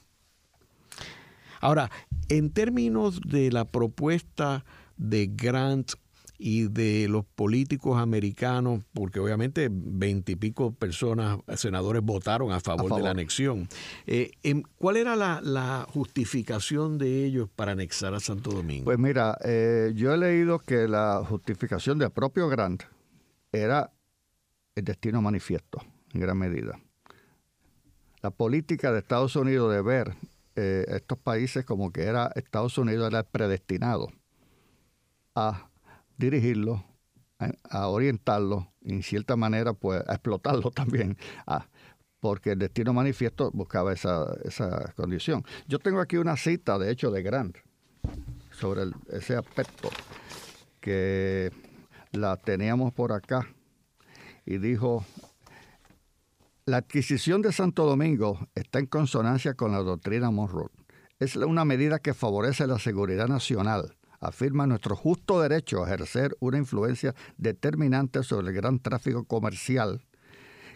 Ahora, 1.60 1.90
en 2.28 2.52
términos 2.52 3.20
de 3.22 3.50
la 3.50 3.64
propuesta 3.64 4.64
de 4.96 5.32
Grant 5.34 5.94
y 6.38 6.68
de 6.68 7.06
los 7.08 7.24
políticos 7.24 7.98
americanos, 7.98 8.82
porque 8.92 9.20
obviamente 9.20 9.68
veintipico 9.70 10.72
personas, 10.72 11.38
senadores, 11.56 12.02
votaron 12.02 12.52
a 12.52 12.60
favor, 12.60 12.94
de 12.94 13.02
la 13.02 13.10
anexión. 13.10 13.68
Eh, 14.06 14.32
em, 14.42 14.62
¿Cuál 14.76 14.96
era 14.96 15.16
la, 15.16 15.86
justificación 15.92 16.98
de 16.98 17.24
ellos 17.24 17.48
para 17.54 17.72
anexar 17.72 18.14
a 18.14 18.20
Santo 18.20 18.50
Domingo? 18.50 18.84
Pues 18.84 18.98
mira, 18.98 19.38
eh, 19.44 19.92
yo 19.94 20.12
he 20.12 20.18
leído 20.18 20.58
que 20.58 20.88
la 20.88 21.22
justificación 21.26 21.98
del 21.98 22.10
propio 22.10 22.48
Grant 22.48 22.82
era 23.52 23.92
el 24.74 24.84
destino 24.84 25.22
manifiesto, 25.22 25.82
en 26.12 26.20
gran 26.20 26.36
medida. 26.36 26.80
La 28.22 28.30
política 28.30 28.92
de 28.92 28.98
Estados 29.00 29.36
Unidos 29.36 29.72
de 29.72 29.82
ver 29.82 30.14
eh, 30.56 30.84
estos 30.88 31.18
países 31.18 31.64
como 31.64 31.92
que 31.92 32.02
era 32.02 32.32
Estados 32.34 32.78
Unidos 32.78 33.08
era 33.08 33.22
predestinado 33.22 34.10
a 35.34 35.68
dirigirlo, 36.16 36.84
a, 37.38 37.88
orientarlo, 37.88 38.72
en 38.82 39.02
cierta 39.02 39.36
manera, 39.36 39.72
pues 39.74 40.02
a 40.08 40.14
explotarlo 40.14 40.70
también, 40.74 41.16
porque 42.20 42.52
el 42.52 42.58
destino 42.58 42.92
manifiesto 42.92 43.50
buscaba 43.52 43.92
esa, 43.92 44.26
esa 44.44 44.92
condición. 44.96 45.44
Yo 45.68 45.78
tengo 45.78 46.00
aquí 46.00 46.16
una 46.16 46.36
cita, 46.36 46.78
de 46.78 46.90
hecho, 46.90 47.10
de 47.10 47.22
Grant 47.22 47.56
sobre 48.50 48.82
ese 49.10 49.36
aspecto, 49.36 49.90
que 50.80 51.50
la 52.12 52.36
teníamos 52.36 52.92
por 52.92 53.12
acá, 53.12 53.48
y 54.46 54.58
dijo, 54.58 55.04
la 56.66 56.78
adquisición 56.78 57.42
de 57.42 57.52
Santo 57.52 57.84
Domingo 57.84 58.48
está 58.54 58.78
en 58.78 58.86
consonancia 58.86 59.54
con 59.54 59.72
la 59.72 59.78
doctrina 59.78 60.30
Monroe. 60.30 60.70
Es 61.18 61.36
una 61.36 61.64
medida 61.64 61.98
que 61.98 62.14
favorece 62.14 62.66
la 62.66 62.78
seguridad 62.78 63.28
nacional, 63.28 63.96
afirma 64.28 64.66
nuestro 64.66 64.96
justo 64.96 65.40
derecho 65.40 65.82
a 65.82 65.86
ejercer 65.86 66.36
una 66.40 66.58
influencia 66.58 67.14
determinante 67.36 68.22
sobre 68.22 68.48
el 68.48 68.54
gran 68.54 68.78
tráfico 68.78 69.24
comercial 69.24 70.02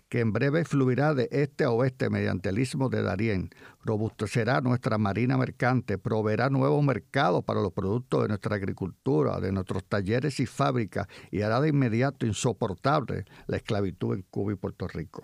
que 0.08 0.20
en 0.20 0.32
breve 0.32 0.64
fluirá 0.64 1.14
de 1.14 1.28
este 1.30 1.64
a 1.64 1.70
oeste 1.70 2.08
mediante 2.08 2.48
el 2.48 2.58
istmo 2.58 2.88
de 2.88 3.02
Darién, 3.02 3.50
robustecerá 3.84 4.60
nuestra 4.60 4.96
marina 4.96 5.36
mercante, 5.36 5.98
proveerá 5.98 6.48
nuevos 6.48 6.82
mercados 6.82 7.44
para 7.44 7.60
los 7.60 7.72
productos 7.72 8.22
de 8.22 8.28
nuestra 8.28 8.56
agricultura, 8.56 9.38
de 9.40 9.52
nuestros 9.52 9.84
talleres 9.84 10.40
y 10.40 10.46
fábricas 10.46 11.06
y 11.30 11.42
hará 11.42 11.60
de 11.60 11.68
inmediato 11.68 12.26
insoportable 12.26 13.24
la 13.46 13.58
esclavitud 13.58 14.14
en 14.14 14.22
Cuba 14.30 14.52
y 14.52 14.56
Puerto 14.56 14.88
Rico. 14.88 15.22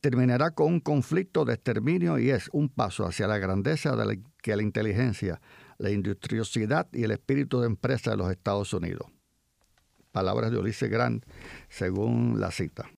Terminará 0.00 0.50
con 0.50 0.66
un 0.74 0.80
conflicto 0.80 1.44
de 1.44 1.54
exterminio 1.54 2.18
y 2.18 2.30
es 2.30 2.50
un 2.52 2.68
paso 2.68 3.06
hacia 3.06 3.26
la 3.26 3.38
grandeza 3.38 3.96
de 3.96 4.22
que 4.42 4.54
la 4.54 4.62
inteligencia, 4.62 5.40
la 5.78 5.90
industriosidad 5.90 6.88
y 6.92 7.04
el 7.04 7.10
espíritu 7.10 7.60
de 7.60 7.66
empresa 7.66 8.12
de 8.12 8.16
los 8.16 8.30
Estados 8.30 8.72
Unidos 8.72 9.06
palabras 10.14 10.52
de 10.52 10.58
Ulises 10.58 10.88
Grant, 10.88 11.24
según 11.68 12.40
la 12.40 12.52
cita. 12.52 12.88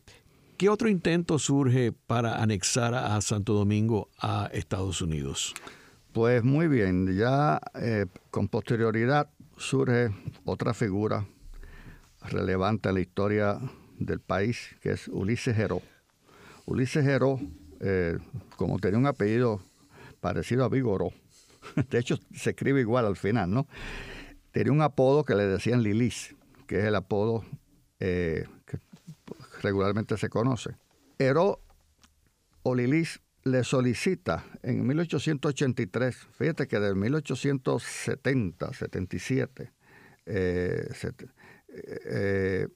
¿Qué 0.57 0.69
otro 0.69 0.89
intento 0.89 1.39
surge 1.39 1.93
para 1.93 2.43
anexar 2.43 2.95
a 2.95 3.19
Santo 3.23 3.55
Domingo 3.55 4.11
a 4.19 4.51
Estados 4.53 5.01
Unidos? 5.01 5.55
Pues 6.13 6.45
muy 6.45 6.67
bien, 6.67 7.17
ya 7.17 7.61
eh, 7.81 8.07
con 8.31 8.49
posterioridad 8.49 9.31
surge 9.57 10.11
otra 10.45 10.75
figura 10.75 11.27
relevante 12.21 12.89
en 12.89 12.97
la 12.97 13.01
historia 13.01 13.59
del 13.99 14.21
país, 14.21 14.77
que 14.83 14.93
es 14.93 15.09
Ulises 15.09 15.57
Heró. 15.57 15.81
Ulises 16.67 17.07
Heró, 17.07 17.41
eh, 17.81 18.19
como 18.57 18.79
tenía 18.79 18.99
un 18.99 19.07
apellido 19.07 19.61
parecido 20.21 20.65
a 20.65 20.69
Vigoró, 20.69 21.13
de 21.91 21.99
hecho 21.99 22.18
se 22.35 22.51
escribe 22.51 22.81
igual 22.81 23.07
al 23.07 23.16
final, 23.16 23.51
¿no? 23.51 23.66
Tenía 24.53 24.73
un 24.73 24.83
apodo 24.83 25.25
que 25.25 25.35
le 25.35 25.47
decían 25.47 25.83
Lilis, 25.83 26.35
que 26.66 26.81
es 26.81 26.85
el 26.85 26.95
apodo 26.95 27.45
eh, 28.01 28.47
que 28.66 28.79
regularmente 29.62 30.16
se 30.16 30.29
conoce. 30.29 30.77
Heró 31.18 31.61
o 32.62 32.75
Lilis 32.75 33.21
le 33.45 33.64
solicita 33.64 34.45
en 34.62 34.87
1883, 34.87 36.16
fíjate 36.33 36.68
que 36.68 36.79
del 36.79 36.97
1870, 36.97 38.73
77, 38.73 39.73
eh, 40.27 40.89
eh, 42.05 42.68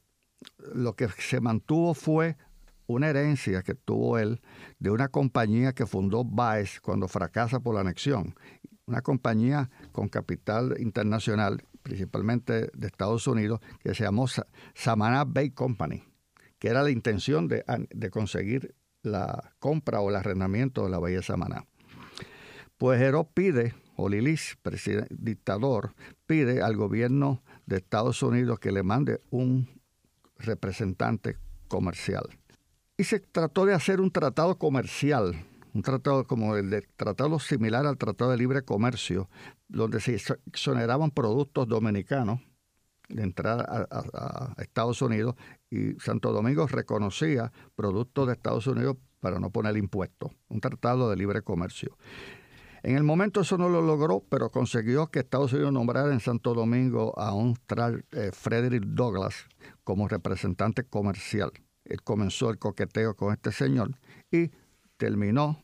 lo 0.75 0.95
que 0.95 1.09
se 1.09 1.41
mantuvo 1.41 1.95
fue 1.95 2.37
una 2.87 3.09
herencia 3.09 3.63
que 3.63 3.75
tuvo 3.75 4.19
él 4.19 4.41
de 4.79 4.91
una 4.91 5.09
compañía 5.09 5.73
que 5.73 5.87
fundó 5.87 6.25
Baez 6.25 6.81
cuando 6.81 7.09
fracasa 7.09 7.61
por 7.61 7.75
la 7.75 7.81
anexión 7.81 8.35
una 8.87 9.03
compañía 9.03 9.71
con 9.93 10.09
capital 10.09 10.77
internacional, 10.79 11.63
principalmente 11.83 12.71
de 12.75 12.87
Estados 12.87 13.27
Unidos, 13.27 13.61
que 13.81 13.95
se 13.95 14.05
llamó 14.05 14.27
Samana 14.75 15.25
Bay 15.25 15.51
Company, 15.51 16.03
que 16.59 16.69
era 16.69 16.83
la 16.83 16.91
intención 16.91 17.49
de, 17.49 17.65
conseguir 18.11 18.75
la 19.03 19.55
compra 19.59 20.01
o 20.01 20.11
el 20.11 20.17
arrendamiento 20.17 20.85
de 20.85 20.91
la 20.91 20.99
Bahía 20.99 21.19
de 21.19 21.23
Samaná. 21.23 21.67
Pues 22.77 23.01
Heró 23.01 23.25
pide, 23.25 23.75
o 23.97 24.09
Lilis, 24.09 24.59
dictador, 25.11 25.95
pide 26.27 26.63
al 26.63 26.77
gobierno 26.77 27.43
de 27.67 27.77
Estados 27.77 28.23
Unidos 28.23 28.59
que 28.59 28.73
le 28.73 28.83
mande 28.83 29.21
un 29.31 29.81
representante 30.39 31.39
comercial. 31.69 32.29
Y 32.97 33.05
se 33.05 33.21
trató 33.21 33.67
de 33.67 33.75
hacer 33.75 34.01
un 34.01 34.11
tratado 34.11 34.57
comercial 34.59 35.35
un 35.75 35.83
tratado 35.83 36.25
como 36.25 36.57
el 36.57 36.71
de 36.71 36.83
tratado 36.97 37.39
similar 37.41 37.85
al 37.85 37.99
Tratado 37.99 38.31
de 38.31 38.39
Libre 38.39 38.63
Comercio, 38.63 39.29
donde 39.69 40.01
se 40.01 40.15
exoneraban 40.47 41.11
productos 41.11 41.67
dominicanos 41.67 42.41
de 43.09 43.23
entrada 43.23 43.87
a, 43.91 44.55
Estados 44.63 45.03
Unidos 45.03 45.35
y 45.69 45.95
Santo 45.95 46.33
Domingo 46.33 46.67
reconocía 46.67 47.53
productos 47.75 48.29
de 48.29 48.35
Estados 48.35 48.67
Unidos 48.67 48.97
para 49.21 49.41
no 49.41 49.51
poner 49.51 49.77
impuestos, 49.77 50.31
un 50.49 50.61
tratado 50.61 51.11
de 51.11 51.17
libre 51.17 51.43
comercio. 51.43 51.99
En 52.83 52.97
el 52.97 53.03
momento 53.03 53.41
eso 53.41 53.59
no 53.59 53.69
lo 53.69 53.83
logró, 53.83 54.23
pero 54.29 54.51
consiguió 54.51 55.09
que 55.09 55.21
Estados 55.21 55.53
Unidos 55.55 55.73
nombrara 55.73 56.13
en 56.13 56.21
Santo 56.21 56.55
Domingo 56.55 57.19
a 57.19 57.35
un 57.35 57.59
eh, 58.13 58.31
Frederick 58.33 58.85
Douglass 58.85 59.49
como 59.83 60.07
representante 60.07 60.85
comercial. 60.85 61.51
Él 61.85 62.03
comenzó 62.03 62.51
el 62.51 62.59
coqueteo 62.59 63.15
con 63.15 63.33
este 63.33 63.53
señor 63.53 63.91
y 64.31 64.51
terminó 64.97 65.63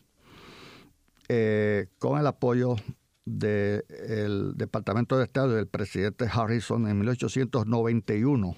eh, 1.29 1.87
con 1.99 2.19
el 2.19 2.27
apoyo 2.27 2.77
del 3.25 4.55
Departamento 4.57 5.17
de 5.17 5.25
Estado 5.25 5.55
del 5.55 5.69
presidente 5.69 6.27
Harrison 6.31 6.89
en 6.89 6.99
1891 6.99 8.57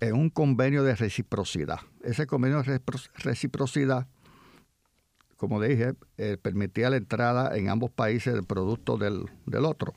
en 0.00 0.14
un 0.14 0.30
convenio 0.30 0.82
de 0.82 0.94
reciprocidad. 0.94 1.80
Ese 2.02 2.26
convenio 2.26 2.62
de 2.62 2.80
reciprocidad, 3.14 4.06
como 5.36 5.60
dije, 5.60 5.94
eh, 6.16 6.36
permitía 6.40 6.90
la 6.90 6.96
entrada 6.96 7.56
en 7.56 7.68
ambos 7.68 7.90
países 7.90 8.34
del 8.34 8.44
producto 8.44 8.96
del, 8.96 9.26
del 9.46 9.64
otro. 9.64 9.94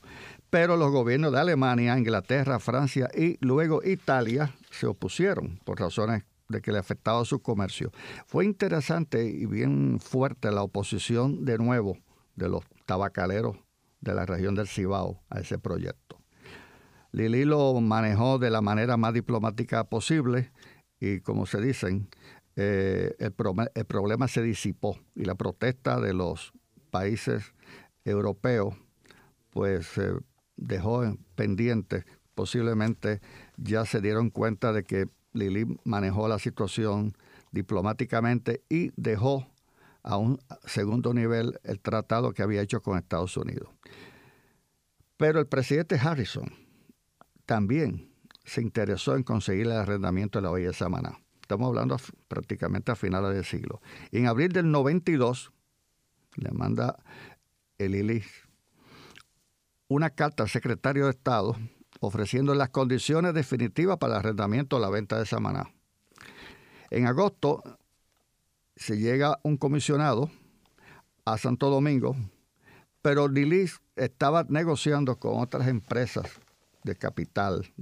Pero 0.52 0.76
los 0.76 0.92
gobiernos 0.92 1.32
de 1.32 1.40
Alemania, 1.40 1.96
Inglaterra, 1.96 2.58
Francia 2.58 3.08
y 3.16 3.38
luego 3.40 3.82
Italia 3.82 4.54
se 4.70 4.86
opusieron 4.86 5.58
por 5.64 5.80
razones 5.80 6.24
de 6.46 6.60
que 6.60 6.72
le 6.72 6.78
afectaba 6.78 7.24
su 7.24 7.40
comercio. 7.40 7.90
Fue 8.26 8.44
interesante 8.44 9.24
y 9.24 9.46
bien 9.46 9.98
fuerte 9.98 10.50
la 10.50 10.62
oposición 10.62 11.46
de 11.46 11.56
nuevo 11.56 11.96
de 12.36 12.50
los 12.50 12.64
tabacaleros 12.84 13.56
de 14.02 14.12
la 14.12 14.26
región 14.26 14.54
del 14.54 14.68
Cibao 14.68 15.22
a 15.30 15.40
ese 15.40 15.58
proyecto. 15.58 16.18
Lili 17.12 17.46
lo 17.46 17.80
manejó 17.80 18.38
de 18.38 18.50
la 18.50 18.60
manera 18.60 18.98
más 18.98 19.14
diplomática 19.14 19.84
posible 19.84 20.52
y 21.00 21.20
como 21.20 21.46
se 21.46 21.62
dicen, 21.62 22.10
eh, 22.56 23.16
el, 23.18 23.32
problema 23.32 24.28
se 24.28 24.42
disipó 24.42 24.98
y 25.14 25.24
la 25.24 25.34
protesta 25.34 25.98
de 25.98 26.12
los 26.12 26.52
países 26.90 27.54
europeos 28.04 28.74
pues 29.48 29.86
se 29.86 30.12
dejó 30.56 31.02
pendiente. 31.34 32.04
Posiblemente 32.34 33.20
ya 33.56 33.84
se 33.84 34.00
dieron 34.00 34.30
cuenta 34.30 34.72
de 34.72 34.84
que 34.84 35.08
Lili 35.32 35.66
manejó 35.84 36.28
la 36.28 36.38
situación 36.38 37.14
diplomáticamente 37.50 38.62
y 38.68 38.92
dejó 38.96 39.46
a 40.02 40.16
un 40.16 40.38
segundo 40.64 41.14
nivel 41.14 41.60
el 41.64 41.80
tratado 41.80 42.32
que 42.32 42.42
había 42.42 42.62
hecho 42.62 42.82
con 42.82 42.98
Estados 42.98 43.36
Unidos. 43.36 43.68
Pero 45.16 45.38
el 45.38 45.46
presidente 45.46 45.96
Harrison 45.96 46.52
también 47.46 48.10
se 48.44 48.60
interesó 48.60 49.16
en 49.16 49.22
conseguir 49.22 49.66
el 49.66 49.72
arrendamiento 49.72 50.38
de 50.38 50.42
la 50.42 50.50
bahía 50.50 50.68
de 50.68 50.74
Samaná. 50.74 51.18
Estamos 51.40 51.68
hablando 51.68 51.96
prácticamente 52.28 52.90
a 52.90 52.96
finales 52.96 53.34
del 53.34 53.44
siglo. 53.44 53.80
en 54.10 54.26
abril 54.26 54.52
del 54.52 54.70
92 54.70 55.52
le 56.36 56.50
manda 56.50 56.96
el 57.78 57.92
Lili 57.92 58.22
una 59.92 60.10
carta 60.10 60.42
al 60.42 60.48
secretario 60.48 61.04
de 61.04 61.10
Estado 61.10 61.56
ofreciendo 62.00 62.54
las 62.54 62.70
condiciones 62.70 63.34
definitivas 63.34 63.98
para 63.98 64.14
el 64.14 64.18
arrendamiento 64.20 64.76
o 64.76 64.80
la 64.80 64.90
venta 64.90 65.18
de 65.18 65.26
Samaná. 65.26 65.70
En 66.90 67.06
agosto 67.06 67.62
se 68.74 68.98
llega 68.98 69.38
un 69.42 69.56
comisionado 69.56 70.30
a 71.24 71.38
Santo 71.38 71.70
Domingo, 71.70 72.16
pero 73.02 73.28
Lilis 73.28 73.80
estaba 73.94 74.44
negociando 74.48 75.16
con 75.16 75.40
otras 75.40 75.68
empresas 75.68 76.26
de 76.82 76.96
capital, 76.96 77.72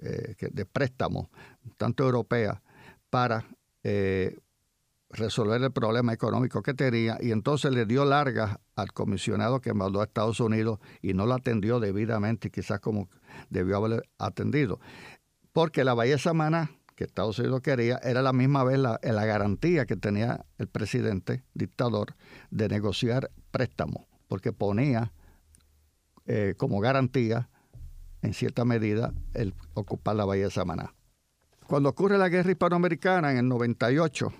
eh, 0.00 0.34
de 0.38 0.66
préstamos, 0.66 1.28
tanto 1.76 2.04
europeas, 2.04 2.60
para 3.10 3.46
eh, 3.84 4.38
resolver 5.12 5.62
el 5.62 5.72
problema 5.72 6.12
económico 6.12 6.62
que 6.62 6.74
tenía 6.74 7.18
y 7.20 7.32
entonces 7.32 7.70
le 7.72 7.84
dio 7.86 8.04
largas 8.04 8.58
al 8.74 8.92
comisionado 8.92 9.60
que 9.60 9.74
mandó 9.74 10.00
a 10.00 10.04
Estados 10.04 10.40
Unidos 10.40 10.80
y 11.02 11.12
no 11.12 11.26
lo 11.26 11.34
atendió 11.34 11.80
debidamente, 11.80 12.50
quizás 12.50 12.80
como 12.80 13.08
debió 13.50 13.76
haber 13.76 14.02
atendido. 14.18 14.80
Porque 15.52 15.84
la 15.84 15.94
Bahía 15.94 16.18
Samaná, 16.18 16.70
que 16.96 17.04
Estados 17.04 17.38
Unidos 17.38 17.60
quería, 17.60 18.00
era 18.02 18.22
la 18.22 18.32
misma 18.32 18.64
vez 18.64 18.78
la, 18.78 18.98
la 19.02 19.24
garantía 19.26 19.84
que 19.84 19.96
tenía 19.96 20.46
el 20.58 20.68
presidente 20.68 21.44
dictador 21.52 22.14
de 22.50 22.68
negociar 22.68 23.30
préstamos, 23.50 24.06
porque 24.28 24.52
ponía 24.52 25.12
eh, 26.26 26.54
como 26.56 26.80
garantía, 26.80 27.50
en 28.22 28.32
cierta 28.32 28.64
medida, 28.64 29.12
el 29.34 29.54
ocupar 29.74 30.16
la 30.16 30.24
Bahía 30.24 30.44
de 30.44 30.50
Samaná. 30.50 30.94
Cuando 31.66 31.88
ocurre 31.88 32.16
la 32.16 32.28
guerra 32.28 32.50
hispanoamericana 32.50 33.32
en 33.32 33.38
el 33.38 33.48
98, 33.48 34.32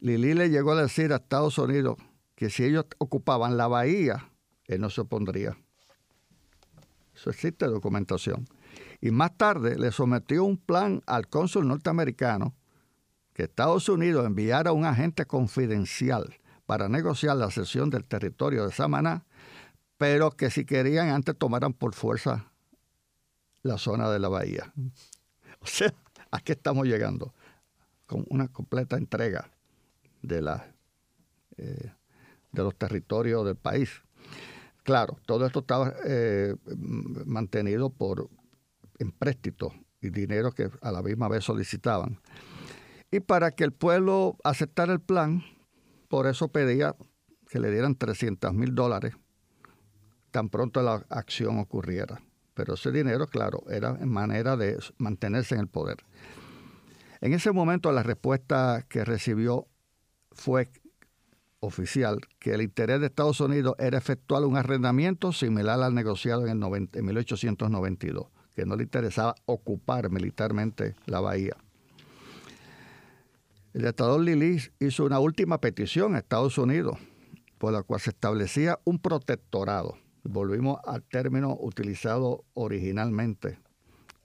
Lili 0.00 0.32
le 0.32 0.48
llegó 0.48 0.72
a 0.72 0.82
decir 0.82 1.12
a 1.12 1.16
Estados 1.16 1.58
Unidos 1.58 1.98
que 2.34 2.48
si 2.48 2.64
ellos 2.64 2.86
ocupaban 2.98 3.58
la 3.58 3.68
bahía, 3.68 4.30
él 4.64 4.80
no 4.80 4.88
se 4.88 5.02
opondría. 5.02 5.58
Eso 7.14 7.28
existe 7.28 7.66
documentación. 7.66 8.48
Y 9.02 9.10
más 9.10 9.36
tarde 9.36 9.78
le 9.78 9.92
sometió 9.92 10.44
un 10.44 10.56
plan 10.56 11.02
al 11.06 11.28
cónsul 11.28 11.68
norteamericano 11.68 12.54
que 13.34 13.42
Estados 13.42 13.90
Unidos 13.90 14.26
enviara 14.26 14.72
un 14.72 14.86
agente 14.86 15.26
confidencial 15.26 16.34
para 16.64 16.88
negociar 16.88 17.36
la 17.36 17.50
cesión 17.50 17.90
del 17.90 18.04
territorio 18.04 18.64
de 18.64 18.72
Samaná, 18.72 19.26
pero 19.98 20.30
que 20.30 20.50
si 20.50 20.64
querían 20.64 21.10
antes 21.10 21.36
tomaran 21.36 21.74
por 21.74 21.94
fuerza 21.94 22.50
la 23.62 23.76
zona 23.76 24.10
de 24.10 24.18
la 24.18 24.28
bahía. 24.28 24.72
O 25.60 25.66
sea, 25.66 25.92
¿a 26.30 26.40
qué 26.40 26.52
estamos 26.52 26.86
llegando? 26.86 27.34
Con 28.06 28.24
una 28.30 28.48
completa 28.48 28.96
entrega 28.96 29.50
de, 30.22 30.42
la, 30.42 30.74
eh, 31.56 31.92
de 32.52 32.62
los 32.62 32.76
territorios 32.76 33.44
del 33.44 33.56
país. 33.56 34.02
Claro, 34.82 35.18
todo 35.26 35.46
esto 35.46 35.60
estaba 35.60 35.94
eh, 36.04 36.54
mantenido 37.26 37.90
por 37.90 38.28
empréstitos 38.98 39.72
y 40.00 40.10
dinero 40.10 40.52
que 40.52 40.70
a 40.80 40.92
la 40.92 41.02
misma 41.02 41.28
vez 41.28 41.44
solicitaban. 41.44 42.20
Y 43.10 43.20
para 43.20 43.50
que 43.50 43.64
el 43.64 43.72
pueblo 43.72 44.36
aceptara 44.44 44.92
el 44.92 45.00
plan, 45.00 45.42
por 46.08 46.26
eso 46.26 46.48
pedía 46.48 46.96
que 47.48 47.58
le 47.58 47.70
dieran 47.70 47.96
300 47.96 48.54
mil 48.54 48.74
dólares 48.74 49.14
tan 50.30 50.48
pronto 50.48 50.82
la 50.82 51.04
acción 51.08 51.58
ocurriera. 51.58 52.22
Pero 52.54 52.74
ese 52.74 52.90
dinero, 52.90 53.26
claro, 53.26 53.64
era 53.70 53.94
manera 54.04 54.56
de 54.56 54.78
mantenerse 54.98 55.54
en 55.54 55.62
el 55.62 55.68
poder. 55.68 55.98
En 57.20 57.32
ese 57.32 57.52
momento 57.52 57.92
la 57.92 58.02
respuesta 58.02 58.84
que 58.88 59.04
recibió 59.04 59.66
fue 60.32 60.70
oficial 61.60 62.20
que 62.38 62.54
el 62.54 62.62
interés 62.62 63.00
de 63.00 63.06
Estados 63.06 63.40
Unidos 63.40 63.74
era 63.78 63.98
efectuar 63.98 64.44
un 64.44 64.56
arrendamiento 64.56 65.32
similar 65.32 65.80
al 65.82 65.94
negociado 65.94 66.46
en, 66.46 66.62
el 66.62 67.02
1892, 67.02 68.28
que 68.54 68.64
no 68.64 68.76
le 68.76 68.84
interesaba 68.84 69.34
ocupar 69.44 70.10
militarmente 70.10 70.96
la 71.06 71.20
bahía. 71.20 71.56
El 73.72 73.82
dictador 73.82 74.20
Lili 74.20 74.60
hizo 74.80 75.04
una 75.04 75.20
última 75.20 75.60
petición 75.60 76.16
a 76.16 76.18
Estados 76.18 76.58
Unidos, 76.58 76.98
por 77.58 77.72
la 77.72 77.82
cual 77.82 78.00
se 78.00 78.10
establecía 78.10 78.80
un 78.84 78.98
protectorado. 78.98 79.96
Volvimos 80.24 80.80
al 80.84 81.02
término 81.04 81.56
utilizado 81.60 82.44
originalmente, 82.54 83.58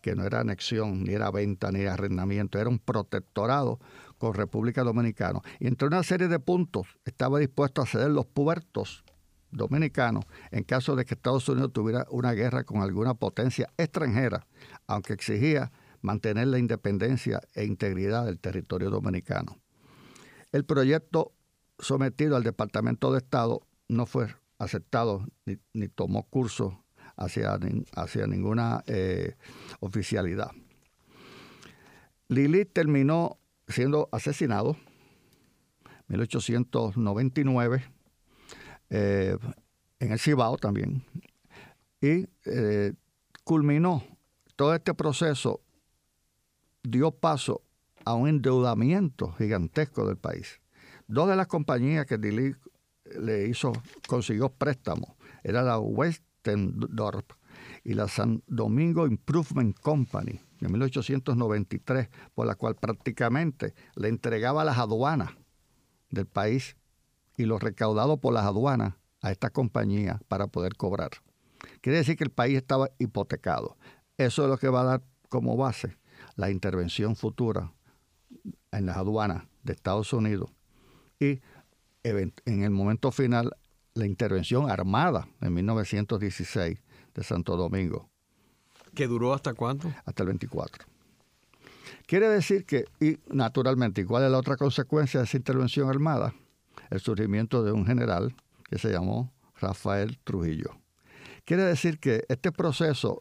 que 0.02 0.16
no 0.16 0.24
era 0.24 0.40
anexión, 0.40 1.04
ni 1.04 1.14
era 1.14 1.32
venta, 1.32 1.72
ni 1.72 1.86
arrendamiento, 1.86 2.60
era 2.60 2.70
un 2.70 2.80
protectorado 2.80 3.80
con 4.18 4.34
República 4.34 4.84
Dominicana. 4.84 5.42
Y 5.60 5.68
entre 5.68 5.88
una 5.88 6.04
serie 6.04 6.28
de 6.28 6.40
puntos 6.40 6.88
estaba 7.06 7.40
dispuesto 7.40 7.82
a 7.82 7.86
ceder 7.86 8.12
los 8.12 8.26
puertos 8.26 9.04
dominicanos 9.52 10.26
en 10.52 10.64
caso 10.64 10.96
de 10.96 11.06
que 11.06 11.14
Estados 11.14 11.48
Unidos 11.50 11.74
tuviera 11.74 12.06
una 12.10 12.34
guerra 12.34 12.64
con 12.64 12.82
alguna 12.82 13.14
potencia 13.14 13.70
extranjera, 13.78 14.48
aunque 14.88 15.14
exigía 15.14 15.72
mantener 16.02 16.48
la 16.48 16.60
independencia 16.60 17.42
e 17.54 17.66
integridad 17.66 18.26
del 18.26 18.40
territorio 18.40 18.90
dominicano. 18.90 19.58
El 20.52 20.64
proyecto 20.66 21.34
sometido 21.80 22.36
al 22.36 22.44
Departamento 22.44 23.12
de 23.12 23.18
Estado 23.18 23.62
no 23.88 24.06
fue 24.06 24.28
aceptado 24.58 25.26
ni, 25.74 25.88
tomó 25.90 26.24
curso 26.24 26.84
hacia, 27.18 27.58
ninguna 28.28 28.84
eh, 28.88 29.36
oficialidad. 29.80 30.52
Lili 32.28 32.66
terminó 32.66 33.38
siendo 33.68 34.10
asesinado 34.12 34.76
en 36.10 36.20
1899 36.20 37.84
eh, 38.90 39.38
en 40.00 40.12
el 40.12 40.20
Cibao 40.20 40.58
también 40.58 41.04
y 42.02 42.28
eh, 42.46 42.94
culminó 43.44 44.04
todo 44.56 44.74
este 44.76 44.94
proceso 44.94 45.62
dio 46.84 47.12
paso 47.12 47.62
a 48.06 48.14
un 48.14 48.30
endeudamiento 48.30 49.32
gigantesco 49.34 50.08
del 50.08 50.18
país. 50.18 50.62
Dos 51.08 51.28
de 51.28 51.36
las 51.36 51.48
compañías 51.48 52.06
que 52.06 52.18
Dili 52.18 52.56
le 53.20 53.48
hizo, 53.48 53.74
consiguió 54.08 54.50
préstamo, 54.50 55.18
era 55.44 55.62
la 55.62 55.80
Westendorp 55.80 57.32
y 57.84 57.94
la 57.94 58.08
San 58.08 58.44
Domingo 58.48 59.08
Improvement 59.08 59.78
Company 59.80 60.40
de 60.60 60.70
1893, 60.70 62.10
por 62.34 62.48
la 62.48 62.56
cual 62.56 62.76
prácticamente 62.76 63.74
le 63.96 64.10
entregaba 64.10 64.64
las 64.64 64.78
aduanas 64.78 65.32
del 66.10 66.26
país 66.26 66.78
y 67.38 67.46
lo 67.46 67.60
recaudado 67.60 68.18
por 68.18 68.34
las 68.34 68.46
aduanas 68.46 68.96
a 69.22 69.32
esta 69.32 69.50
compañía 69.50 70.22
para 70.28 70.48
poder 70.48 70.76
cobrar. 70.76 71.12
Quiere 71.82 71.98
decir 71.98 72.16
que 72.16 72.24
el 72.24 72.32
país 72.32 72.58
estaba 72.58 72.90
hipotecado. 73.00 73.78
Eso 74.18 74.44
es 74.44 74.50
lo 74.50 74.58
que 74.58 74.70
va 74.70 74.82
a 74.82 74.86
dar 74.86 75.04
como 75.30 75.58
base 75.58 75.98
la 76.36 76.50
intervención 76.50 77.16
futura 77.16 77.74
en 78.72 78.86
las 78.86 78.98
aduanas 78.98 79.44
de 79.64 79.74
Estados 79.74 80.14
Unidos 80.14 80.52
y 81.20 81.42
en 82.04 82.34
el 82.46 82.70
momento 82.70 83.12
final 83.12 83.52
la 83.96 84.06
intervención 84.06 84.70
armada 84.70 85.28
en 85.42 85.54
1916 85.54 86.84
de 87.14 87.24
Santo 87.24 87.58
Domingo. 87.58 88.10
¿Que 88.96 89.08
duró 89.08 89.34
hasta 89.34 89.54
cuándo? 89.54 89.94
Hasta 90.06 90.24
el 90.24 90.28
24. 90.28 90.86
Quiere 92.08 92.30
decir 92.30 92.66
que, 92.66 92.86
y 93.00 93.18
naturalmente, 93.28 94.02
¿y 94.02 94.06
cuál 94.06 94.24
es 94.24 94.32
la 94.32 94.38
otra 94.38 94.58
consecuencia 94.58 95.20
de 95.20 95.26
esa 95.26 95.38
intervención 95.38 95.90
armada? 95.90 96.34
El 96.90 97.00
surgimiento 97.00 97.64
de 97.64 97.72
un 97.72 97.86
general 97.86 98.34
que 98.70 98.78
se 98.78 98.92
llamó 98.92 99.34
Rafael 99.60 100.18
Trujillo. 100.24 100.78
Quiere 101.44 101.64
decir 101.64 102.00
que 102.00 102.24
este 102.30 102.52
proceso 102.52 103.20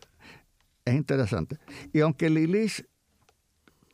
es 0.84 0.94
interesante. 0.94 1.58
Y 1.92 2.00
aunque 2.00 2.30
Lilis 2.30 2.86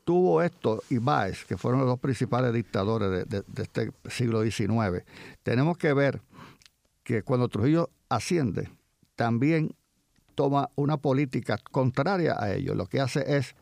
tuvo 0.05 0.43
esto 0.43 0.83
y 0.91 0.99
Báez, 0.99 1.45
que 1.45 1.57
fueron 1.57 1.81
los 1.81 1.89
dos 1.89 2.01
principales 2.01 2.53
dictadores 2.53 3.29
de, 3.29 3.43
de 3.47 3.63
este 3.63 3.93
siglo 4.09 4.43
XIX, 4.43 5.05
tenemos 5.43 5.79
que 5.79 5.93
ver 5.93 6.21
que 7.05 7.23
cuando 7.23 7.49
Trujillo 7.49 7.91
asciende, 8.09 8.71
también 9.15 9.75
toma 10.35 10.71
una 10.75 10.97
política 10.97 11.59
contraria 11.71 12.37
a 12.39 12.53
ello. 12.55 12.75
Lo 12.75 12.87
que 12.87 13.01
hace 13.01 13.37
es 13.37 13.55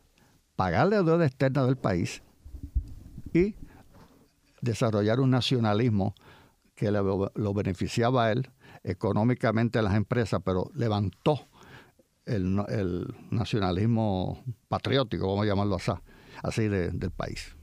pagar 0.57 0.89
la 0.89 1.03
deuda 1.03 1.27
externa 1.27 1.65
del 1.65 1.77
país 1.77 2.23
y 3.33 3.55
desarrollar 4.61 5.21
un 5.21 5.31
nacionalismo 5.31 6.15
que 6.75 6.91
lo, 6.91 7.55
beneficiaba 7.55 8.27
a 8.27 8.33
él 8.33 8.51
económicamente 8.85 9.79
a 9.79 9.83
las 9.83 9.95
empresas, 9.95 10.41
pero 10.45 10.71
levantó 10.75 11.49
el, 12.25 12.63
el 12.69 13.15
nacionalismo 13.31 14.43
patriótico, 14.69 15.27
vamos 15.27 15.45
a 15.45 15.49
llamarlo 15.49 15.77
así, 15.77 15.93
así 16.43 16.69
del 16.69 17.11
país. 17.11 17.57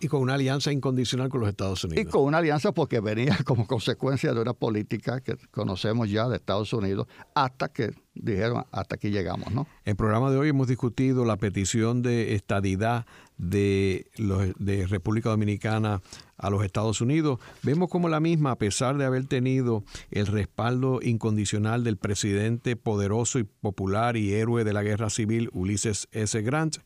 Y 0.00 0.06
con 0.06 0.22
una 0.22 0.34
alianza 0.34 0.70
incondicional 0.70 1.28
con 1.28 1.40
los 1.40 1.48
Estados 1.48 1.82
Unidos. 1.84 2.04
Y 2.04 2.08
con 2.08 2.22
una 2.22 2.38
alianza 2.38 2.72
porque 2.72 3.00
venía 3.00 3.36
como 3.44 3.66
consecuencia 3.66 4.32
de 4.32 4.40
una 4.40 4.52
política 4.52 5.20
que 5.20 5.36
conocemos 5.50 6.10
ya 6.10 6.28
de 6.28 6.36
Estados 6.36 6.72
Unidos 6.72 7.06
hasta 7.34 7.68
que 7.68 7.92
dijeron 8.20 8.64
hasta 8.70 8.96
aquí 8.96 9.10
llegamos, 9.10 9.52
¿no? 9.52 9.62
En 9.84 9.90
el 9.92 9.96
programa 9.96 10.30
de 10.30 10.38
hoy 10.38 10.48
hemos 10.48 10.68
discutido 10.68 11.24
la 11.24 11.36
petición 11.36 12.02
de 12.02 12.34
estadidad 12.34 13.06
de, 13.38 14.10
los, 14.16 14.52
de 14.58 14.86
República 14.86 15.30
Dominicana 15.30 16.02
a 16.36 16.50
los 16.50 16.64
Estados 16.64 17.00
Unidos. 17.00 17.38
Vemos 17.62 17.88
como 17.88 18.08
la 18.08 18.20
misma, 18.20 18.52
a 18.52 18.58
pesar 18.58 18.96
de 18.96 19.04
haber 19.04 19.26
tenido 19.26 19.84
el 20.10 20.26
respaldo 20.26 21.00
incondicional 21.02 21.84
del 21.84 21.96
presidente 21.96 22.76
poderoso 22.76 23.38
y 23.38 23.44
popular 23.44 24.16
y 24.16 24.34
héroe 24.34 24.64
de 24.64 24.72
la 24.72 24.82
guerra 24.82 25.10
civil, 25.10 25.50
Ulises 25.52 26.08
S. 26.12 26.40
Grant, 26.42 26.78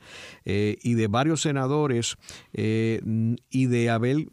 eh, 0.44 0.78
y 0.82 0.94
de 0.94 1.08
varios 1.08 1.42
senadores, 1.42 2.16
eh, 2.52 3.00
y 3.50 3.66
de 3.66 3.90
haber 3.90 4.26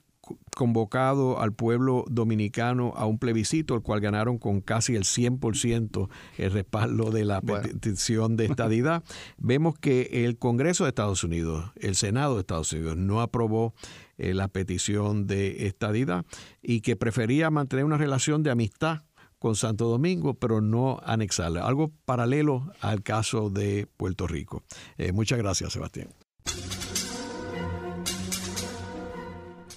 convocado 0.56 1.40
al 1.40 1.54
pueblo 1.54 2.06
dominicano 2.10 2.94
a 2.96 3.06
un 3.06 3.18
plebiscito, 3.18 3.76
el 3.76 3.82
cual 3.82 4.02
ganaron 4.02 4.38
con 4.38 4.62
casi 4.62 4.96
el 4.96 5.04
100% 5.04 6.10
el 6.38 6.52
respaldo 6.52 7.12
de 7.12 7.26
la 7.26 7.42
petición 7.42 8.36
de 8.36 8.46
estadidad. 8.46 9.04
Vemos 9.38 9.78
que 9.80 10.26
el 10.26 10.38
Congreso 10.38 10.84
de 10.84 10.90
Estados 10.90 11.24
Unidos, 11.24 11.72
el 11.76 11.96
Senado 11.96 12.36
de 12.36 12.42
Estados 12.42 12.72
Unidos, 12.74 12.98
no 12.98 13.22
aprobó 13.22 13.74
eh, 14.18 14.34
la 14.34 14.48
petición 14.48 15.28
de 15.28 15.68
estadidad 15.68 16.26
y 16.62 16.82
que 16.82 16.96
prefería 16.96 17.50
mantener 17.50 17.86
una 17.86 17.98
relación 17.98 18.44
de 18.44 18.52
amistad 18.52 19.04
con 19.40 19.56
Santo 19.56 19.88
Domingo, 19.88 20.34
pero 20.34 20.60
no 20.62 21.00
anexarla. 21.04 21.66
Algo 21.66 21.94
paralelo 22.06 22.72
al 22.82 23.02
caso 23.02 23.50
de 23.50 23.88
Puerto 23.98 24.28
Rico. 24.28 24.64
Eh, 24.98 25.14
muchas 25.14 25.40
gracias, 25.40 25.74
Sebastián. 25.74 26.10